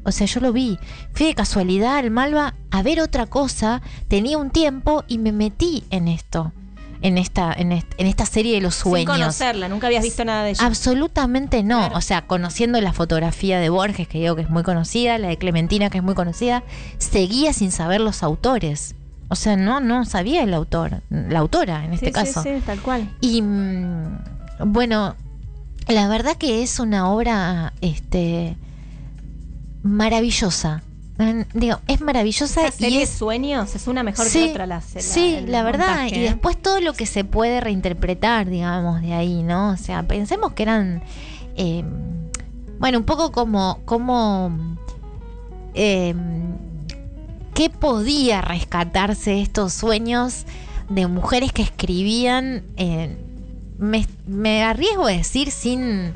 O 0.05 0.13
sea, 0.13 0.27
yo 0.27 0.41
lo 0.41 0.53
vi. 0.53 0.79
Fui 1.13 1.27
de 1.27 1.35
casualidad 1.35 1.97
al 1.97 2.11
Malva 2.11 2.55
a 2.71 2.83
ver 2.83 3.01
otra 3.01 3.27
cosa, 3.27 3.81
tenía 4.09 4.37
un 4.39 4.51
tiempo 4.51 5.03
y 5.09 5.19
me 5.19 5.33
metí 5.33 5.85
en 5.91 6.09
esto. 6.09 6.53
En 7.03 7.19
esta, 7.19 7.53
en, 7.53 7.73
est- 7.73 7.93
en 7.99 8.07
esta 8.07 8.25
serie 8.27 8.55
de 8.55 8.61
los 8.61 8.77
sueños. 8.77 9.13
Sin 9.15 9.23
conocerla, 9.23 9.69
nunca 9.69 9.89
habías 9.89 10.05
visto 10.05 10.25
nada 10.25 10.45
de 10.45 10.51
ella. 10.51 10.65
Absolutamente 10.65 11.63
no. 11.65 11.89
O 11.89 12.01
sea, 12.01 12.23
conociendo 12.27 12.81
la 12.81 12.93
fotografía 12.93 13.59
de 13.59 13.69
Borges, 13.71 14.07
que 14.09 14.19
digo 14.21 14.37
que 14.37 14.43
es 14.43 14.51
muy 14.51 14.63
conocida, 14.63 15.19
la 15.19 15.29
de 15.29 15.37
Clementina, 15.37 15.91
que 15.91 15.99
es 15.99 16.05
muy 16.05 16.15
conocida, 16.15 16.63
seguía 16.99 17.53
sin 17.53 17.73
saber 17.73 18.01
los 18.01 18.23
autores. 18.23 18.95
O 19.29 19.35
sea, 19.35 19.57
no, 19.57 19.81
no 19.81 20.05
sabía 20.05 20.43
el 20.45 20.55
autor, 20.55 21.03
la 21.11 21.41
autora 21.41 21.85
en 21.85 21.93
este 21.95 22.07
Sí, 22.07 22.13
sí, 22.13 22.33
caso. 22.35 22.43
sí, 22.43 22.51
tal 22.65 22.81
cual. 22.81 23.11
Y 23.21 23.43
bueno, 24.65 25.17
la 25.89 26.07
verdad 26.09 26.37
que 26.37 26.63
es 26.63 26.79
una 26.79 27.11
obra 27.11 27.73
este 27.81 28.57
maravillosa. 29.83 30.83
Mm, 31.23 31.45
Digo, 31.55 31.79
es 31.87 32.01
maravillosa 32.01 32.63
y 32.79 32.97
es 32.99 33.09
Sueños 33.11 33.75
es 33.75 33.87
una 33.87 34.03
mejor 34.03 34.27
Sí, 34.27 34.45
que 34.47 34.51
otra. 34.51 34.67
La, 34.67 34.77
la- 34.77 35.01
sí, 35.01 35.39
la 35.47 35.63
verdad. 35.63 35.89
montaje, 36.01 36.17
Y 36.17 36.23
después 36.23 36.57
todo 36.61 36.81
lo 36.81 36.93
que 36.95 37.07
se 37.07 37.25
puede 37.25 37.61
reinterpretar, 37.61 38.49
digamos, 38.49 39.01
de 39.03 39.13
ahí, 39.15 39.43
¿no? 39.43 39.71
O 39.71 39.77
sea, 39.77 40.03
pensemos 40.03 40.53
que 40.53 40.63
eran, 40.65 41.03
eh, 41.57 41.85
bueno, 42.79 42.99
un 42.99 43.05
poco 43.05 43.31
como, 43.33 43.81
como, 43.85 44.77
eh, 45.75 46.15
¿qué 47.55 47.71
podía 47.71 48.41
rescatarse 48.41 49.41
estos 49.41 49.73
sueños 49.73 50.45
de 50.89 51.07
mujeres 51.07 51.53
que 51.53 51.63
escribían, 51.63 52.65
eh, 52.77 53.17
me, 53.79 54.07
me 54.27 54.63
arriesgo 54.63 55.07
a 55.07 55.11
decir 55.13 55.51
sin 55.51 56.13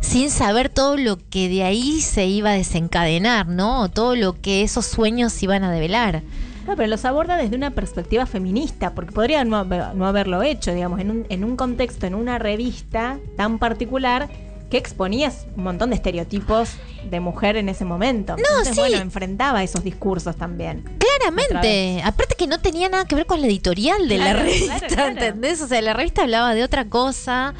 sin 0.00 0.30
saber 0.30 0.68
todo 0.68 0.96
lo 0.96 1.18
que 1.28 1.48
de 1.48 1.62
ahí 1.62 2.00
se 2.00 2.26
iba 2.26 2.50
a 2.50 2.54
desencadenar, 2.54 3.46
¿no? 3.46 3.88
Todo 3.90 4.16
lo 4.16 4.40
que 4.40 4.62
esos 4.62 4.86
sueños 4.86 5.40
iban 5.42 5.62
a 5.64 5.70
develar. 5.70 6.22
No, 6.66 6.76
pero 6.76 6.88
los 6.88 7.04
aborda 7.04 7.36
desde 7.36 7.56
una 7.56 7.70
perspectiva 7.72 8.26
feminista, 8.26 8.94
porque 8.94 9.12
podría 9.12 9.44
no, 9.44 9.56
haber- 9.56 9.94
no 9.94 10.06
haberlo 10.06 10.42
hecho, 10.42 10.72
digamos, 10.72 11.00
en 11.00 11.10
un, 11.10 11.26
en 11.28 11.44
un 11.44 11.56
contexto, 11.56 12.06
en 12.06 12.14
una 12.14 12.38
revista 12.38 13.18
tan 13.36 13.58
particular 13.58 14.28
que 14.70 14.76
exponías 14.76 15.46
un 15.56 15.64
montón 15.64 15.90
de 15.90 15.96
estereotipos 15.96 16.74
de 17.10 17.18
mujer 17.18 17.56
en 17.56 17.68
ese 17.68 17.84
momento. 17.84 18.36
Entonces, 18.38 18.74
sí. 18.74 18.80
bueno, 18.80 18.98
enfrentaba 18.98 19.64
esos 19.64 19.82
discursos 19.82 20.36
también. 20.36 20.84
Claramente, 20.98 22.02
aparte 22.04 22.36
que 22.38 22.46
no 22.46 22.60
tenía 22.60 22.88
nada 22.88 23.04
que 23.04 23.16
ver 23.16 23.26
con 23.26 23.40
la 23.40 23.48
editorial 23.48 24.08
de 24.08 24.18
la 24.18 24.24
Claro, 24.26 24.38
revista, 24.40 24.78
claro, 24.78 24.94
claro. 24.94 25.10
¿entendés? 25.10 25.60
O 25.62 25.66
sea, 25.66 25.82
la 25.82 25.92
revista 25.92 26.22
hablaba 26.22 26.54
de 26.54 26.62
otra 26.62 26.84
cosa, 26.84 27.54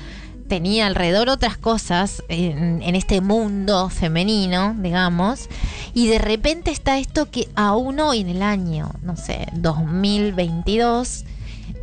tenía 0.50 0.88
alrededor 0.88 1.28
otras 1.28 1.56
cosas 1.56 2.24
en, 2.28 2.82
este 2.96 3.20
mundo 3.20 3.88
femenino, 3.88 4.74
digamos, 4.76 5.48
y 5.94 6.08
de 6.08 6.18
repente 6.18 6.72
está 6.72 6.98
esto 6.98 7.30
que 7.30 7.48
aún 7.54 8.00
hoy 8.00 8.22
en 8.22 8.30
el 8.30 8.42
año, 8.42 8.90
no 9.02 9.16
sé, 9.16 9.46
2022, 9.52 11.24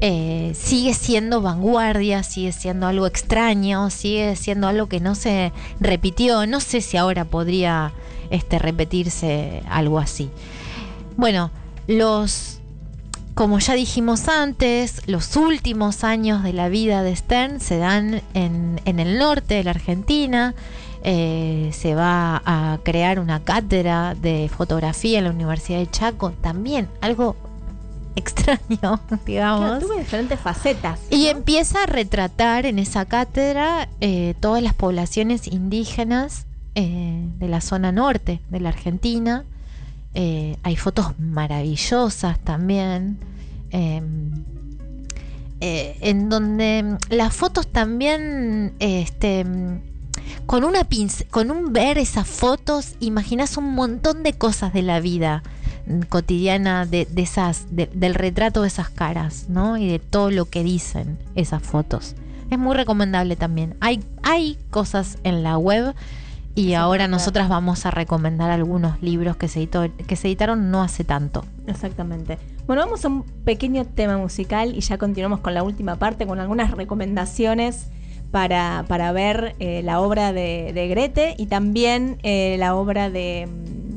eh, 0.01 0.51
sigue 0.53 0.93
siendo 0.93 1.41
vanguardia, 1.41 2.23
sigue 2.23 2.51
siendo 2.51 2.87
algo 2.87 3.07
extraño, 3.07 3.89
sigue 3.89 4.35
siendo 4.35 4.67
algo 4.67 4.87
que 4.87 4.99
no 4.99 5.15
se 5.15 5.53
repitió. 5.79 6.45
No 6.45 6.59
sé 6.59 6.81
si 6.81 6.97
ahora 6.97 7.23
podría 7.23 7.93
este, 8.29 8.59
repetirse 8.59 9.63
algo 9.69 9.97
así. 9.97 10.29
Bueno, 11.15 11.51
los, 11.87 12.56
como 13.37 13.59
ya 13.59 13.75
dijimos 13.75 14.29
antes, 14.29 15.03
los 15.05 15.35
últimos 15.35 16.03
años 16.03 16.41
de 16.41 16.53
la 16.53 16.69
vida 16.69 17.03
de 17.03 17.15
Stern 17.15 17.59
se 17.59 17.77
dan 17.77 18.23
en, 18.33 18.81
en 18.85 18.99
el 18.99 19.19
norte 19.19 19.53
de 19.53 19.63
la 19.63 19.71
Argentina, 19.71 20.55
eh, 21.03 21.69
se 21.71 21.93
va 21.93 22.41
a 22.43 22.79
crear 22.81 23.19
una 23.19 23.43
cátedra 23.43 24.15
de 24.15 24.49
fotografía 24.49 25.19
en 25.19 25.25
la 25.25 25.29
Universidad 25.29 25.77
de 25.77 25.91
Chaco, 25.91 26.31
también 26.31 26.89
algo 26.99 27.35
extraño, 28.15 28.99
digamos. 29.23 29.81
tuve 29.81 29.99
diferentes 29.99 30.39
facetas. 30.39 30.99
Y 31.11 31.27
empieza 31.27 31.83
a 31.83 31.85
retratar 31.85 32.65
en 32.65 32.79
esa 32.79 33.05
cátedra 33.05 33.87
eh, 34.01 34.33
todas 34.39 34.63
las 34.63 34.73
poblaciones 34.73 35.45
indígenas 35.45 36.47
eh, 36.73 37.23
de 37.37 37.47
la 37.47 37.61
zona 37.61 37.91
norte 37.91 38.41
de 38.49 38.59
la 38.59 38.69
Argentina. 38.69 39.45
Eh, 40.13 40.57
hay 40.63 40.75
fotos 40.75 41.19
maravillosas 41.19 42.39
también. 42.39 43.17
Em, 43.71 44.43
en 45.59 46.29
donde 46.29 46.97
las 47.09 47.33
fotos 47.33 47.67
también 47.67 48.73
este, 48.77 49.43
con 50.45 50.63
una 50.63 50.87
con 51.31 51.51
un 51.51 51.73
ver 51.73 51.97
esas 51.97 52.27
fotos 52.27 52.95
imaginas 52.99 53.57
un 53.57 53.73
montón 53.73 54.23
de 54.23 54.33
cosas 54.33 54.71
de 54.71 54.81
la 54.83 54.99
vida 54.99 55.43
cotidiana 56.09 56.85
de, 56.85 57.07
esas, 57.15 57.65
del 57.71 58.13
retrato 58.13 58.61
de 58.61 58.67
esas 58.67 58.89
caras, 58.89 59.45
¿no? 59.49 59.77
Y 59.77 59.87
de 59.87 59.99
todo 59.99 60.31
lo 60.31 60.45
que 60.45 60.63
dicen 60.63 61.17
esas 61.35 61.63
fotos. 61.63 62.15
Es 62.49 62.59
muy 62.59 62.75
recomendable 62.75 63.35
también. 63.35 63.75
Hay, 63.79 64.03
hay 64.23 64.57
cosas 64.69 65.17
en 65.23 65.43
la 65.43 65.57
web 65.57 65.93
y 66.57 66.73
ahora 66.73 67.07
nosotras 67.07 67.49
vamos 67.49 67.85
a 67.85 67.91
recomendar 67.91 68.49
algunos 68.49 68.99
libros 68.99 69.37
que 69.37 69.47
se, 69.47 69.59
editó, 69.59 69.85
que 70.07 70.15
se 70.15 70.27
editaron 70.27 70.71
no 70.71 70.81
hace 70.81 71.03
tanto. 71.03 71.45
Exactamente. 71.67 72.39
Bueno, 72.65 72.81
vamos 72.81 73.05
a 73.05 73.09
un 73.09 73.21
pequeño 73.45 73.85
tema 73.85 74.17
musical 74.17 74.75
y 74.75 74.79
ya 74.79 74.97
continuamos 74.97 75.41
con 75.41 75.53
la 75.53 75.61
última 75.61 75.97
parte, 75.97 76.25
con 76.25 76.39
algunas 76.39 76.71
recomendaciones 76.71 77.89
para, 78.31 78.85
para 78.87 79.11
ver 79.11 79.55
eh, 79.59 79.83
la 79.83 80.01
obra 80.01 80.33
de, 80.33 80.71
de, 80.73 80.87
Grete 80.87 81.35
y 81.37 81.45
también 81.45 82.17
eh, 82.23 82.55
la 82.57 82.73
obra 82.73 83.11
de 83.11 83.47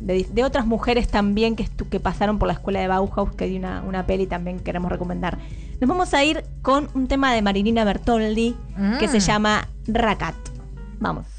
de, 0.02 0.44
otras 0.44 0.66
mujeres 0.66 1.08
también 1.08 1.56
que, 1.56 1.66
que 1.88 2.00
pasaron 2.00 2.38
por 2.38 2.48
la 2.48 2.54
escuela 2.54 2.80
de 2.80 2.88
Bauhaus, 2.88 3.32
que 3.36 3.44
hay 3.44 3.56
una, 3.56 3.82
una 3.82 4.06
peli 4.06 4.26
también 4.26 4.58
que 4.58 4.64
queremos 4.64 4.90
recomendar. 4.90 5.38
Nos 5.80 5.88
vamos 5.88 6.12
a 6.14 6.24
ir 6.24 6.44
con 6.62 6.88
un 6.94 7.06
tema 7.06 7.32
de 7.32 7.42
Marilina 7.42 7.84
Bertoldi 7.84 8.56
que 8.98 9.08
se 9.08 9.18
mm. 9.18 9.20
llama 9.20 9.68
Racat. 9.86 10.34
Vamos. 10.98 11.29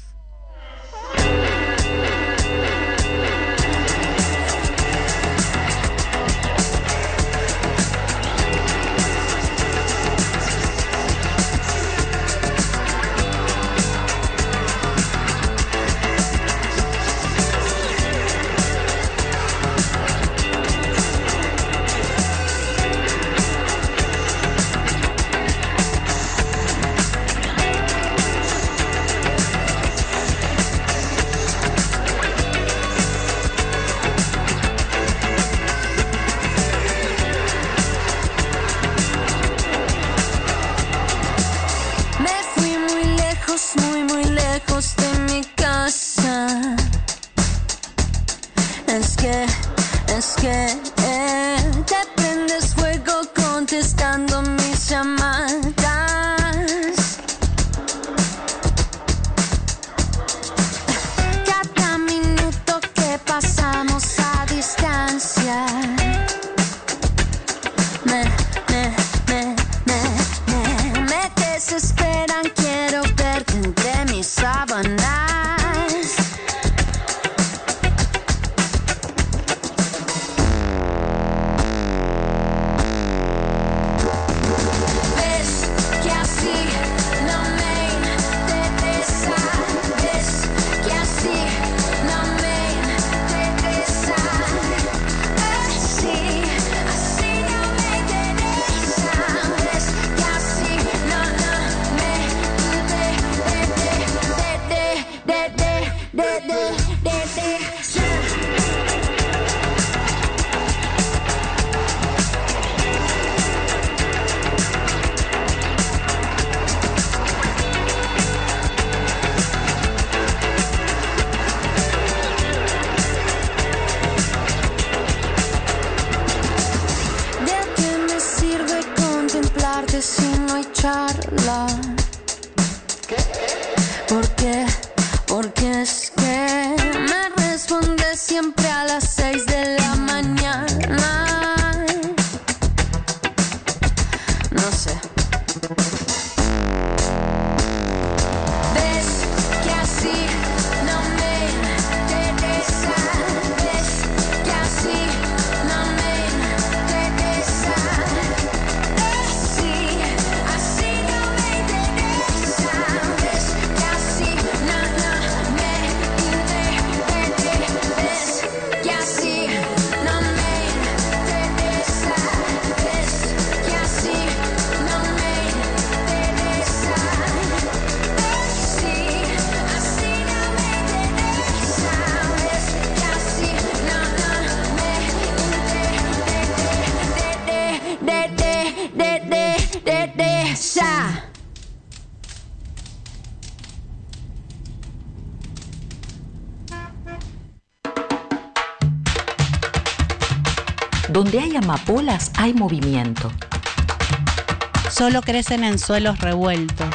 Solo 205.02 205.20
crecen 205.20 205.64
en 205.64 205.80
suelos 205.80 206.20
revueltos. 206.20 206.94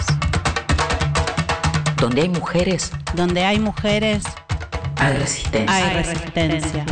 Donde 1.99 2.22
hay 2.22 2.30
mujeres. 2.30 2.93
Donde 3.16 3.43
hay 3.43 3.60
mujeres. 3.60 4.24
Hay 4.95 5.18
resistencia. 5.18 5.76
Hay 5.76 5.93
resistencia. 5.93 6.86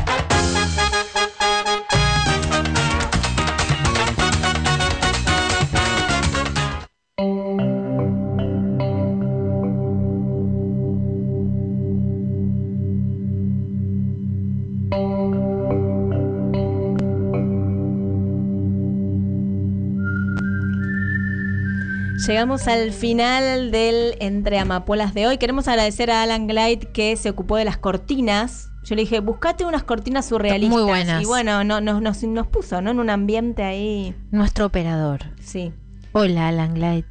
Llegamos 22.27 22.67
al 22.67 22.91
final 22.91 23.71
del 23.71 24.15
Entre 24.19 24.57
Amapolas 24.59 25.13
de 25.13 25.27
hoy. 25.27 25.37
Queremos 25.37 25.67
agradecer 25.67 26.11
a 26.11 26.23
Alan 26.23 26.47
Glide 26.47 26.87
que 26.93 27.15
se 27.17 27.29
ocupó 27.29 27.57
de 27.57 27.65
las 27.65 27.77
cortinas. 27.77 28.69
Yo 28.83 28.95
le 28.95 29.01
dije, 29.01 29.19
buscate 29.19 29.65
unas 29.65 29.83
cortinas 29.83 30.27
surrealistas. 30.27 30.73
Muy 30.77 30.83
buenas. 30.83 31.21
Y 31.21 31.25
bueno, 31.25 31.63
no, 31.63 31.81
no- 31.81 31.99
nos, 32.01 32.23
nos 32.23 32.47
puso, 32.47 32.81
¿no? 32.81 32.91
En 32.91 32.99
un 32.99 33.09
ambiente 33.09 33.63
ahí. 33.63 34.15
Nuestro 34.31 34.67
operador. 34.67 35.21
Sí. 35.41 35.73
Hola, 36.13 36.47
Alan 36.49 36.79
Light. 36.79 37.05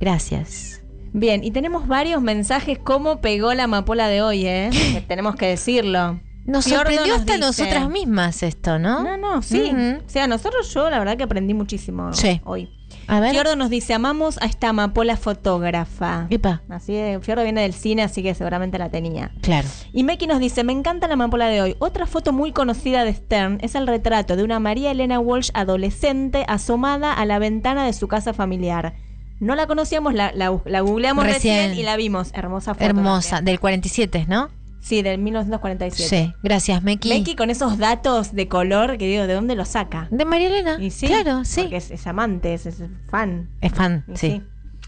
Gracias. 0.00 0.82
Bien, 1.12 1.42
y 1.42 1.50
tenemos 1.50 1.86
varios 1.88 2.22
mensajes 2.22 2.78
cómo 2.78 3.20
pegó 3.20 3.52
la 3.54 3.64
amapola 3.64 4.08
de 4.08 4.22
hoy, 4.22 4.46
¿eh? 4.46 4.70
Tenemos 5.08 5.34
que 5.36 5.46
decirlo. 5.46 6.20
Nos 6.46 6.64
sorprendió 6.64 7.06
nos 7.06 7.20
hasta 7.20 7.34
dice- 7.34 7.46
nosotras 7.46 7.88
mismas 7.90 8.42
esto, 8.42 8.78
¿no? 8.78 9.02
No, 9.02 9.16
no, 9.16 9.42
sí. 9.42 9.72
O 10.06 10.08
sea, 10.08 10.26
nosotros 10.26 10.72
yo 10.72 10.88
la 10.90 10.98
verdad 10.98 11.16
que 11.16 11.24
aprendí 11.24 11.54
muchísimo 11.54 12.12
Sí. 12.12 12.40
hoy. 12.44 12.70
A 13.08 13.20
ver. 13.20 13.32
Fiordo 13.32 13.54
nos 13.56 13.70
dice, 13.70 13.94
amamos 13.94 14.38
a 14.42 14.46
esta 14.46 14.68
amapola 14.70 15.16
fotógrafa. 15.16 16.26
Epa. 16.30 16.62
Así 16.68 16.92
Fiordo 17.20 17.42
viene 17.44 17.62
del 17.62 17.72
cine, 17.72 18.02
así 18.02 18.22
que 18.22 18.34
seguramente 18.34 18.78
la 18.78 18.88
tenía. 18.90 19.30
Claro. 19.42 19.68
Y 19.92 20.02
Meki 20.02 20.26
nos 20.26 20.40
dice, 20.40 20.64
me 20.64 20.72
encanta 20.72 21.06
la 21.06 21.14
amapola 21.14 21.46
de 21.48 21.62
hoy. 21.62 21.76
Otra 21.78 22.06
foto 22.06 22.32
muy 22.32 22.52
conocida 22.52 23.04
de 23.04 23.14
Stern 23.14 23.58
es 23.62 23.74
el 23.74 23.86
retrato 23.86 24.36
de 24.36 24.42
una 24.44 24.58
María 24.60 24.90
Elena 24.90 25.18
Walsh 25.20 25.50
adolescente 25.54 26.44
asomada 26.48 27.12
a 27.12 27.24
la 27.26 27.38
ventana 27.38 27.84
de 27.86 27.92
su 27.92 28.08
casa 28.08 28.32
familiar. 28.32 28.94
No 29.38 29.54
la 29.54 29.66
conocíamos, 29.66 30.14
la, 30.14 30.32
la, 30.32 30.58
la 30.64 30.80
googleamos 30.80 31.24
recién. 31.24 31.56
Recién. 31.68 31.78
y 31.78 31.82
la 31.84 31.96
vimos. 31.96 32.30
Hermosa 32.34 32.74
foto. 32.74 32.84
Hermosa. 32.86 33.36
también. 33.36 33.52
Del 33.54 33.60
47, 33.60 34.26
¿no? 34.28 34.48
Sí, 34.86 35.02
del 35.02 35.18
1947. 35.18 36.08
Sí. 36.08 36.32
Gracias, 36.44 36.80
Meki. 36.84 37.08
Meki 37.08 37.34
con 37.34 37.50
esos 37.50 37.76
datos 37.76 38.32
de 38.34 38.46
color 38.46 38.98
que 38.98 39.08
digo, 39.08 39.26
¿de 39.26 39.34
dónde 39.34 39.56
los 39.56 39.66
saca? 39.66 40.06
De 40.12 40.24
María 40.24 40.46
Elena. 40.46 40.76
Y 40.80 40.92
sí, 40.92 41.08
Claro, 41.08 41.44
sí. 41.44 41.62
Porque 41.62 41.76
es, 41.78 41.90
es 41.90 42.06
amante, 42.06 42.54
es, 42.54 42.66
es 42.66 42.80
fan. 43.10 43.50
Es 43.60 43.72
fan, 43.72 44.04
sí. 44.14 44.42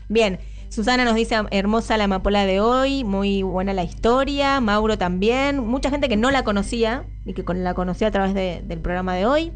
Bien, 0.08 0.38
Susana 0.68 1.04
nos 1.04 1.16
dice 1.16 1.34
hermosa 1.50 1.96
la 1.96 2.04
amapola 2.04 2.46
de 2.46 2.60
hoy, 2.60 3.02
muy 3.02 3.42
buena 3.42 3.72
la 3.74 3.82
historia, 3.82 4.60
Mauro 4.60 4.98
también, 4.98 5.66
mucha 5.66 5.90
gente 5.90 6.08
que 6.08 6.16
no 6.16 6.30
la 6.30 6.44
conocía 6.44 7.04
y 7.24 7.32
que 7.32 7.42
la 7.54 7.74
conoció 7.74 8.06
a 8.06 8.10
través 8.12 8.34
de- 8.34 8.62
del 8.64 8.78
programa 8.78 9.14
de 9.16 9.26
hoy. 9.26 9.52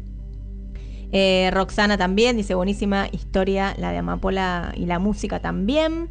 Eh, 1.13 1.51
Roxana 1.53 1.97
también 1.97 2.35
dice 2.35 2.55
buenísima 2.55 3.07
historia, 3.11 3.75
la 3.77 3.91
de 3.91 3.99
Amapola 3.99 4.73
y 4.75 4.87
la 4.87 4.99
música 4.99 5.39
también. 5.39 6.09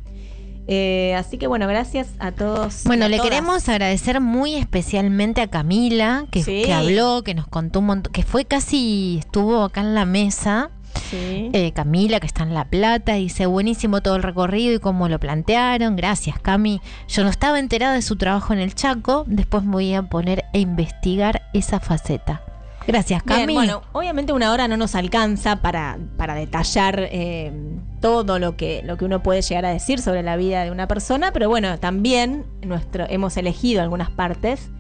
Eh, 0.68 1.14
así 1.16 1.38
que 1.38 1.46
bueno, 1.48 1.66
gracias 1.66 2.08
a 2.18 2.30
todos. 2.32 2.84
Bueno, 2.84 3.06
a 3.06 3.08
le 3.08 3.16
todas. 3.16 3.30
queremos 3.30 3.68
agradecer 3.68 4.20
muy 4.20 4.54
especialmente 4.54 5.40
a 5.40 5.48
Camila, 5.48 6.26
que, 6.30 6.42
Sí. 6.42 6.62
que 6.64 6.72
habló, 6.72 7.22
que 7.24 7.34
nos 7.34 7.48
contó 7.48 7.80
un 7.80 7.86
montón, 7.86 8.12
que 8.12 8.22
fue 8.22 8.44
casi, 8.44 9.16
estuvo 9.18 9.62
acá 9.64 9.80
en 9.80 9.94
la 9.94 10.04
mesa. 10.04 10.70
Sí. 11.10 11.50
Eh, 11.52 11.72
Camila, 11.72 12.20
que 12.20 12.26
está 12.26 12.42
en 12.42 12.52
La 12.54 12.66
Plata, 12.66 13.14
dice 13.14 13.46
buenísimo 13.46 14.02
todo 14.02 14.14
el 14.16 14.22
recorrido 14.22 14.74
y 14.74 14.78
cómo 14.78 15.08
lo 15.08 15.18
plantearon. 15.18 15.96
Gracias, 15.96 16.38
Cami. 16.38 16.80
Yo 17.08 17.24
no 17.24 17.30
estaba 17.30 17.58
enterada 17.58 17.94
de 17.94 18.02
su 18.02 18.16
trabajo 18.16 18.52
en 18.52 18.58
el 18.58 18.74
Chaco. 18.74 19.24
Después 19.26 19.64
me 19.64 19.72
voy 19.72 19.94
a 19.94 20.02
poner 20.02 20.44
a 20.52 20.58
investigar 20.58 21.42
esa 21.54 21.80
faceta. 21.80 22.42
Gracias, 22.86 23.24
Bien, 23.24 23.40
Cami. 23.40 23.54
bueno, 23.54 23.82
obviamente 23.92 24.32
una 24.32 24.52
hora 24.52 24.68
no 24.68 24.76
nos 24.76 24.94
alcanza 24.94 25.56
para, 25.56 25.98
para 26.16 26.34
detallar 26.34 27.08
eh, 27.10 27.52
todo 28.00 28.38
lo 28.38 28.56
que, 28.56 28.82
lo 28.84 28.96
que 28.96 29.04
uno 29.04 29.22
puede 29.22 29.42
llegar 29.42 29.64
a 29.64 29.70
decir 29.70 30.00
sobre 30.00 30.22
la 30.22 30.36
vida 30.36 30.64
de 30.64 30.70
una 30.70 30.88
persona, 30.88 31.32
pero 31.32 31.48
bueno, 31.48 31.78
también 31.78 32.44
nuestro, 32.62 33.06
hemos 33.08 33.36
elegido 33.36 33.82
algunas 33.82 34.10
partes 34.10 34.70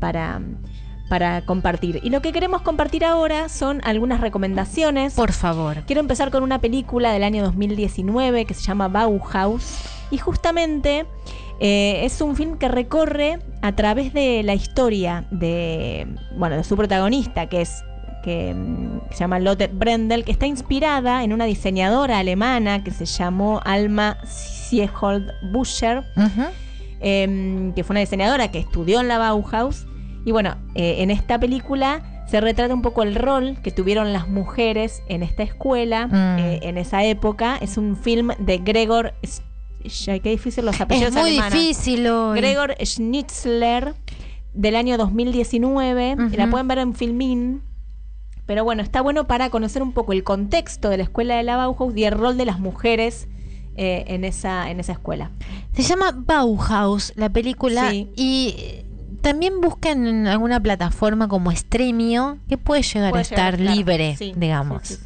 para, 0.00 0.40
para 1.08 1.42
compartir. 1.42 2.00
Y 2.02 2.10
lo 2.10 2.22
que 2.22 2.32
queremos 2.32 2.62
compartir 2.62 3.04
ahora 3.04 3.48
son 3.48 3.80
algunas 3.84 4.20
recomendaciones. 4.20 5.14
Por 5.14 5.32
favor. 5.32 5.82
Quiero 5.86 6.00
empezar 6.00 6.30
con 6.30 6.42
una 6.42 6.60
película 6.60 7.12
del 7.12 7.24
año 7.24 7.42
2019 7.42 8.44
que 8.44 8.54
se 8.54 8.62
llama 8.62 8.88
Bauhaus. 8.88 9.78
Y 10.10 10.18
justamente 10.18 11.06
eh, 11.60 12.00
es 12.04 12.20
un 12.20 12.36
film 12.36 12.58
que 12.58 12.68
recorre 12.68 13.38
a 13.62 13.72
través 13.72 14.12
de 14.12 14.42
la 14.42 14.54
historia 14.54 15.26
de, 15.30 16.06
bueno, 16.36 16.56
de 16.56 16.64
su 16.64 16.76
protagonista, 16.76 17.48
que 17.48 17.62
es 17.62 17.84
que 18.24 18.54
mm, 18.54 19.12
se 19.12 19.18
llama 19.18 19.38
Lotte 19.38 19.70
Brendel, 19.72 20.24
que 20.24 20.32
está 20.32 20.46
inspirada 20.46 21.22
en 21.22 21.32
una 21.32 21.44
diseñadora 21.44 22.18
alemana 22.18 22.82
que 22.82 22.90
se 22.90 23.04
llamó 23.04 23.60
Alma 23.64 24.18
Siehold 24.24 25.30
Buscher, 25.52 26.02
em, 27.00 27.72
que 27.74 27.84
fue 27.84 27.94
una 27.94 28.00
diseñadora 28.00 28.50
que 28.50 28.58
estudió 28.58 29.00
en 29.00 29.08
la 29.08 29.18
Bauhaus. 29.18 29.86
Y 30.24 30.32
bueno, 30.32 30.56
eh, 30.74 30.96
en 30.98 31.10
esta 31.10 31.38
película 31.38 32.02
se 32.30 32.40
retrata 32.40 32.72
un 32.72 32.82
poco 32.82 33.02
el 33.02 33.14
rol 33.14 33.58
que 33.62 33.70
tuvieron 33.70 34.12
las 34.12 34.28
mujeres 34.28 35.02
en 35.08 35.22
esta 35.22 35.42
escuela 35.42 36.06
Mm. 36.06 36.38
eh, 36.38 36.60
en 36.62 36.78
esa 36.78 37.04
época. 37.04 37.58
Es 37.60 37.76
un 37.76 37.96
film 37.96 38.30
de 38.38 38.58
Gregor. 38.58 39.14
Qué 39.82 40.30
difícil 40.30 40.64
los 40.64 40.80
apellidos 40.80 41.14
Es 41.14 41.20
muy 41.20 41.30
alemanes. 41.32 41.52
difícil 41.52 42.06
hoy. 42.06 42.38
Gregor 42.40 42.74
Schnitzler 42.82 43.94
del 44.54 44.76
año 44.76 44.96
2019. 44.96 46.16
y 46.32 46.36
La 46.36 46.44
Ujú. 46.44 46.50
pueden 46.52 46.68
ver 46.68 46.78
en 46.78 46.94
Filmin. 46.94 47.62
Pero 48.46 48.64
bueno, 48.64 48.82
está 48.82 49.00
bueno 49.02 49.26
para 49.26 49.50
conocer 49.50 49.82
un 49.82 49.92
poco 49.92 50.12
el 50.12 50.22
contexto 50.24 50.88
de 50.90 50.96
la 50.98 51.02
escuela 51.04 51.36
de 51.36 51.42
la 51.42 51.56
Bauhaus 51.56 51.94
y 51.96 52.04
el 52.04 52.12
rol 52.12 52.36
de 52.38 52.44
las 52.46 52.60
mujeres 52.60 53.28
eh, 53.76 54.04
en, 54.08 54.24
esa, 54.24 54.70
en 54.70 54.80
esa 54.80 54.92
escuela. 54.92 55.30
Se 55.72 55.82
llama 55.82 56.12
Bauhaus, 56.14 57.12
la 57.16 57.28
película. 57.30 57.90
Sí. 57.90 58.08
Y 58.16 58.83
también 59.24 59.62
buscan 59.62 60.06
en 60.06 60.26
alguna 60.26 60.60
plataforma 60.60 61.28
como 61.28 61.50
Stremio, 61.50 62.36
que 62.46 62.58
puede 62.58 62.82
llegar 62.82 63.10
Puede 63.10 63.20
a 63.20 63.22
estar 63.22 63.58
llegar, 63.58 63.74
libre, 63.74 64.16
digamos. 64.36 65.00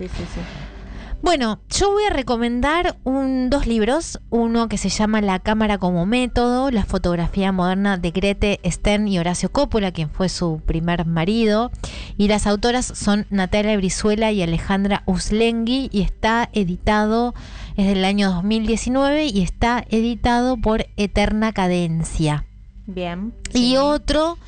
Bueno, 1.22 1.60
yo 1.70 1.92
voy 1.92 2.02
a 2.02 2.10
recomendar 2.10 2.96
un, 3.04 3.48
dos 3.48 3.68
libros. 3.68 4.18
Uno 4.30 4.68
que 4.68 4.76
se 4.76 4.88
llama 4.88 5.20
La 5.20 5.38
cámara 5.38 5.78
como 5.78 6.04
método, 6.04 6.72
la 6.72 6.84
fotografía 6.84 7.52
moderna 7.52 7.96
de 7.96 8.10
Grete 8.10 8.60
Stern 8.64 9.06
y 9.06 9.20
Horacio 9.20 9.52
Coppola, 9.52 9.92
quien 9.92 10.10
fue 10.10 10.28
su 10.28 10.60
primer 10.66 11.06
marido. 11.06 11.70
Y 12.16 12.26
las 12.26 12.48
autoras 12.48 12.86
son 12.86 13.24
Natalia 13.30 13.76
Brizuela 13.76 14.32
y 14.32 14.42
Alejandra 14.42 15.04
Uslengui 15.06 15.90
y 15.92 16.02
está 16.02 16.50
editado, 16.52 17.34
es 17.76 17.86
del 17.86 18.04
año 18.04 18.32
2019 18.32 19.26
y 19.26 19.42
está 19.42 19.84
editado 19.90 20.56
por 20.56 20.86
Eterna 20.96 21.52
Cadencia. 21.52 22.47
Bien. 22.88 23.34
Y 23.52 23.76
otro 23.76 24.38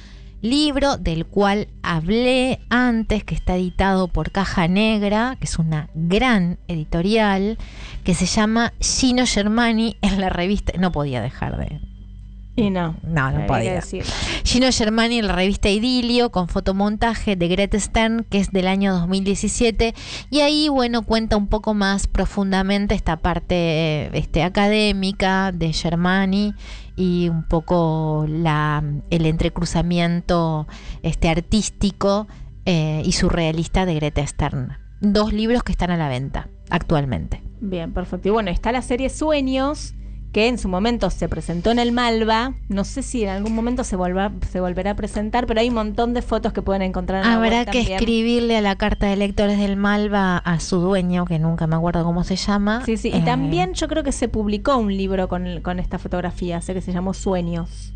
libro 0.41 0.97
del 0.97 1.27
cual 1.27 1.69
hablé 1.83 2.61
antes, 2.71 3.23
que 3.23 3.35
está 3.35 3.57
editado 3.57 4.09
por 4.09 4.31
Caja 4.31 4.67
Negra, 4.67 5.37
que 5.39 5.45
es 5.45 5.59
una 5.59 5.91
gran 5.95 6.59
editorial, 6.67 7.59
que 8.03 8.15
se 8.15 8.25
llama 8.25 8.73
Gino 8.81 9.27
Germani 9.27 9.99
en 10.01 10.23
la 10.23 10.31
revista. 10.31 10.73
No 10.79 10.91
podía 10.91 11.21
dejar 11.21 11.59
de. 11.59 11.81
Y 12.61 12.71
no. 12.71 12.97
No, 13.03 13.31
no 13.31 13.47
podía. 13.47 13.75
decir. 13.75 14.05
Gino 14.45 14.67
Germani 14.71 15.19
en 15.19 15.27
la 15.27 15.35
revista 15.35 15.69
Idilio 15.69 16.31
con 16.31 16.49
fotomontaje 16.49 17.37
de 17.37 17.49
Greta 17.49 17.79
Stern, 17.79 18.25
que 18.29 18.39
es 18.39 18.53
del 18.53 18.67
año 18.67 18.93
2017. 18.93 19.95
Y 20.31 20.41
ahí, 20.41 20.69
bueno, 20.69 21.03
cuenta 21.03 21.37
un 21.37 21.47
poco 21.47 21.75
más 21.75 22.07
profundamente 22.07 22.95
esta 22.95 23.17
parte 23.17 24.17
este, 24.17 24.43
académica 24.43 25.53
de 25.53 25.73
Germani 25.73 26.55
y 26.97 27.31
un 27.31 27.45
poco 27.45 28.27
la, 28.29 28.85
el 29.09 29.25
entrecruzamiento 29.25 30.67
este, 31.03 31.29
artístico 31.31 32.29
eh, 32.67 33.03
y 33.05 33.13
surrealista 33.13 33.87
de 33.87 33.95
Greta 33.95 34.27
Stern. 34.27 34.77
Dos 35.01 35.33
libros 35.33 35.63
que 35.63 35.73
están 35.73 35.91
a 35.91 35.97
la 35.97 36.09
venta 36.09 36.49
actualmente. 36.69 37.43
Bien, 37.61 37.93
perfecto. 37.93 38.29
Y 38.29 38.31
bueno, 38.31 38.51
está 38.51 38.73
la 38.73 38.83
serie 38.83 39.09
Sueños, 39.09 39.95
que 40.33 40.47
en 40.47 40.59
su 40.59 40.69
momento 40.69 41.11
se 41.11 41.29
presentó 41.29 41.71
en 41.73 41.79
el 41.81 41.91
Malva. 41.93 42.55
No 42.69 42.85
sé 42.85 43.03
si 43.03 43.25
en 43.25 43.31
algún 43.31 43.53
momento 43.55 43.83
se, 43.83 43.97
volva- 43.97 44.31
se 44.51 44.61
volverá 44.61 44.93
a 44.93 44.95
presentar, 44.95 45.47
pero 45.47 45.61
hay 45.61 45.69
un 45.69 45.75
montón 45.75 46.15
de 46.15 46.23
fotos 46.23 46.53
que 46.53 46.63
pueden 46.63 46.83
encontrar 46.83 47.25
en 47.25 47.31
Habrá 47.31 47.65
que 47.65 47.79
también. 47.81 47.93
escribirle 47.99 48.57
a 48.57 48.61
la 48.61 48.77
carta 48.77 49.07
de 49.09 49.17
lectores 49.17 49.59
del 49.59 49.77
Malva 49.77 50.39
a 50.39 50.61
su 50.61 50.79
dueño, 50.81 51.25
que 51.25 51.39
nunca 51.39 51.67
me 51.67 51.75
acuerdo 51.77 52.05
cómo 52.05 52.23
se 52.25 52.37
llama. 52.37 52.83
Sí, 52.87 52.97
sí. 52.97 53.09
Y 53.09 53.17
Eh, 53.19 53.23
también 53.25 53.75
yo 53.75 53.89
creo 53.89 54.05
que 54.05 54.13
se 54.13 54.29
publicó 54.29 54.77
un 54.77 54.97
libro 54.97 55.29
con, 55.29 55.61
con 55.63 55.81
esta 55.81 55.99
fotografía, 55.99 56.61
sé 56.61 56.75
que 56.75 56.81
se 56.81 56.93
llamó 56.93 57.13
Sueños. 57.13 57.93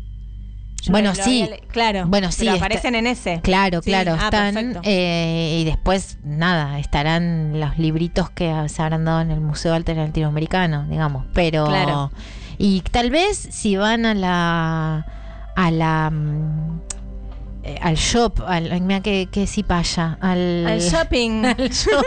Yo 0.85 0.91
Bueno, 0.91 1.13
lo 1.15 1.23
sí. 1.23 1.49
Claro. 1.71 2.05
Bueno, 2.07 2.31
sí, 2.31 2.39
Pero 2.45 2.53
está- 2.53 2.65
aparecen 2.65 2.95
en 2.95 3.07
ese. 3.07 3.41
Claro, 3.41 3.81
Sí, 3.81 3.89
claro, 3.89 4.13
ah, 4.19 4.25
están. 4.25 4.79
eh, 4.83 5.57
y 5.61 5.65
después, 5.65 6.17
nada, 6.23 6.79
estarán 6.79 7.59
los 7.59 7.77
libritos 7.77 8.29
que 8.29 8.53
se 8.69 8.81
habrán 8.81 9.05
dado 9.05 9.21
en 9.21 9.31
el 9.31 9.41
Museo 9.41 9.73
Alto 9.73 9.93
Latinoamericano, 9.93 10.85
digamos. 10.89 11.25
Pero. 11.33 11.65
Claro. 11.65 12.11
Y 12.57 12.81
tal 12.91 13.09
vez 13.09 13.37
si 13.37 13.75
van 13.77 14.05
a 14.05 14.13
la. 14.13 15.05
a 15.55 15.71
la. 15.71 16.11
Eh, 17.67 17.77
al 17.81 17.95
shop, 17.95 18.41
al, 18.45 18.79
mira 18.81 19.01
que, 19.01 19.27
que 19.31 19.47
cipaya, 19.47 20.17
al, 20.21 20.67
Al 20.67 20.79
shopping. 20.79 21.45
al 21.57 21.69
shop, 21.69 22.05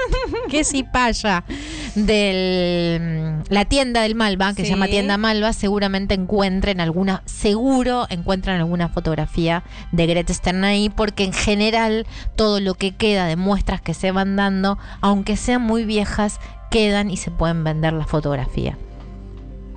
que 0.48 0.62
cipaya 0.64 1.44
del 1.94 3.00
mm, 3.00 3.52
la 3.52 3.64
tienda 3.64 4.02
del 4.02 4.14
Malva, 4.14 4.54
que 4.54 4.62
Sí. 4.62 4.68
se 4.68 4.70
llama 4.70 4.86
Tienda 4.86 5.18
Malva, 5.18 5.52
seguramente 5.52 6.14
encuentren 6.14 6.80
alguna, 6.80 7.22
seguro 7.26 8.06
encuentran 8.10 8.58
alguna 8.60 8.88
fotografía 8.88 9.62
de 9.92 10.06
Greta 10.06 10.32
Stern 10.32 10.64
ahí, 10.64 10.90
porque 10.90 11.24
en 11.24 11.32
general 11.32 12.06
todo 12.36 12.60
lo 12.60 12.74
que 12.74 12.94
queda 12.94 13.26
de 13.26 13.36
muestras 13.36 13.80
que 13.80 13.94
se 13.94 14.12
van 14.12 14.36
dando, 14.36 14.78
aunque 15.00 15.36
sean 15.36 15.62
muy 15.62 15.84
viejas, 15.84 16.38
quedan 16.70 17.10
y 17.10 17.16
se 17.16 17.30
pueden 17.30 17.64
vender 17.64 17.92
la 17.94 18.04
fotografía. 18.06 18.76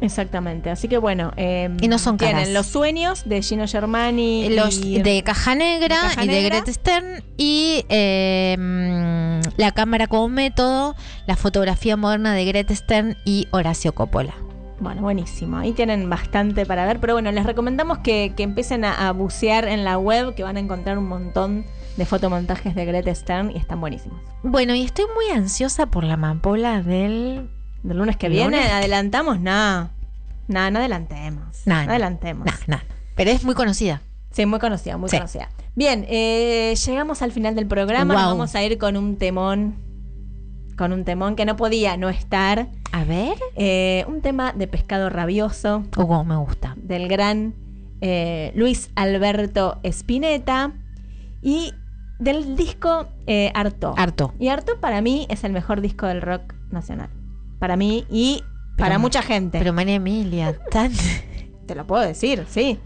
Exactamente. 0.02 0.70
Así 0.72 0.88
que 0.88 0.98
bueno. 0.98 1.32
eh, 1.38 1.70
Y 1.80 1.88
no 1.88 2.00
son 2.00 2.18
Tienen 2.18 2.38
caras. 2.38 2.50
los 2.50 2.66
sueños 2.66 3.24
de 3.26 3.42
Gino 3.42 3.68
Germani. 3.68 4.50
Los 4.50 4.80
y- 4.84 5.02
de 5.02 5.24
Caja 5.24 5.56
Negra 5.56 5.96
de 6.02 6.08
Caja 6.16 6.26
y 6.26 6.28
de. 6.28 6.42
Greta 6.44 6.74
Stern 6.74 7.24
y 7.38 7.86
eh, 7.90 9.42
la 9.58 9.72
cámara 9.72 10.08
como 10.08 10.28
método, 10.30 10.96
la 11.28 11.36
fotografía 11.36 11.98
moderna 11.98 12.34
de 12.34 12.46
Greta 12.46 12.76
Stern 12.76 13.16
y 13.26 13.48
Horacio 13.52 13.94
Coppola. 13.94 14.34
Bueno, 14.80 15.02
buenísimo. 15.04 15.58
Ahí 15.58 15.74
tienen 15.74 16.10
bastante 16.10 16.66
para 16.66 16.88
ver. 16.88 17.00
Pero 17.00 17.14
bueno, 17.14 17.32
les 17.32 17.46
recomendamos 17.46 18.00
que, 18.00 18.34
que 18.36 18.42
empiecen 18.42 18.84
a, 18.84 19.08
a 19.08 19.12
bucear 19.12 19.68
en 19.68 19.84
la 19.84 20.00
web, 20.00 20.34
que 20.34 20.42
van 20.42 20.58
a 20.58 20.60
encontrar 20.60 20.98
un 20.98 21.08
montón 21.08 21.66
de 21.98 22.06
fotomontajes 22.08 22.74
de 22.74 22.86
Greta 22.86 23.14
Stern 23.14 23.52
y 23.52 23.58
están 23.58 23.80
buenísimos. 23.80 24.20
Bueno, 24.42 24.74
y 24.74 24.82
estoy 24.82 25.06
muy 25.16 25.38
ansiosa 25.38 25.86
por 25.86 26.04
la 26.04 26.16
amapola 26.16 26.82
del... 26.82 27.48
Del 27.84 27.98
lunes 27.98 28.18
que 28.18 28.30
¿Lunes? 28.30 28.48
viene, 28.48 28.64
¿adelantamos? 28.72 29.40
Nada. 29.40 29.92
Nada, 30.48 30.70
no 30.72 30.80
adelantemos. 30.80 31.62
Nah, 31.66 31.86
no 31.86 31.92
adelantemos. 31.92 32.46
Nah, 32.46 32.54
nah. 32.68 32.80
Pero 33.16 33.32
es 33.32 33.44
muy 33.44 33.56
conocida. 33.56 34.02
Sí, 34.32 34.46
muy 34.46 34.60
conocida, 34.60 34.98
muy 34.98 35.10
Sí. 35.10 35.18
conocida. 35.18 35.50
Bien, 35.76 36.06
eh, 36.10 36.74
llegamos 36.86 37.22
al 37.22 37.32
final 37.32 37.56
del 37.56 37.68
programa. 37.68 38.14
Nos 38.14 38.24
vamos 38.24 38.56
a 38.56 38.64
ir 38.64 38.78
con 38.78 38.98
un 38.98 39.18
temón. 39.18 39.76
Con 40.78 40.94
un 40.94 41.04
temón 41.06 41.36
que 41.36 41.46
no 41.46 41.56
podía 41.56 41.98
no 41.98 42.10
estar. 42.10 42.68
A 42.92 43.04
ver. 43.04 43.38
Eh, 43.56 44.06
un 44.08 44.22
tema 44.22 44.52
de 44.54 44.68
pescado 44.68 45.10
rabioso. 45.10 45.84
Oh, 45.98 46.24
me 46.24 46.36
gusta. 46.38 46.76
Del 46.78 47.08
gran 47.08 47.54
eh, 48.02 48.52
Luis 48.56 48.90
Alberto 48.96 49.80
Spinetta. 49.84 50.72
Y 51.42 51.74
del 52.20 52.56
disco 52.56 53.08
eh, 53.28 53.52
Arto. 53.54 53.94
Harto. 53.98 54.34
Y 54.40 54.48
Arto 54.50 54.80
para 54.80 55.02
mí 55.02 55.26
es 55.30 55.44
el 55.44 55.52
mejor 55.54 55.82
disco 55.82 56.08
del 56.08 56.22
rock 56.22 56.54
nacional. 56.72 57.10
Para 57.62 57.78
mí 57.78 58.06
y 58.10 58.44
para 58.78 58.98
mucha 58.98 59.22
gente. 59.22 59.60
Pero 59.60 59.72
María 59.72 59.96
Emilia, 59.96 60.58
tan 60.72 60.92
Te 61.68 61.76
lo 61.76 61.86
puedo 61.88 62.02
decir, 62.04 62.46
sí. 62.50 62.80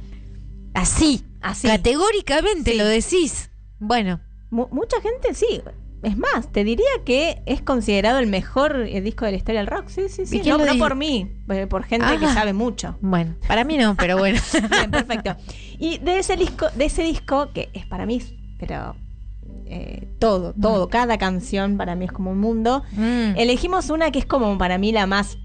así, 0.74 1.24
Así. 1.42 1.68
categóricamente 1.68 2.72
Sí. 2.74 2.78
lo 2.78 2.86
decís. 2.86 3.50
Bueno, 3.80 4.20
Mu- 4.52 4.68
mucha 4.72 5.00
gente 5.02 5.34
sí. 5.34 5.62
Es 6.04 6.18
más, 6.18 6.52
te 6.52 6.64
diría 6.64 6.86
que 7.06 7.42
es 7.46 7.62
considerado 7.62 8.20
el 8.20 8.28
mejor 8.28 8.86
eh, 8.88 9.02
disco 9.02 9.26
de 9.26 9.32
la 9.32 9.38
historia 9.38 9.62
del 9.62 9.68
rock. 9.68 9.88
Sí, 9.88 10.04
sí, 10.10 10.26
sí. 10.26 10.38
¿Y 10.38 10.42
quién 10.42 10.58
No, 10.58 10.66
no 10.66 10.78
por 10.78 10.94
mí, 10.96 11.32
eh, 11.50 11.66
por 11.68 11.84
gente 11.86 12.20
que 12.20 12.28
sabe 12.28 12.52
mucho. 12.54 12.98
bueno, 13.02 13.34
para 13.48 13.64
mí 13.64 13.78
no, 13.78 13.96
pero 13.96 14.18
bueno. 14.18 14.40
Bien, 14.70 14.92
perfecto. 14.92 15.36
Y 15.80 15.98
de 16.00 16.20
ese 16.20 16.36
disco, 16.36 16.68
de 16.76 16.86
ese 16.86 17.02
disco, 17.02 17.52
que 17.54 17.70
es 17.74 17.86
para 17.88 18.06
mí, 18.06 18.22
pero 18.60 18.96
eh, 19.68 20.08
todo, 20.20 20.54
todo, 20.54 20.90
cada 20.90 21.18
canción 21.18 21.78
para 21.78 21.96
mí 21.96 22.06
es 22.06 22.12
como 22.12 22.32
un 22.32 22.40
mundo. 22.40 22.84
Mm. 22.94 23.38
Elegimos 23.38 23.90
una 23.90 24.12
que 24.12 24.20
es 24.20 24.26
como 24.26 24.58
para 24.58 24.78
mí 24.78 24.92
la 24.92 25.08
más 25.08 25.38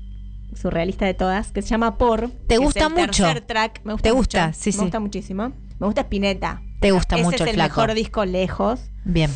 surrealista 0.54 1.06
de 1.06 1.14
todas, 1.14 1.52
que 1.52 1.62
se 1.62 1.68
llama 1.68 1.96
Por. 1.98 2.28
¿Te 2.46 2.58
gusta 2.58 2.86
el 2.86 2.92
mucho? 2.94 3.24
tercer 3.24 3.40
track. 3.42 3.80
Me 3.84 3.92
gusta 3.92 4.08
¿Te 4.08 4.12
mucho. 4.14 4.18
gusta? 4.38 4.52
Sí, 4.52 4.70
Me 4.70 4.72
sí. 4.72 4.78
gusta 4.80 5.00
muchísimo. 5.00 5.52
Me 5.78 5.86
gusta 5.86 6.02
Spinetta. 6.02 6.62
Te 6.80 6.92
gusta 6.92 7.16
Ese 7.16 7.24
mucho 7.24 7.36
es 7.36 7.40
el 7.42 7.48
el 7.48 7.54
flaco. 7.56 7.80
mejor 7.80 7.94
disco 7.94 8.24
lejos. 8.24 8.80
Bien. 9.04 9.30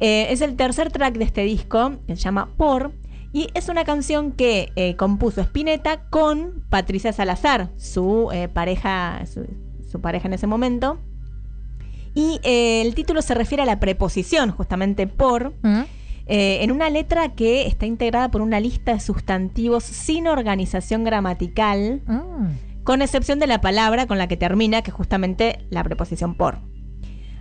Eh, 0.00 0.26
es 0.30 0.40
el 0.40 0.56
tercer 0.56 0.90
track 0.90 1.16
de 1.16 1.24
este 1.24 1.42
disco, 1.42 1.92
que 2.06 2.16
se 2.16 2.22
llama 2.22 2.50
Por, 2.56 2.92
y 3.32 3.48
es 3.54 3.68
una 3.68 3.84
canción 3.84 4.32
que 4.32 4.72
eh, 4.76 4.96
compuso 4.96 5.40
Spinetta 5.40 6.08
con 6.10 6.64
Patricia 6.70 7.12
Salazar, 7.12 7.70
su 7.76 8.30
pareja, 8.52 9.24
su, 9.26 9.46
su 9.90 10.00
pareja 10.00 10.28
en 10.28 10.34
ese 10.34 10.46
momento. 10.46 10.98
Y 12.14 12.40
eh, 12.44 12.82
el 12.82 12.94
título 12.94 13.22
se 13.22 13.34
refiere 13.34 13.62
a 13.62 13.66
la 13.66 13.80
preposición, 13.80 14.50
justamente 14.52 15.06
por, 15.06 15.52
Mm. 15.62 15.82
eh, 16.26 16.58
en 16.62 16.70
una 16.72 16.88
letra 16.90 17.30
que 17.34 17.66
está 17.66 17.86
integrada 17.86 18.30
por 18.30 18.40
una 18.40 18.60
lista 18.60 18.94
de 18.94 19.00
sustantivos 19.00 19.82
sin 19.84 20.26
organización 20.28 21.04
gramatical, 21.04 22.02
Mm. 22.06 22.82
con 22.84 23.02
excepción 23.02 23.38
de 23.40 23.46
la 23.46 23.60
palabra 23.60 24.06
con 24.06 24.18
la 24.18 24.28
que 24.28 24.36
termina, 24.36 24.82
que 24.82 24.90
es 24.90 24.94
justamente 24.96 25.58
la 25.70 25.82
preposición 25.82 26.34
por. 26.34 26.58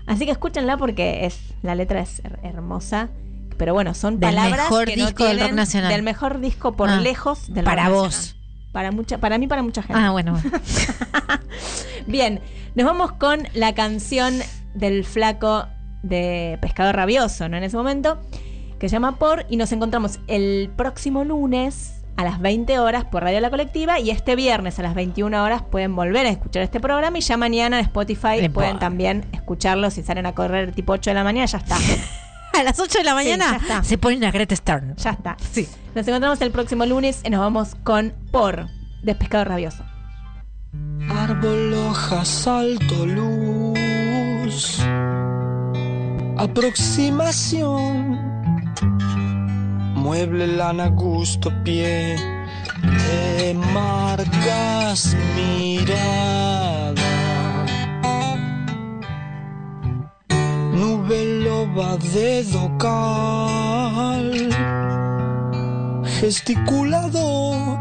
Así 0.07 0.25
que 0.25 0.31
escúchenla 0.31 0.75
porque 0.77 1.25
es 1.25 1.39
la 1.61 1.75
letra 1.75 2.01
es 2.01 2.21
her- 2.23 2.39
hermosa. 2.43 3.09
Pero 3.57 3.73
bueno, 3.75 3.93
son 3.93 4.19
Del 4.19 4.31
palabras 4.31 4.57
mejor 4.69 4.85
que 4.85 4.97
no 4.97 5.05
disco 5.05 5.23
del 5.23 5.33
rock 5.33 5.39
tienen- 5.41 5.55
nacional. 5.55 5.91
Del 5.91 6.01
mejor 6.03 6.39
disco 6.41 6.75
por 6.75 6.89
Ah, 6.89 6.99
lejos 6.99 7.53
del 7.53 7.63
para 7.63 7.85
rock 7.85 7.93
vos. 7.95 8.05
nacional. 8.15 8.43
Para 8.73 8.91
mucha, 8.91 9.17
para 9.19 9.37
mí, 9.37 9.47
para 9.47 9.61
mucha 9.61 9.83
gente. 9.83 10.01
Ah, 10.01 10.09
bueno, 10.09 10.33
bueno. 10.33 10.49
Bien, 12.07 12.41
nos 12.75 12.85
vamos 12.85 13.11
con 13.13 13.43
la 13.53 13.73
canción 13.75 14.33
del 14.73 15.03
flaco 15.03 15.67
de 16.01 16.57
Pescado 16.61 16.91
Rabioso, 16.91 17.49
¿no? 17.49 17.57
En 17.57 17.63
ese 17.63 17.77
momento, 17.77 18.21
que 18.79 18.89
se 18.89 18.93
llama 18.93 19.17
Por, 19.17 19.45
y 19.49 19.57
nos 19.57 19.71
encontramos 19.71 20.19
el 20.27 20.69
próximo 20.75 21.23
lunes 21.23 22.03
a 22.17 22.23
las 22.23 22.39
20 22.39 22.77
horas 22.79 23.05
por 23.05 23.23
Radio 23.23 23.39
La 23.39 23.49
Colectiva 23.49 23.99
y 23.99 24.11
este 24.11 24.35
viernes 24.35 24.77
a 24.77 24.83
las 24.83 24.93
21 24.93 25.43
horas 25.43 25.63
pueden 25.63 25.95
volver 25.95 26.25
a 26.27 26.29
escuchar 26.29 26.61
este 26.61 26.79
programa 26.79 27.17
y 27.17 27.21
ya 27.21 27.37
mañana 27.37 27.79
en 27.79 27.85
Spotify 27.85 28.47
pueden 28.49 28.77
también 28.77 29.25
escucharlo 29.31 29.89
si 29.89 30.03
salen 30.03 30.25
a 30.25 30.33
correr 30.33 30.73
tipo 30.73 30.93
8 30.93 31.09
de 31.09 31.13
la 31.15 31.23
mañana, 31.23 31.45
ya 31.45 31.57
está. 31.57 31.77
A 32.53 32.61
las 32.61 32.79
8 32.79 32.99
de 32.99 33.03
la 33.03 33.15
mañana 33.15 33.49
ya 33.49 33.57
está. 33.57 33.83
se 33.83 33.97
ponen 33.97 34.23
a 34.25 34.29
Greta 34.29 34.55
Stern. 34.55 34.95
Ya 34.97 35.09
está. 35.09 35.35
Sí. 35.51 35.67
Nos 35.95 36.07
encontramos 36.07 36.39
el 36.39 36.51
próximo 36.51 36.85
lunes 36.85 37.21
y 37.23 37.31
nos 37.31 37.39
vamos 37.39 37.73
con 37.83 38.13
Por 38.31 38.67
de 39.01 39.15
Pescado 39.15 39.45
Rabioso. 39.45 39.83
Árbol, 41.09 41.73
hoja, 41.73 42.23
salto, 42.23 43.07
luz. 43.07 43.52
Aproximación. 46.37 48.17
Mueble, 49.95 50.47
lana, 50.47 50.87
gusto, 50.89 51.51
pie. 51.63 52.15
Te 52.81 53.53
marcas 53.53 55.15
mirada. 55.35 57.01
Nube 60.73 61.39
loba, 61.43 61.97
dedo 61.97 62.77
cal. 62.77 64.29
Gesticulador. 66.19 67.79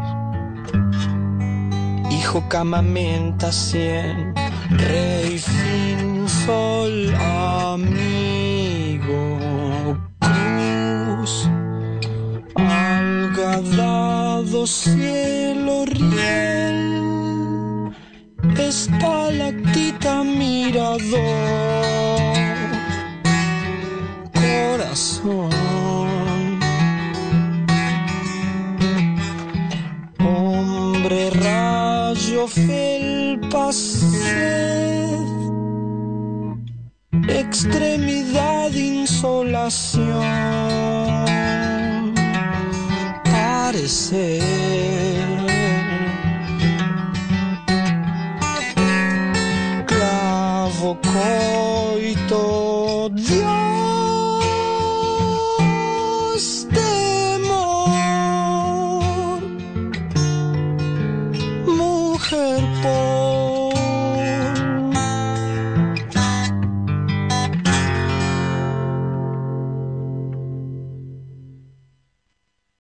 Hijo 2.11 2.47
camamenta 2.47 3.51
cien, 3.51 4.33
rey 4.77 5.37
fin 5.37 6.27
sol 6.27 7.13
amigo 7.63 9.21
cruz, 10.19 11.49
algadado 12.55 14.67
cielo 14.67 15.85
riel, 15.85 17.91
estalactita 18.57 20.23
mirador, 20.23 21.21
corazón. 24.33 26.32
Extremidad, 37.27 38.73
insolación, 38.73 40.23
parecer, 43.23 44.41
clavo. 49.85 50.99